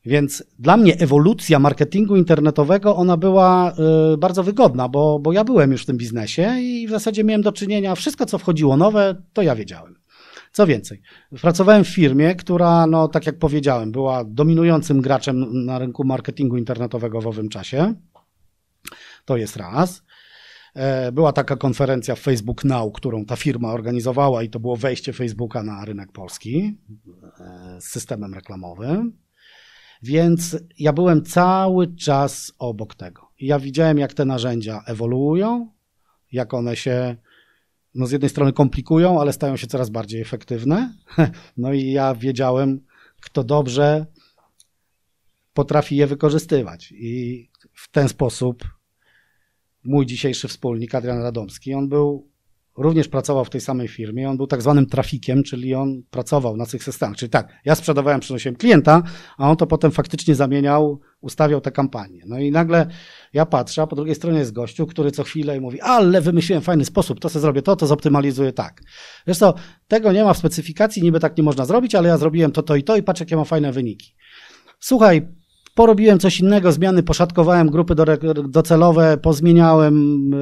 Więc 0.05 0.43
dla 0.59 0.77
mnie 0.77 0.97
ewolucja 0.99 1.59
marketingu 1.59 2.15
internetowego, 2.15 2.95
ona 2.95 3.17
była 3.17 3.73
y, 4.13 4.17
bardzo 4.17 4.43
wygodna, 4.43 4.89
bo, 4.89 5.19
bo 5.19 5.33
ja 5.33 5.43
byłem 5.43 5.71
już 5.71 5.83
w 5.83 5.85
tym 5.85 5.97
biznesie 5.97 6.55
i 6.61 6.87
w 6.87 6.89
zasadzie 6.89 7.23
miałem 7.23 7.41
do 7.41 7.51
czynienia, 7.51 7.95
wszystko 7.95 8.25
co 8.25 8.37
wchodziło 8.37 8.77
nowe, 8.77 9.21
to 9.33 9.41
ja 9.41 9.55
wiedziałem. 9.55 9.95
Co 10.51 10.67
więcej, 10.67 11.01
pracowałem 11.41 11.83
w 11.83 11.87
firmie, 11.87 12.35
która, 12.35 12.87
no 12.87 13.07
tak 13.07 13.25
jak 13.25 13.39
powiedziałem, 13.39 13.91
była 13.91 14.23
dominującym 14.23 15.01
graczem 15.01 15.65
na 15.65 15.79
rynku 15.79 16.03
marketingu 16.03 16.57
internetowego 16.57 17.21
w 17.21 17.27
owym 17.27 17.49
czasie. 17.49 17.93
To 19.29 19.37
jest 19.37 19.57
raz. 19.57 20.03
E, 20.73 21.11
była 21.11 21.33
taka 21.33 21.55
konferencja 21.55 22.15
Facebook 22.15 22.63
Now, 22.63 22.93
którą 22.93 23.25
ta 23.25 23.35
firma 23.35 23.73
organizowała 23.73 24.43
i 24.43 24.49
to 24.49 24.59
było 24.59 24.77
wejście 24.77 25.13
Facebooka 25.13 25.63
na 25.63 25.85
rynek 25.85 26.11
polski 26.11 26.77
e, 27.39 27.81
z 27.81 27.83
systemem 27.83 28.33
reklamowym. 28.33 29.17
Więc 30.03 30.57
ja 30.79 30.93
byłem 30.93 31.25
cały 31.25 31.95
czas 31.95 32.53
obok 32.59 32.95
tego. 32.95 33.29
I 33.39 33.47
ja 33.47 33.59
widziałem, 33.59 33.97
jak 33.97 34.13
te 34.13 34.25
narzędzia 34.25 34.81
ewoluują, 34.85 35.71
jak 36.31 36.53
one 36.53 36.75
się 36.75 37.15
no 37.95 38.05
z 38.05 38.11
jednej 38.11 38.29
strony 38.29 38.53
komplikują, 38.53 39.21
ale 39.21 39.33
stają 39.33 39.57
się 39.57 39.67
coraz 39.67 39.89
bardziej 39.89 40.21
efektywne. 40.21 40.93
No 41.57 41.73
i 41.73 41.91
ja 41.91 42.15
wiedziałem, 42.15 42.85
kto 43.21 43.43
dobrze 43.43 44.05
potrafi 45.53 45.95
je 45.95 46.07
wykorzystywać. 46.07 46.93
I 46.97 47.49
w 47.73 47.91
ten 47.91 48.09
sposób 48.09 48.78
mój 49.83 50.05
dzisiejszy 50.05 50.47
wspólnik, 50.47 50.95
Adrian 50.95 51.21
Radomski, 51.21 51.73
on 51.73 51.89
był 51.89 52.29
również 52.79 53.07
pracował 53.07 53.45
w 53.45 53.49
tej 53.49 53.61
samej 53.61 53.87
firmie. 53.87 54.29
On 54.29 54.37
był 54.37 54.47
tak 54.47 54.61
zwanym 54.61 54.85
trafikiem, 54.85 55.43
czyli 55.43 55.75
on 55.75 56.01
pracował 56.09 56.57
na 56.57 56.65
tych 56.65 56.83
systemach. 56.83 57.17
Czyli 57.17 57.29
tak, 57.29 57.53
ja 57.65 57.75
sprzedawałem, 57.75 58.19
przynosiłem 58.19 58.55
klienta, 58.55 59.03
a 59.37 59.49
on 59.49 59.57
to 59.57 59.67
potem 59.67 59.91
faktycznie 59.91 60.35
zamieniał, 60.35 60.99
ustawiał 61.21 61.61
te 61.61 61.71
kampanie. 61.71 62.23
No 62.27 62.39
i 62.39 62.51
nagle 62.51 62.87
ja 63.33 63.45
patrzę, 63.45 63.81
a 63.81 63.87
po 63.87 63.95
drugiej 63.95 64.15
stronie 64.15 64.39
jest 64.39 64.53
gościu, 64.53 64.87
który 64.87 65.11
co 65.11 65.23
chwilę 65.23 65.61
mówi, 65.61 65.81
ale 65.81 66.21
wymyśliłem 66.21 66.63
fajny 66.63 66.85
sposób, 66.85 67.19
to 67.19 67.29
sobie 67.29 67.41
zrobię 67.41 67.61
to, 67.61 67.75
to 67.75 67.87
zoptymalizuję 67.87 68.53
tak. 68.53 68.81
Zresztą 69.25 69.53
tego 69.87 70.11
nie 70.11 70.23
ma 70.23 70.33
w 70.33 70.37
specyfikacji, 70.37 71.03
niby 71.03 71.19
tak 71.19 71.37
nie 71.37 71.43
można 71.43 71.65
zrobić, 71.65 71.95
ale 71.95 72.09
ja 72.09 72.17
zrobiłem 72.17 72.51
to, 72.51 72.63
to 72.63 72.75
i 72.75 72.83
to 72.83 72.97
i 72.97 73.03
patrz, 73.03 73.19
jakie 73.19 73.35
mam 73.35 73.45
fajne 73.45 73.71
wyniki. 73.71 74.15
Słuchaj, 74.79 75.27
porobiłem 75.75 76.19
coś 76.19 76.39
innego, 76.39 76.71
zmiany, 76.71 77.03
poszatkowałem 77.03 77.69
grupy 77.69 77.95
do, 77.95 78.05
docelowe, 78.33 79.17
pozmieniałem 79.17 80.33
e, 80.33 80.37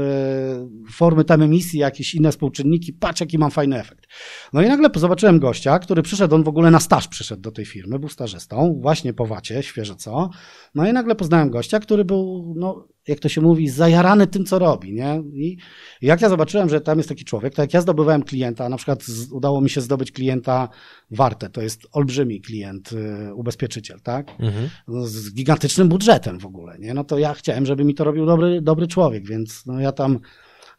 formy 0.92 1.24
tam 1.24 1.42
emisji, 1.42 1.80
jakieś 1.80 2.16
inne 2.16 2.32
współczynniki, 2.32 2.94
patrz 2.94 3.22
jaki 3.22 3.38
mam 3.38 3.52
fajny 3.52 3.80
efekt. 3.80 4.08
No 4.54 4.62
i 4.62 4.68
nagle 4.68 4.90
zobaczyłem 4.96 5.40
gościa, 5.40 5.80
który 5.80 6.02
przyszedł, 6.02 6.36
on 6.36 6.44
w 6.44 6.48
ogóle 6.48 6.72
na 6.72 6.80
staż 6.80 7.08
przyszedł 7.08 7.42
do 7.42 7.52
tej 7.52 7.66
firmy, 7.66 8.00
był 8.00 8.10
stażystą, 8.10 8.80
właśnie 8.82 9.14
po 9.14 9.26
wacie, 9.26 9.64
świeżo 9.64 9.96
co. 9.96 10.30
No 10.76 10.90
i 10.90 10.94
nagle 10.94 11.16
poznałem 11.16 11.50
gościa, 11.50 11.80
który 11.80 12.06
był, 12.06 12.54
no 12.58 12.88
jak 13.08 13.20
to 13.20 13.30
się 13.30 13.42
mówi, 13.42 13.70
zajarany 13.70 14.28
tym, 14.28 14.46
co 14.46 14.60
robi. 14.60 14.94
Nie? 14.94 15.24
I 15.34 15.58
jak 16.02 16.22
ja 16.22 16.30
zobaczyłem, 16.30 16.70
że 16.70 16.82
tam 16.82 16.98
jest 16.98 17.10
taki 17.10 17.26
człowiek, 17.26 17.56
to 17.56 17.62
jak 17.62 17.74
ja 17.74 17.82
zdobywałem 17.82 18.24
klienta, 18.24 18.70
na 18.70 18.78
przykład 18.78 19.06
udało 19.32 19.62
mi 19.62 19.70
się 19.70 19.82
zdobyć 19.82 20.12
klienta 20.12 20.70
Warte, 21.12 21.50
to 21.50 21.62
jest 21.62 21.88
olbrzymi 21.92 22.42
klient, 22.42 22.92
y, 22.92 23.34
ubezpieczyciel, 23.34 24.00
tak? 24.02 24.36
Mhm. 24.40 24.70
Z 25.08 25.34
gigantycznym 25.34 25.90
budżetem 25.90 26.40
w 26.40 26.46
ogóle, 26.46 26.80
nie? 26.80 26.94
No 26.94 27.04
to 27.04 27.20
ja 27.20 27.34
chciałem, 27.34 27.66
żeby 27.66 27.84
mi 27.84 27.96
to 27.96 28.04
robił 28.04 28.26
dobry, 28.26 28.62
dobry 28.62 28.88
człowiek, 28.88 29.28
więc 29.28 29.66
no 29.66 29.80
ja 29.80 29.92
tam 29.92 30.20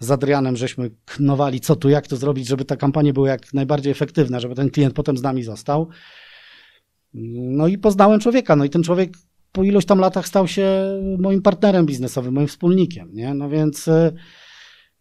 z 0.01 0.11
Adrianem 0.11 0.57
żeśmy 0.57 0.91
knowali, 1.05 1.61
co 1.61 1.77
tu, 1.77 1.89
jak 1.89 2.07
to 2.07 2.17
zrobić, 2.17 2.49
żeby 2.49 2.65
ta 2.65 2.77
kampania 2.77 3.13
była 3.13 3.29
jak 3.29 3.55
najbardziej 3.55 3.93
efektywna, 3.93 4.41
żeby 4.41 4.55
ten 4.55 4.71
klient 4.71 4.95
potem 4.95 5.17
z 5.17 5.23
nami 5.23 5.43
został. 5.43 5.89
No 7.15 7.67
i 7.67 7.79
poznałem 7.79 8.21
człowieka, 8.21 8.57
no 8.57 8.65
i 8.65 8.71
ten 8.71 8.83
człowiek 8.83 9.11
po 9.53 9.63
iluś 9.63 9.85
tam 9.85 9.99
latach 9.99 10.29
stał 10.29 10.49
się 10.49 10.71
moim 11.19 11.43
partnerem 11.43 11.87
biznesowym, 11.87 12.35
moim 12.35 12.47
wspólnikiem, 12.47 13.11
nie? 13.13 13.35
No 13.35 13.49
więc, 13.49 13.89
e, 13.89 14.13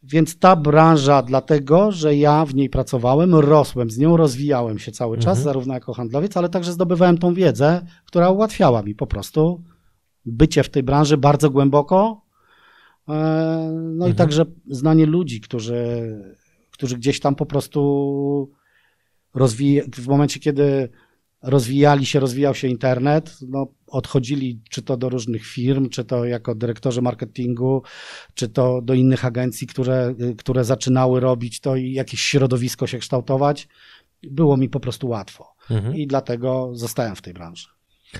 więc 0.03 0.39
ta 0.39 0.55
branża, 0.55 1.21
dlatego, 1.21 1.91
że 1.91 2.15
ja 2.15 2.45
w 2.45 2.55
niej 2.55 2.69
pracowałem, 2.69 3.35
rosłem 3.35 3.91
z 3.91 3.97
nią, 3.97 4.17
rozwijałem 4.17 4.79
się 4.79 4.91
cały 4.91 5.17
czas, 5.17 5.37
mhm. 5.37 5.43
zarówno 5.43 5.73
jako 5.73 5.93
handlowiec, 5.93 6.37
ale 6.37 6.49
także 6.49 6.71
zdobywałem 6.71 7.17
tą 7.17 7.33
wiedzę, 7.33 7.81
która 8.05 8.29
ułatwiała 8.29 8.83
mi 8.83 8.95
po 8.95 9.07
prostu 9.07 9.63
bycie 10.25 10.63
w 10.63 10.69
tej 10.69 10.83
branży 10.83 11.17
bardzo 11.17 11.49
głęboko, 11.49 12.21
e, 13.09 13.13
no 13.73 14.05
mhm. 14.05 14.11
i 14.11 14.15
także 14.15 14.45
znanie 14.67 15.05
ludzi, 15.05 15.41
którzy, 15.41 15.77
którzy 16.71 16.97
gdzieś 16.97 17.19
tam 17.19 17.35
po 17.35 17.45
prostu 17.45 18.51
rozwijają, 19.33 19.89
w 19.95 20.07
momencie, 20.07 20.39
kiedy 20.39 20.89
rozwijali 21.41 22.05
się, 22.05 22.19
rozwijał 22.19 22.55
się 22.55 22.67
internet, 22.67 23.37
no, 23.47 23.67
odchodzili 23.87 24.61
czy 24.69 24.81
to 24.81 24.97
do 24.97 25.09
różnych 25.09 25.45
firm, 25.45 25.89
czy 25.89 26.05
to 26.05 26.25
jako 26.25 26.55
dyrektorzy 26.55 27.01
marketingu, 27.01 27.83
czy 28.33 28.49
to 28.49 28.81
do 28.81 28.93
innych 28.93 29.25
agencji, 29.25 29.67
które, 29.67 30.15
które 30.37 30.63
zaczynały 30.63 31.19
robić 31.19 31.59
to 31.59 31.75
i 31.75 31.91
jakieś 31.91 32.21
środowisko 32.21 32.87
się 32.87 32.97
kształtować. 32.97 33.67
Było 34.23 34.57
mi 34.57 34.69
po 34.69 34.79
prostu 34.79 35.07
łatwo 35.07 35.53
mhm. 35.69 35.95
i 35.95 36.07
dlatego 36.07 36.69
zostałem 36.73 37.15
w 37.15 37.21
tej 37.21 37.33
branży. 37.33 37.67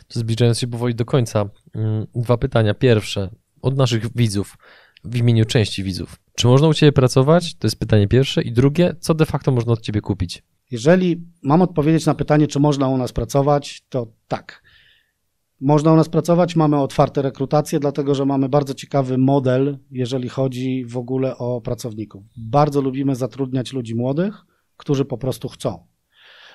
Zbliżając 0.09 0.59
się 0.59 0.67
powoli 0.67 0.95
do 0.95 1.05
końca, 1.05 1.49
mm, 1.75 2.07
dwa 2.15 2.37
pytania. 2.37 2.73
Pierwsze, 2.73 3.29
od 3.61 3.77
naszych 3.77 4.17
widzów, 4.17 4.57
w 5.03 5.15
imieniu 5.15 5.45
części 5.45 5.83
widzów. 5.83 6.19
Czy 6.35 6.47
można 6.47 6.67
u 6.67 6.73
Ciebie 6.73 6.91
pracować? 6.91 7.55
To 7.55 7.67
jest 7.67 7.79
pytanie 7.79 8.07
pierwsze. 8.07 8.41
I 8.41 8.51
drugie, 8.51 8.95
co 8.99 9.13
de 9.13 9.25
facto 9.25 9.51
można 9.51 9.73
od 9.73 9.81
Ciebie 9.81 10.01
kupić? 10.01 10.43
Jeżeli 10.71 11.21
mam 11.43 11.61
odpowiedzieć 11.61 12.05
na 12.05 12.15
pytanie, 12.15 12.47
czy 12.47 12.59
można 12.59 12.87
u 12.87 12.97
nas 12.97 13.13
pracować, 13.13 13.85
to 13.89 14.07
tak. 14.27 14.63
Można 15.61 15.93
u 15.93 15.95
nas 15.95 16.09
pracować, 16.09 16.55
mamy 16.55 16.81
otwarte 16.81 17.21
rekrutacje, 17.21 17.79
dlatego 17.79 18.15
że 18.15 18.25
mamy 18.25 18.49
bardzo 18.49 18.73
ciekawy 18.73 19.17
model, 19.17 19.77
jeżeli 19.91 20.29
chodzi 20.29 20.85
w 20.85 20.97
ogóle 20.97 21.37
o 21.37 21.61
pracowników. 21.61 22.23
Bardzo 22.37 22.81
lubimy 22.81 23.15
zatrudniać 23.15 23.73
ludzi 23.73 23.95
młodych, 23.95 24.45
którzy 24.77 25.05
po 25.05 25.17
prostu 25.17 25.49
chcą. 25.49 25.87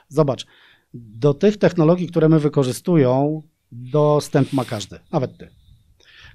Zobacz, 0.09 0.47
do 0.95 1.35
tych 1.35 1.57
technologii, 1.57 2.07
które 2.07 2.29
my 2.29 2.39
wykorzystują, 2.39 3.43
dostęp 3.73 4.53
ma 4.53 4.65
każdy, 4.65 4.99
nawet 5.13 5.39
ty. 5.39 5.49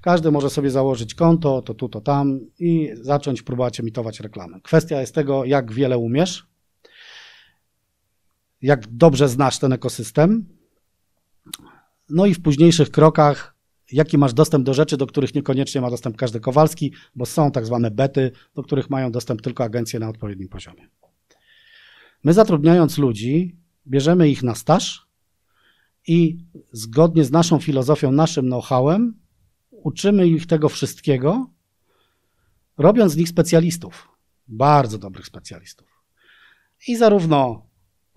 Każdy 0.01 0.31
może 0.31 0.49
sobie 0.49 0.69
założyć 0.69 1.15
konto, 1.15 1.61
to 1.61 1.73
tu, 1.73 1.89
to 1.89 2.01
tam 2.01 2.39
i 2.59 2.89
zacząć 2.93 3.41
próbować 3.41 3.79
emitować 3.79 4.19
reklamy. 4.19 4.61
Kwestia 4.61 5.01
jest 5.01 5.15
tego, 5.15 5.45
jak 5.45 5.73
wiele 5.73 5.97
umiesz, 5.97 6.47
jak 8.61 8.87
dobrze 8.87 9.29
znasz 9.29 9.59
ten 9.59 9.73
ekosystem, 9.73 10.45
no 12.09 12.25
i 12.25 12.33
w 12.33 12.41
późniejszych 12.41 12.91
krokach, 12.91 13.55
jaki 13.91 14.17
masz 14.17 14.33
dostęp 14.33 14.65
do 14.65 14.73
rzeczy, 14.73 14.97
do 14.97 15.07
których 15.07 15.35
niekoniecznie 15.35 15.81
ma 15.81 15.89
dostęp 15.89 16.17
każdy 16.17 16.39
Kowalski, 16.39 16.93
bo 17.15 17.25
są 17.25 17.51
tak 17.51 17.65
zwane 17.65 17.91
bety, 17.91 18.31
do 18.55 18.63
których 18.63 18.89
mają 18.89 19.11
dostęp 19.11 19.41
tylko 19.41 19.63
agencje 19.63 19.99
na 19.99 20.09
odpowiednim 20.09 20.49
poziomie. 20.49 20.87
My 22.23 22.33
zatrudniając 22.33 22.97
ludzi, 22.97 23.57
bierzemy 23.87 24.29
ich 24.29 24.43
na 24.43 24.55
staż 24.55 25.07
i 26.07 26.37
zgodnie 26.71 27.23
z 27.23 27.31
naszą 27.31 27.59
filozofią, 27.59 28.11
naszym 28.11 28.45
know-howem, 28.45 29.13
uczymy 29.71 30.27
ich 30.27 30.47
tego 30.47 30.69
wszystkiego, 30.69 31.49
robiąc 32.77 33.11
z 33.11 33.17
nich 33.17 33.29
specjalistów, 33.29 34.09
bardzo 34.47 34.97
dobrych 34.97 35.25
specjalistów. 35.25 36.03
I 36.87 36.95
zarówno 36.95 37.66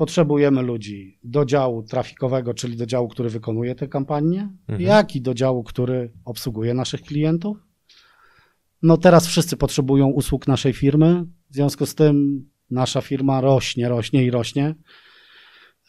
Potrzebujemy 0.01 0.63
ludzi 0.63 1.19
do 1.25 1.45
działu 1.45 1.83
trafikowego, 1.83 2.55
czyli 2.55 2.77
do 2.77 2.87
działu, 2.87 3.09
który 3.09 3.31
wykonuje 3.31 3.75
te 3.75 3.89
kampanie, 3.89 4.49
mhm. 4.69 4.81
jak 4.81 5.17
i 5.17 5.21
do 5.21 5.35
działu, 5.35 5.65
który 5.65 6.13
obsługuje 6.25 6.75
naszych 6.75 7.03
klientów. 7.03 7.57
No 8.83 8.97
teraz 8.97 9.27
wszyscy 9.27 9.57
potrzebują 9.57 10.07
usług 10.07 10.49
naszej 10.49 10.73
firmy, 10.73 11.25
w 11.51 11.55
związku 11.55 11.87
z 11.87 11.95
tym 11.95 12.45
nasza 12.71 13.01
firma 13.01 13.41
rośnie, 13.41 13.89
rośnie 13.89 14.25
i 14.25 14.31
rośnie. 14.31 14.75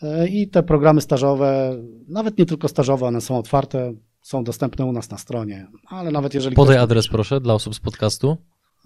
E, 0.01 0.28
I 0.28 0.49
te 0.49 0.64
programy 0.64 1.01
stażowe, 1.01 1.82
nawet 2.07 2.38
nie 2.38 2.45
tylko 2.45 2.68
stażowe, 2.68 3.05
one 3.05 3.22
są 3.22 3.38
otwarte, 3.38 3.93
są 4.22 4.43
dostępne 4.43 4.86
u 4.86 4.91
nas 4.91 5.09
na 5.09 5.18
stronie, 5.18 5.68
ale 5.88 6.12
nawet 6.12 6.34
jeżeli... 6.34 6.55
Podaj 6.55 6.78
adres 6.78 7.07
proszę 7.07 7.41
dla 7.41 7.53
osób 7.53 7.76
z 7.76 7.80
podcastu. 7.80 8.38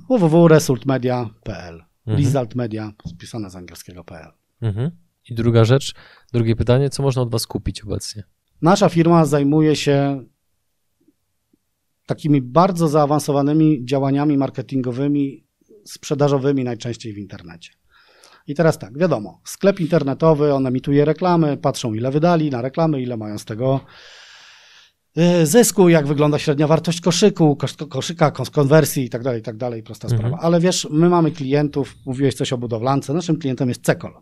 www.resultmedia.pl 0.09 1.83
mhm. 2.07 2.25
Result 2.25 2.55
Media, 2.55 2.91
spisane 3.07 3.49
z 3.49 3.55
angielskiego.pl 3.55 4.31
mhm. 4.61 5.04
I 5.29 5.35
druga 5.35 5.65
rzecz, 5.65 5.93
drugie 6.33 6.55
pytanie, 6.55 6.89
co 6.89 7.03
można 7.03 7.21
od 7.21 7.31
Was 7.31 7.47
kupić 7.47 7.81
obecnie? 7.83 8.23
Nasza 8.61 8.89
firma 8.89 9.25
zajmuje 9.25 9.75
się 9.75 10.25
takimi 12.05 12.41
bardzo 12.41 12.87
zaawansowanymi 12.87 13.85
działaniami 13.85 14.37
marketingowymi, 14.37 15.45
sprzedażowymi 15.85 16.63
najczęściej 16.63 17.13
w 17.13 17.17
internecie. 17.17 17.71
I 18.47 18.55
teraz 18.55 18.79
tak, 18.79 18.97
wiadomo, 18.97 19.41
sklep 19.45 19.79
internetowy, 19.79 20.53
on 20.53 20.67
emituje 20.67 21.05
reklamy, 21.05 21.57
patrzą 21.57 21.93
ile 21.93 22.11
wydali 22.11 22.49
na 22.49 22.61
reklamy, 22.61 23.01
ile 23.01 23.17
mają 23.17 23.37
z 23.37 23.45
tego 23.45 23.79
e, 25.17 25.45
zysku, 25.45 25.89
jak 25.89 26.07
wygląda 26.07 26.39
średnia 26.39 26.67
wartość 26.67 27.01
koszyku, 27.01 27.57
koszyka, 27.89 28.31
konwersji 28.31 29.03
i 29.05 29.09
tak 29.09 29.23
dalej, 29.23 29.39
i 29.39 29.43
tak 29.43 29.57
dalej, 29.57 29.83
prosta 29.83 30.07
mhm. 30.07 30.19
sprawa. 30.19 30.43
Ale 30.43 30.59
wiesz, 30.59 30.87
my 30.91 31.09
mamy 31.09 31.31
klientów, 31.31 31.95
mówiłeś 32.05 32.35
coś 32.35 32.53
o 32.53 32.57
budowlance, 32.57 33.13
naszym 33.13 33.39
klientem 33.39 33.69
jest 33.69 33.85
Cekol. 33.85 34.13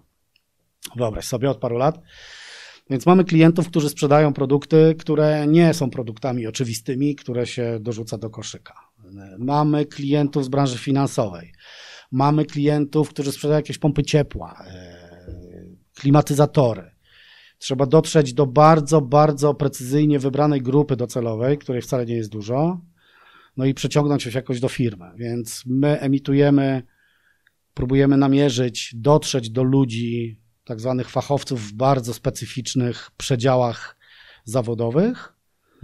Wyobraź 0.96 1.26
sobie 1.26 1.50
od 1.50 1.58
paru 1.58 1.78
lat. 1.78 2.00
Więc 2.90 3.06
mamy 3.06 3.24
klientów, 3.24 3.68
którzy 3.68 3.90
sprzedają 3.90 4.34
produkty, 4.34 4.96
które 5.00 5.48
nie 5.48 5.74
są 5.74 5.90
produktami 5.90 6.48
oczywistymi, 6.48 7.16
które 7.16 7.48
się 7.48 7.78
dorzuca 7.82 8.18
do 8.18 8.30
koszyka. 8.30 8.74
Mamy 9.40 9.86
klientów 9.86 10.46
z 10.46 10.48
branży 10.48 10.78
finansowej. 10.78 11.54
Mamy 12.12 12.46
klientów, 12.46 13.10
którzy 13.10 13.32
sprzedają 13.32 13.60
jakieś 13.60 13.78
pompy 13.78 14.04
ciepła, 14.04 14.64
e, 14.68 15.14
klimatyzatory. 15.96 16.92
Trzeba 17.58 17.86
dotrzeć 17.86 18.34
do 18.34 18.46
bardzo, 18.46 19.02
bardzo 19.02 19.54
precyzyjnie 19.54 20.20
wybranej 20.20 20.62
grupy 20.62 20.96
docelowej, 20.96 21.58
której 21.58 21.82
wcale 21.82 22.06
nie 22.06 22.16
jest 22.16 22.30
dużo, 22.30 22.82
no 23.58 23.66
i 23.66 23.74
przeciągnąć 23.74 24.24
się 24.24 24.30
jakoś 24.36 24.60
do 24.60 24.70
firmy. 24.70 25.06
Więc 25.16 25.64
my 25.66 26.00
emitujemy, 26.00 26.84
próbujemy 27.74 28.18
namierzyć, 28.18 28.92
dotrzeć 28.96 29.50
do 29.50 29.64
ludzi, 29.64 30.43
tak 30.66 30.80
zwanych 30.80 31.10
fachowców 31.10 31.62
w 31.62 31.74
bardzo 31.74 32.14
specyficznych 32.14 33.12
przedziałach 33.18 33.98
zawodowych. 34.46 35.34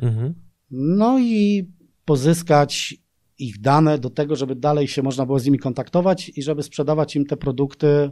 Mhm. 0.02 0.34
No 0.72 1.20
i 1.20 1.68
pozyskać 2.06 2.96
ich 3.40 3.62
dane 3.62 3.98
do 3.98 4.10
tego, 4.10 4.36
żeby 4.36 4.56
dalej 4.56 4.88
się 4.88 5.04
można 5.04 5.26
było 5.26 5.40
z 5.40 5.46
nimi 5.46 5.60
kontaktować 5.60 6.32
i 6.36 6.44
żeby 6.44 6.64
sprzedawać 6.64 7.16
im 7.16 7.26
te 7.26 7.38
produkty 7.38 8.12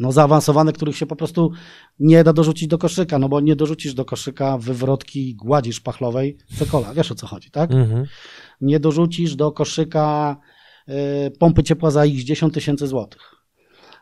no, 0.00 0.12
zaawansowane, 0.12 0.72
których 0.72 0.96
się 0.96 1.06
po 1.06 1.16
prostu 1.16 1.52
nie 1.98 2.24
da 2.24 2.32
dorzucić 2.32 2.68
do 2.68 2.78
koszyka, 2.78 3.18
no 3.18 3.28
bo 3.28 3.40
nie 3.40 3.56
dorzucisz 3.56 3.94
do 3.94 4.04
koszyka 4.04 4.58
wywrotki 4.58 5.34
gładzi 5.34 5.72
szpachlowej 5.72 6.38
cekola, 6.58 6.94
wiesz 6.94 7.12
o 7.12 7.14
co 7.14 7.26
chodzi, 7.26 7.50
tak? 7.50 7.72
Mhm. 7.72 8.06
Nie 8.60 8.80
dorzucisz 8.80 9.36
do 9.36 9.52
koszyka 9.52 10.36
y, 10.88 10.92
pompy 11.38 11.62
ciepła 11.62 11.90
za 11.90 12.04
ich 12.06 12.24
10 12.24 12.54
tysięcy 12.54 12.86
złotych. 12.86 13.37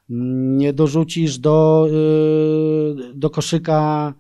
Nie 0.08 0.72
dorzucisz 0.72 1.38
do, 1.38 1.88
y, 1.90 3.14
do 3.14 3.30
koszyka 3.30 4.14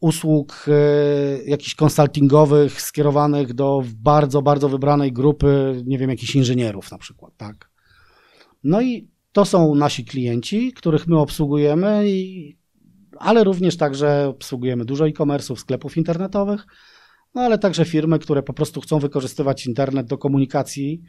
usług 0.00 0.66
y, 0.68 1.44
jakichś 1.46 1.74
konsultingowych 1.74 2.82
skierowanych 2.82 3.54
do 3.54 3.82
bardzo, 3.96 4.42
bardzo 4.42 4.68
wybranej 4.68 5.12
grupy, 5.12 5.82
nie 5.86 5.98
wiem, 5.98 6.10
jakichś 6.10 6.34
inżynierów 6.34 6.90
na 6.90 6.98
przykład, 6.98 7.32
tak. 7.36 7.70
No 8.64 8.80
i 8.80 9.08
to 9.32 9.44
są 9.44 9.74
nasi 9.74 10.04
klienci, 10.04 10.72
których 10.72 11.06
my 11.06 11.18
obsługujemy, 11.18 12.10
i, 12.10 12.56
ale 13.18 13.44
również 13.44 13.76
także 13.76 14.28
obsługujemy 14.28 14.84
dużo 14.84 15.08
e-commerce'ów, 15.08 15.56
sklepów 15.56 15.96
internetowych, 15.96 16.66
no 17.36 17.42
ale 17.42 17.58
także 17.58 17.84
firmy, 17.84 18.18
które 18.18 18.42
po 18.42 18.52
prostu 18.52 18.80
chcą 18.80 18.98
wykorzystywać 18.98 19.66
internet 19.66 20.06
do 20.06 20.18
komunikacji, 20.18 21.02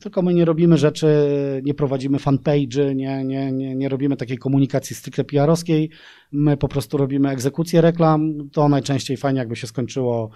tylko 0.00 0.22
my 0.22 0.34
nie 0.34 0.44
robimy 0.44 0.78
rzeczy, 0.78 1.06
nie 1.64 1.74
prowadzimy 1.74 2.18
fanpage'y, 2.18 2.94
nie, 2.94 3.24
nie, 3.24 3.52
nie, 3.52 3.76
nie 3.76 3.88
robimy 3.88 4.16
takiej 4.16 4.38
komunikacji 4.38 4.96
stricte 4.96 5.24
PR-owskiej, 5.24 5.90
my 6.32 6.56
po 6.56 6.68
prostu 6.68 6.96
robimy 6.96 7.30
egzekucję 7.30 7.80
reklam, 7.80 8.50
to 8.52 8.68
najczęściej 8.68 9.16
fajnie 9.16 9.38
jakby 9.38 9.56
się 9.56 9.66
skończyło 9.66 10.30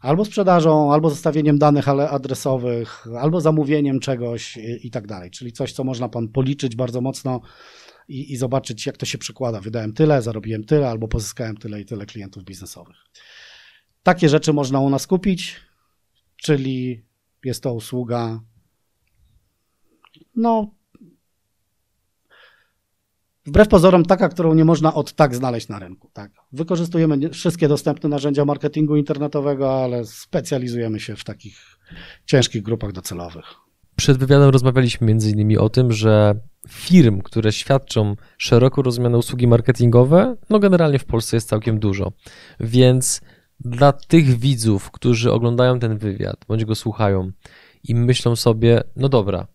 albo 0.00 0.24
sprzedażą, 0.24 0.92
albo 0.92 1.10
zostawieniem 1.10 1.58
danych 1.58 1.88
ale 1.88 2.10
adresowych, 2.10 3.06
albo 3.20 3.40
zamówieniem 3.40 4.00
czegoś 4.00 4.56
i, 4.56 4.86
i 4.86 4.90
tak 4.90 5.06
dalej, 5.06 5.30
czyli 5.30 5.52
coś, 5.52 5.72
co 5.72 5.84
można 5.84 6.08
pan 6.08 6.28
policzyć 6.28 6.76
bardzo 6.76 7.00
mocno 7.00 7.40
i, 8.08 8.32
i 8.32 8.36
zobaczyć, 8.36 8.86
jak 8.86 8.96
to 8.96 9.06
się 9.06 9.18
przekłada. 9.18 9.60
Wydałem 9.60 9.92
tyle, 9.92 10.22
zarobiłem 10.22 10.64
tyle, 10.64 10.88
albo 10.88 11.08
pozyskałem 11.08 11.56
tyle 11.56 11.80
i 11.80 11.84
tyle 11.84 12.06
klientów 12.06 12.44
biznesowych. 12.44 12.96
Takie 14.02 14.28
rzeczy 14.28 14.52
można 14.52 14.80
u 14.80 14.90
nas 14.90 15.06
kupić, 15.06 15.60
czyli 16.36 17.04
jest 17.44 17.62
to 17.62 17.74
usługa, 17.74 18.40
no, 20.36 20.74
wbrew 23.46 23.68
pozorom 23.68 24.04
taka, 24.04 24.28
którą 24.28 24.54
nie 24.54 24.64
można 24.64 24.94
od 24.94 25.12
tak 25.12 25.34
znaleźć 25.34 25.68
na 25.68 25.78
rynku. 25.78 26.10
Tak. 26.12 26.32
Wykorzystujemy 26.52 27.30
wszystkie 27.30 27.68
dostępne 27.68 28.08
narzędzia 28.08 28.44
marketingu 28.44 28.96
internetowego, 28.96 29.84
ale 29.84 30.04
specjalizujemy 30.04 31.00
się 31.00 31.16
w 31.16 31.24
takich 31.24 31.78
ciężkich 32.26 32.62
grupach 32.62 32.92
docelowych. 32.92 33.44
Przed 33.96 34.18
wywiadem 34.18 34.48
rozmawialiśmy 34.48 35.06
między 35.06 35.30
innymi 35.30 35.58
o 35.58 35.68
tym, 35.68 35.92
że 35.92 36.40
firm, 36.68 37.20
które 37.20 37.52
świadczą 37.52 38.16
szeroko 38.38 38.82
rozumiane 38.82 39.18
usługi 39.18 39.46
marketingowe, 39.46 40.36
no 40.50 40.58
generalnie 40.58 40.98
w 40.98 41.04
Polsce 41.04 41.36
jest 41.36 41.48
całkiem 41.48 41.78
dużo. 41.78 42.12
Więc 42.60 43.20
dla 43.60 43.92
tych 43.92 44.38
widzów, 44.38 44.90
którzy 44.90 45.32
oglądają 45.32 45.78
ten 45.78 45.98
wywiad, 45.98 46.44
bądź 46.48 46.64
go 46.64 46.74
słuchają 46.74 47.30
i 47.84 47.94
myślą 47.94 48.36
sobie, 48.36 48.82
no 48.96 49.08
dobra, 49.08 49.46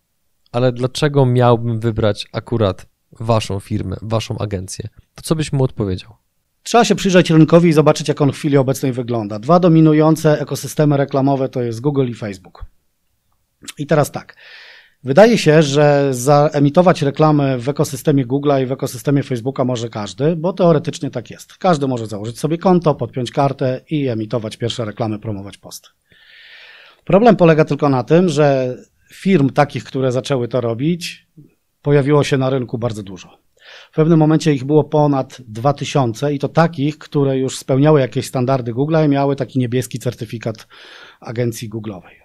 ale 0.51 0.71
dlaczego 0.71 1.25
miałbym 1.25 1.79
wybrać 1.79 2.27
akurat 2.33 2.85
waszą 3.19 3.59
firmę, 3.59 3.95
waszą 4.01 4.37
agencję? 4.37 4.89
To 5.15 5.21
co 5.21 5.35
byś 5.35 5.53
mu 5.53 5.63
odpowiedział? 5.63 6.15
Trzeba 6.63 6.85
się 6.85 6.95
przyjrzeć 6.95 7.29
rynkowi 7.29 7.69
i 7.69 7.73
zobaczyć, 7.73 8.07
jak 8.07 8.21
on 8.21 8.31
w 8.31 8.35
chwili 8.35 8.57
obecnej 8.57 8.93
wygląda. 8.93 9.39
Dwa 9.39 9.59
dominujące 9.59 10.41
ekosystemy 10.41 10.97
reklamowe 10.97 11.49
to 11.49 11.61
jest 11.61 11.81
Google 11.81 12.07
i 12.07 12.13
Facebook. 12.13 12.65
I 13.77 13.87
teraz 13.87 14.11
tak. 14.11 14.35
Wydaje 15.05 15.37
się, 15.37 15.63
że 15.63 16.07
zaemitować 16.11 17.01
reklamy 17.01 17.59
w 17.59 17.69
ekosystemie 17.69 18.25
Google'a 18.25 18.63
i 18.63 18.65
w 18.65 18.71
ekosystemie 18.71 19.23
Facebooka 19.23 19.65
może 19.65 19.89
każdy, 19.89 20.35
bo 20.35 20.53
teoretycznie 20.53 21.11
tak 21.11 21.29
jest. 21.29 21.57
Każdy 21.57 21.87
może 21.87 22.07
założyć 22.07 22.39
sobie 22.39 22.57
konto, 22.57 22.95
podpiąć 22.95 23.31
kartę 23.31 23.81
i 23.89 24.07
emitować 24.07 24.57
pierwsze 24.57 24.85
reklamy, 24.85 25.19
promować 25.19 25.57
posty. 25.57 25.89
Problem 27.05 27.35
polega 27.35 27.65
tylko 27.65 27.89
na 27.89 28.03
tym, 28.03 28.29
że 28.29 28.77
firm 29.13 29.49
takich, 29.49 29.83
które 29.83 30.11
zaczęły 30.11 30.47
to 30.47 30.61
robić, 30.61 31.27
pojawiło 31.81 32.23
się 32.23 32.37
na 32.37 32.49
rynku 32.49 32.77
bardzo 32.77 33.03
dużo. 33.03 33.37
W 33.91 33.95
pewnym 33.95 34.19
momencie 34.19 34.53
ich 34.53 34.63
było 34.63 34.83
ponad 34.83 35.37
2000 35.47 36.33
i 36.33 36.39
to 36.39 36.49
takich, 36.49 36.97
które 36.97 37.37
już 37.37 37.57
spełniały 37.57 37.99
jakieś 37.99 38.27
standardy 38.27 38.73
Google 38.73 38.95
i 39.05 39.09
miały 39.09 39.35
taki 39.35 39.59
niebieski 39.59 39.99
certyfikat 39.99 40.67
agencji 41.19 41.69
Google'owej. 41.69 42.22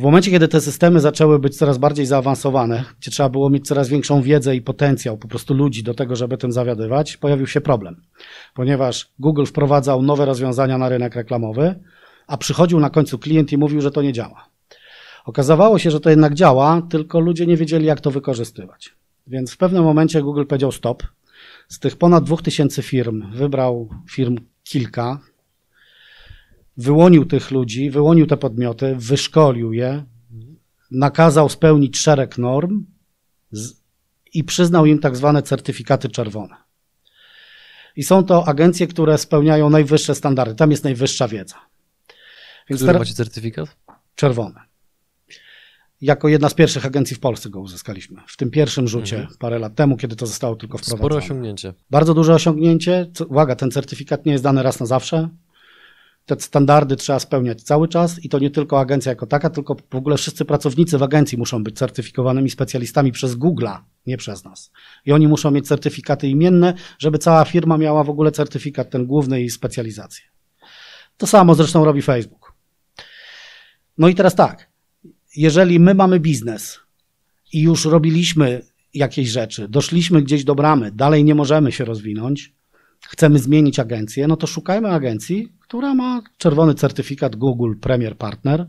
W 0.00 0.02
momencie, 0.02 0.30
kiedy 0.30 0.48
te 0.48 0.60
systemy 0.60 1.00
zaczęły 1.00 1.38
być 1.38 1.56
coraz 1.56 1.78
bardziej 1.78 2.06
zaawansowane, 2.06 2.84
gdzie 3.00 3.10
trzeba 3.10 3.28
było 3.28 3.50
mieć 3.50 3.66
coraz 3.66 3.88
większą 3.88 4.22
wiedzę 4.22 4.56
i 4.56 4.62
potencjał 4.62 5.18
po 5.18 5.28
prostu 5.28 5.54
ludzi 5.54 5.82
do 5.82 5.94
tego, 5.94 6.16
żeby 6.16 6.36
tym 6.36 6.52
zawiadywać, 6.52 7.16
pojawił 7.16 7.46
się 7.46 7.60
problem. 7.60 8.02
Ponieważ 8.54 9.12
Google 9.18 9.44
wprowadzał 9.44 10.02
nowe 10.02 10.24
rozwiązania 10.24 10.78
na 10.78 10.88
rynek 10.88 11.14
reklamowy, 11.14 11.74
a 12.26 12.36
przychodził 12.36 12.80
na 12.80 12.90
końcu 12.90 13.18
klient 13.18 13.52
i 13.52 13.58
mówił, 13.58 13.80
że 13.80 13.90
to 13.90 14.02
nie 14.02 14.12
działa. 14.12 14.48
Okazało 15.24 15.78
się, 15.78 15.90
że 15.90 16.00
to 16.00 16.10
jednak 16.10 16.34
działa, 16.34 16.82
tylko 16.90 17.20
ludzie 17.20 17.46
nie 17.46 17.56
wiedzieli, 17.56 17.86
jak 17.86 18.00
to 18.00 18.10
wykorzystywać. 18.10 18.96
Więc 19.26 19.52
w 19.52 19.56
pewnym 19.56 19.84
momencie 19.84 20.22
Google 20.22 20.44
powiedział 20.44 20.72
stop. 20.72 21.02
Z 21.68 21.78
tych 21.78 21.96
ponad 21.96 22.24
2000 22.24 22.82
firm 22.82 23.32
wybrał 23.32 23.88
firm 24.10 24.36
kilka, 24.64 25.20
wyłonił 26.76 27.24
tych 27.24 27.50
ludzi, 27.50 27.90
wyłonił 27.90 28.26
te 28.26 28.36
podmioty, 28.36 28.96
wyszkolił 28.96 29.72
je, 29.72 30.04
nakazał 30.90 31.48
spełnić 31.48 31.98
szereg 31.98 32.38
norm 32.38 32.84
i 34.34 34.44
przyznał 34.44 34.86
im 34.86 34.98
tak 34.98 35.16
zwane 35.16 35.42
certyfikaty 35.42 36.08
czerwone. 36.08 36.56
I 37.96 38.02
są 38.02 38.24
to 38.24 38.48
agencje, 38.48 38.86
które 38.86 39.18
spełniają 39.18 39.70
najwyższe 39.70 40.14
standardy. 40.14 40.54
Tam 40.54 40.70
jest 40.70 40.84
najwyższa 40.84 41.28
wiedza. 41.28 41.56
Więc 42.70 42.82
Który 42.82 42.98
macie 42.98 43.14
certyfikat? 43.14 43.76
Czerwone. 44.14 44.60
Jako 46.00 46.28
jedna 46.28 46.48
z 46.48 46.54
pierwszych 46.54 46.86
agencji 46.86 47.16
w 47.16 47.20
Polsce 47.20 47.50
go 47.50 47.60
uzyskaliśmy. 47.60 48.22
W 48.26 48.36
tym 48.36 48.50
pierwszym 48.50 48.88
rzucie 48.88 49.16
mhm. 49.16 49.36
parę 49.38 49.58
lat 49.58 49.74
temu, 49.74 49.96
kiedy 49.96 50.16
to 50.16 50.26
zostało 50.26 50.56
tylko 50.56 50.78
wprowadzone. 50.78 50.98
Spore 50.98 51.16
osiągnięcie. 51.16 51.74
Bardzo 51.90 52.14
duże 52.14 52.34
osiągnięcie. 52.34 53.10
Uwaga, 53.28 53.56
ten 53.56 53.70
certyfikat 53.70 54.26
nie 54.26 54.32
jest 54.32 54.44
dany 54.44 54.62
raz 54.62 54.80
na 54.80 54.86
zawsze. 54.86 55.28
Te 56.26 56.40
standardy 56.40 56.96
trzeba 56.96 57.18
spełniać 57.18 57.62
cały 57.62 57.88
czas 57.88 58.24
i 58.24 58.28
to 58.28 58.38
nie 58.38 58.50
tylko 58.50 58.80
agencja 58.80 59.12
jako 59.12 59.26
taka, 59.26 59.50
tylko 59.50 59.76
w 59.90 59.94
ogóle 59.94 60.16
wszyscy 60.16 60.44
pracownicy 60.44 60.98
w 60.98 61.02
agencji 61.02 61.38
muszą 61.38 61.64
być 61.64 61.78
certyfikowanymi 61.78 62.50
specjalistami 62.50 63.12
przez 63.12 63.36
Google'a, 63.36 63.78
nie 64.06 64.16
przez 64.16 64.44
nas. 64.44 64.70
I 65.06 65.12
oni 65.12 65.28
muszą 65.28 65.50
mieć 65.50 65.66
certyfikaty 65.66 66.28
imienne, 66.28 66.74
żeby 66.98 67.18
cała 67.18 67.44
firma 67.44 67.78
miała 67.78 68.04
w 68.04 68.10
ogóle 68.10 68.32
certyfikat 68.32 68.90
ten 68.90 69.06
główny 69.06 69.42
i 69.42 69.50
specjalizację. 69.50 70.24
To 71.16 71.26
samo 71.26 71.54
zresztą 71.54 71.84
robi 71.84 72.02
Facebook. 72.02 72.54
No 73.98 74.08
i 74.08 74.14
teraz 74.14 74.34
tak, 74.34 74.70
jeżeli 75.36 75.80
my 75.80 75.94
mamy 75.94 76.20
biznes 76.20 76.80
i 77.52 77.60
już 77.60 77.84
robiliśmy 77.84 78.62
jakieś 78.94 79.28
rzeczy, 79.28 79.68
doszliśmy 79.68 80.22
gdzieś 80.22 80.44
do 80.44 80.54
bramy, 80.54 80.92
dalej 80.92 81.24
nie 81.24 81.34
możemy 81.34 81.72
się 81.72 81.84
rozwinąć, 81.84 82.54
chcemy 83.08 83.38
zmienić 83.38 83.78
agencję, 83.78 84.28
no 84.28 84.36
to 84.36 84.46
szukajmy 84.46 84.88
agencji, 84.88 85.52
która 85.70 85.94
ma 85.94 86.22
czerwony 86.38 86.74
certyfikat 86.74 87.36
Google 87.36 87.74
Premier 87.80 88.16
Partner 88.16 88.66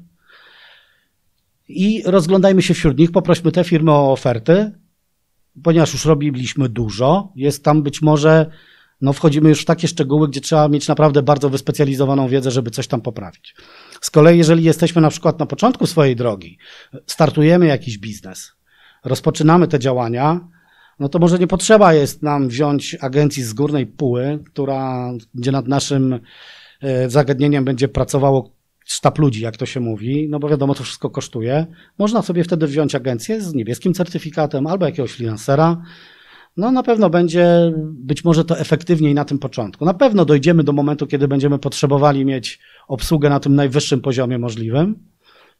i 1.67 2.03
rozglądajmy 2.05 2.61
się 2.61 2.73
wśród 2.73 2.97
nich, 2.97 3.11
poprośmy 3.11 3.51
te 3.51 3.63
firmy 3.63 3.91
o 3.91 4.11
oferty, 4.11 4.71
ponieważ 5.63 5.93
już 5.93 6.05
robiliśmy 6.05 6.69
dużo, 6.69 7.31
jest 7.35 7.63
tam 7.63 7.83
być 7.83 8.01
może, 8.01 8.51
no 9.01 9.13
wchodzimy 9.13 9.49
już 9.49 9.61
w 9.61 9.65
takie 9.65 9.87
szczegóły, 9.87 10.29
gdzie 10.29 10.41
trzeba 10.41 10.67
mieć 10.67 10.87
naprawdę 10.87 11.23
bardzo 11.23 11.49
wyspecjalizowaną 11.49 12.27
wiedzę, 12.27 12.51
żeby 12.51 12.71
coś 12.71 12.87
tam 12.87 13.01
poprawić. 13.01 13.55
Z 14.01 14.09
kolei, 14.09 14.37
jeżeli 14.37 14.63
jesteśmy 14.63 15.01
na 15.01 15.09
przykład 15.09 15.39
na 15.39 15.45
początku 15.45 15.87
swojej 15.87 16.15
drogi, 16.15 16.57
startujemy 17.07 17.65
jakiś 17.65 17.97
biznes, 17.97 18.51
rozpoczynamy 19.05 19.67
te 19.67 19.79
działania, 19.79 20.47
no 20.99 21.09
to 21.09 21.19
może 21.19 21.39
nie 21.39 21.47
potrzeba 21.47 21.93
jest 21.93 22.23
nam 22.23 22.47
wziąć 22.47 22.97
agencji 23.01 23.43
z 23.43 23.53
górnej 23.53 23.87
póły, 23.87 24.39
która, 24.45 25.11
gdzie 25.33 25.51
nad 25.51 25.67
naszym 25.67 26.19
zagadnieniem 27.07 27.65
będzie 27.65 27.87
pracowało 27.87 28.51
sztab 28.85 29.19
ludzi, 29.19 29.41
jak 29.41 29.57
to 29.57 29.65
się 29.65 29.79
mówi, 29.79 30.27
no 30.29 30.39
bo 30.39 30.49
wiadomo, 30.49 30.75
to 30.75 30.83
wszystko 30.83 31.09
kosztuje. 31.09 31.65
Można 31.97 32.21
sobie 32.21 32.43
wtedy 32.43 32.67
wziąć 32.67 32.95
agencję 32.95 33.41
z 33.41 33.53
niebieskim 33.53 33.93
certyfikatem 33.93 34.67
albo 34.67 34.85
jakiegoś 34.85 35.11
freelancera. 35.11 35.81
No 36.57 36.71
na 36.71 36.83
pewno 36.83 37.09
będzie 37.09 37.73
być 37.83 38.23
może 38.23 38.45
to 38.45 38.59
efektywniej 38.59 39.13
na 39.13 39.25
tym 39.25 39.39
początku. 39.39 39.85
Na 39.85 39.93
pewno 39.93 40.25
dojdziemy 40.25 40.63
do 40.63 40.73
momentu, 40.73 41.07
kiedy 41.07 41.27
będziemy 41.27 41.59
potrzebowali 41.59 42.25
mieć 42.25 42.59
obsługę 42.87 43.29
na 43.29 43.39
tym 43.39 43.55
najwyższym 43.55 44.01
poziomie 44.01 44.39
możliwym. 44.39 44.95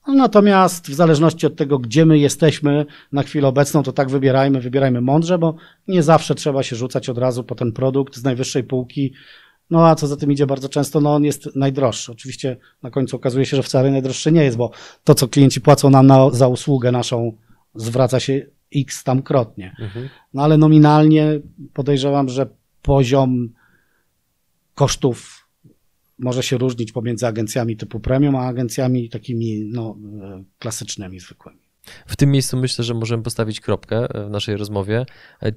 No, 0.07 0.13
natomiast 0.13 0.87
w 0.87 0.93
zależności 0.93 1.47
od 1.47 1.55
tego, 1.55 1.79
gdzie 1.79 2.05
my 2.05 2.19
jesteśmy 2.19 2.85
na 3.11 3.23
chwilę 3.23 3.47
obecną, 3.47 3.83
to 3.83 3.91
tak 3.91 4.09
wybierajmy, 4.09 4.61
wybierajmy 4.61 5.01
mądrze, 5.01 5.37
bo 5.37 5.55
nie 5.87 6.03
zawsze 6.03 6.35
trzeba 6.35 6.63
się 6.63 6.75
rzucać 6.75 7.09
od 7.09 7.17
razu 7.17 7.43
po 7.43 7.55
ten 7.55 7.71
produkt 7.71 8.15
z 8.15 8.23
najwyższej 8.23 8.63
półki. 8.63 9.13
No 9.71 9.87
a 9.87 9.95
co 9.95 10.07
za 10.07 10.17
tym 10.17 10.31
idzie 10.31 10.45
bardzo 10.45 10.69
często, 10.69 11.01
no 11.01 11.15
on 11.15 11.23
jest 11.23 11.55
najdroższy. 11.55 12.11
Oczywiście 12.11 12.57
na 12.83 12.91
końcu 12.91 13.15
okazuje 13.15 13.45
się, 13.45 13.57
że 13.57 13.63
wcale 13.63 13.91
najdroższy 13.91 14.31
nie 14.31 14.43
jest, 14.43 14.57
bo 14.57 14.71
to, 15.03 15.15
co 15.15 15.27
klienci 15.27 15.61
płacą 15.61 15.89
nam 15.89 16.07
na, 16.07 16.29
za 16.29 16.47
usługę 16.47 16.91
naszą, 16.91 17.37
zwraca 17.75 18.19
się 18.19 18.45
x 18.75 19.03
tam 19.03 19.21
krotnie. 19.21 19.75
Mhm. 19.79 20.09
No 20.33 20.43
ale 20.43 20.57
nominalnie 20.57 21.39
podejrzewam, 21.73 22.29
że 22.29 22.47
poziom 22.81 23.49
kosztów 24.75 25.47
może 26.19 26.43
się 26.43 26.57
różnić 26.57 26.91
pomiędzy 26.91 27.27
agencjami 27.27 27.77
typu 27.77 27.99
premium, 27.99 28.35
a 28.35 28.47
agencjami 28.47 29.09
takimi 29.09 29.65
no, 29.65 29.97
klasycznymi, 30.59 31.19
zwykłymi. 31.19 31.60
W 32.07 32.15
tym 32.15 32.31
miejscu 32.31 32.57
myślę, 32.57 32.83
że 32.83 32.93
możemy 32.93 33.23
postawić 33.23 33.59
kropkę 33.59 34.07
w 34.27 34.29
naszej 34.29 34.57
rozmowie. 34.57 35.05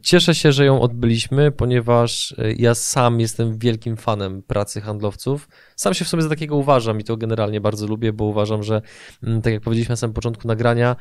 Cieszę 0.02 0.34
się, 0.34 0.52
że 0.52 0.64
ją 0.64 0.80
odbyliśmy, 0.80 1.52
ponieważ 1.52 2.34
ja 2.56 2.74
sam 2.74 3.20
jestem 3.20 3.58
wielkim 3.58 3.96
fanem 3.96 4.42
pracy 4.42 4.80
handlowców. 4.80 5.48
Sam 5.76 5.94
się 5.94 6.04
w 6.04 6.08
sobie 6.08 6.22
za 6.22 6.28
takiego 6.28 6.56
uważam 6.56 7.00
i 7.00 7.04
to 7.04 7.16
generalnie 7.16 7.60
bardzo 7.60 7.86
lubię, 7.86 8.12
bo 8.12 8.24
uważam, 8.24 8.62
że 8.62 8.82
mm, 9.22 9.42
tak 9.42 9.52
jak 9.52 9.62
powiedzieliśmy 9.62 9.92
na 9.92 9.96
samym 9.96 10.14
początku 10.14 10.48
nagrania, 10.48 10.96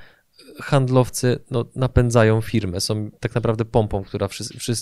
handlowcy 0.61 1.43
no, 1.51 1.65
napędzają 1.75 2.41
firmę, 2.41 2.81
są 2.81 3.11
tak 3.19 3.35
naprawdę 3.35 3.65
pompą, 3.65 4.03
która 4.03 4.27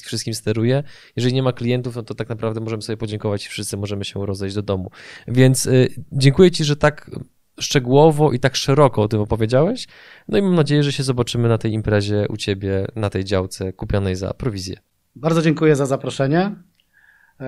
wszystkim 0.06 0.34
steruje. 0.34 0.84
Jeżeli 1.16 1.36
nie 1.36 1.44
ma 1.44 1.54
klientów, 1.54 1.96
no 1.96 2.04
to 2.04 2.16
tak 2.16 2.30
naprawdę 2.30 2.62
możemy 2.62 2.82
sobie 2.82 2.98
podziękować 2.98 3.46
i 3.46 3.50
wszyscy 3.50 3.78
możemy 3.78 4.06
się 4.06 4.26
rozejść 4.26 4.56
do 4.56 4.62
domu. 4.62 4.92
Więc 5.28 5.70
dziękuję 6.12 6.52
Ci, 6.52 6.64
że 6.64 6.76
tak 6.76 7.12
szczegółowo 7.62 8.32
i 8.32 8.40
tak 8.40 8.56
szeroko 8.56 9.02
o 9.02 9.08
tym 9.08 9.22
opowiedziałeś. 9.22 9.88
No 10.28 10.38
i 10.38 10.42
mam 10.42 10.56
nadzieję, 10.56 10.84
że 10.84 10.92
się 10.92 11.04
zobaczymy 11.04 11.50
na 11.50 11.58
tej 11.58 11.74
imprezie 11.74 12.26
u 12.30 12.38
Ciebie, 12.38 12.88
na 12.96 13.10
tej 13.10 13.26
działce 13.26 13.74
kupionej 13.74 14.16
za 14.16 14.34
prowizję. 14.34 14.78
Bardzo 15.16 15.42
dziękuję 15.42 15.76
za 15.76 15.86
zaproszenie. 15.86 16.56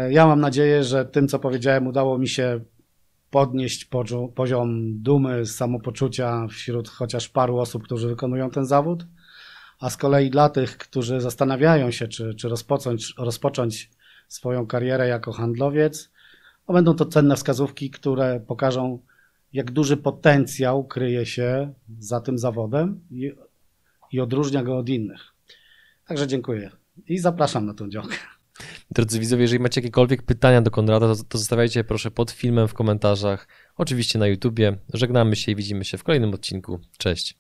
Ja 0.09 0.27
mam 0.27 0.39
nadzieję, 0.39 0.83
że 0.83 1.05
tym, 1.05 1.27
co 1.27 1.39
powiedziałem, 1.39 1.87
udało 1.87 2.17
mi 2.17 2.27
się 2.27 2.59
podnieść 3.29 3.89
poziom 4.35 5.01
dumy, 5.01 5.45
samopoczucia 5.45 6.47
wśród 6.47 6.89
chociaż 6.89 7.29
paru 7.29 7.57
osób, 7.57 7.83
którzy 7.83 8.07
wykonują 8.07 8.49
ten 8.49 8.65
zawód. 8.65 9.05
A 9.79 9.89
z 9.89 9.97
kolei 9.97 10.29
dla 10.29 10.49
tych, 10.49 10.77
którzy 10.77 11.21
zastanawiają 11.21 11.91
się, 11.91 12.07
czy, 12.07 12.35
czy 12.35 12.49
rozpocząć, 12.49 13.13
rozpocząć 13.17 13.89
swoją 14.27 14.67
karierę 14.67 15.07
jako 15.07 15.31
handlowiec, 15.31 16.11
będą 16.69 16.95
to 16.95 17.05
cenne 17.05 17.35
wskazówki, 17.35 17.89
które 17.89 18.39
pokażą, 18.39 18.99
jak 19.53 19.71
duży 19.71 19.97
potencjał 19.97 20.83
kryje 20.83 21.25
się 21.25 21.73
za 21.99 22.21
tym 22.21 22.37
zawodem 22.37 23.01
i, 23.11 23.31
i 24.11 24.19
odróżnia 24.19 24.63
go 24.63 24.77
od 24.77 24.89
innych. 24.89 25.21
Także 26.07 26.27
dziękuję 26.27 26.71
i 27.07 27.19
zapraszam 27.19 27.65
na 27.65 27.73
tę 27.73 27.89
działkę. 27.89 28.15
Drodzy 28.91 29.19
widzowie, 29.19 29.41
jeżeli 29.41 29.63
macie 29.63 29.81
jakiekolwiek 29.81 30.23
pytania 30.23 30.61
do 30.61 30.71
Konrada, 30.71 31.15
to, 31.15 31.23
to 31.23 31.37
zostawiajcie 31.37 31.83
proszę 31.83 32.11
pod 32.11 32.31
filmem 32.31 32.67
w 32.67 32.73
komentarzach, 32.73 33.47
oczywiście 33.75 34.19
na 34.19 34.27
YouTubie. 34.27 34.77
Żegnamy 34.93 35.35
się 35.35 35.51
i 35.51 35.55
widzimy 35.55 35.85
się 35.85 35.97
w 35.97 36.03
kolejnym 36.03 36.33
odcinku. 36.33 36.79
Cześć. 36.97 37.37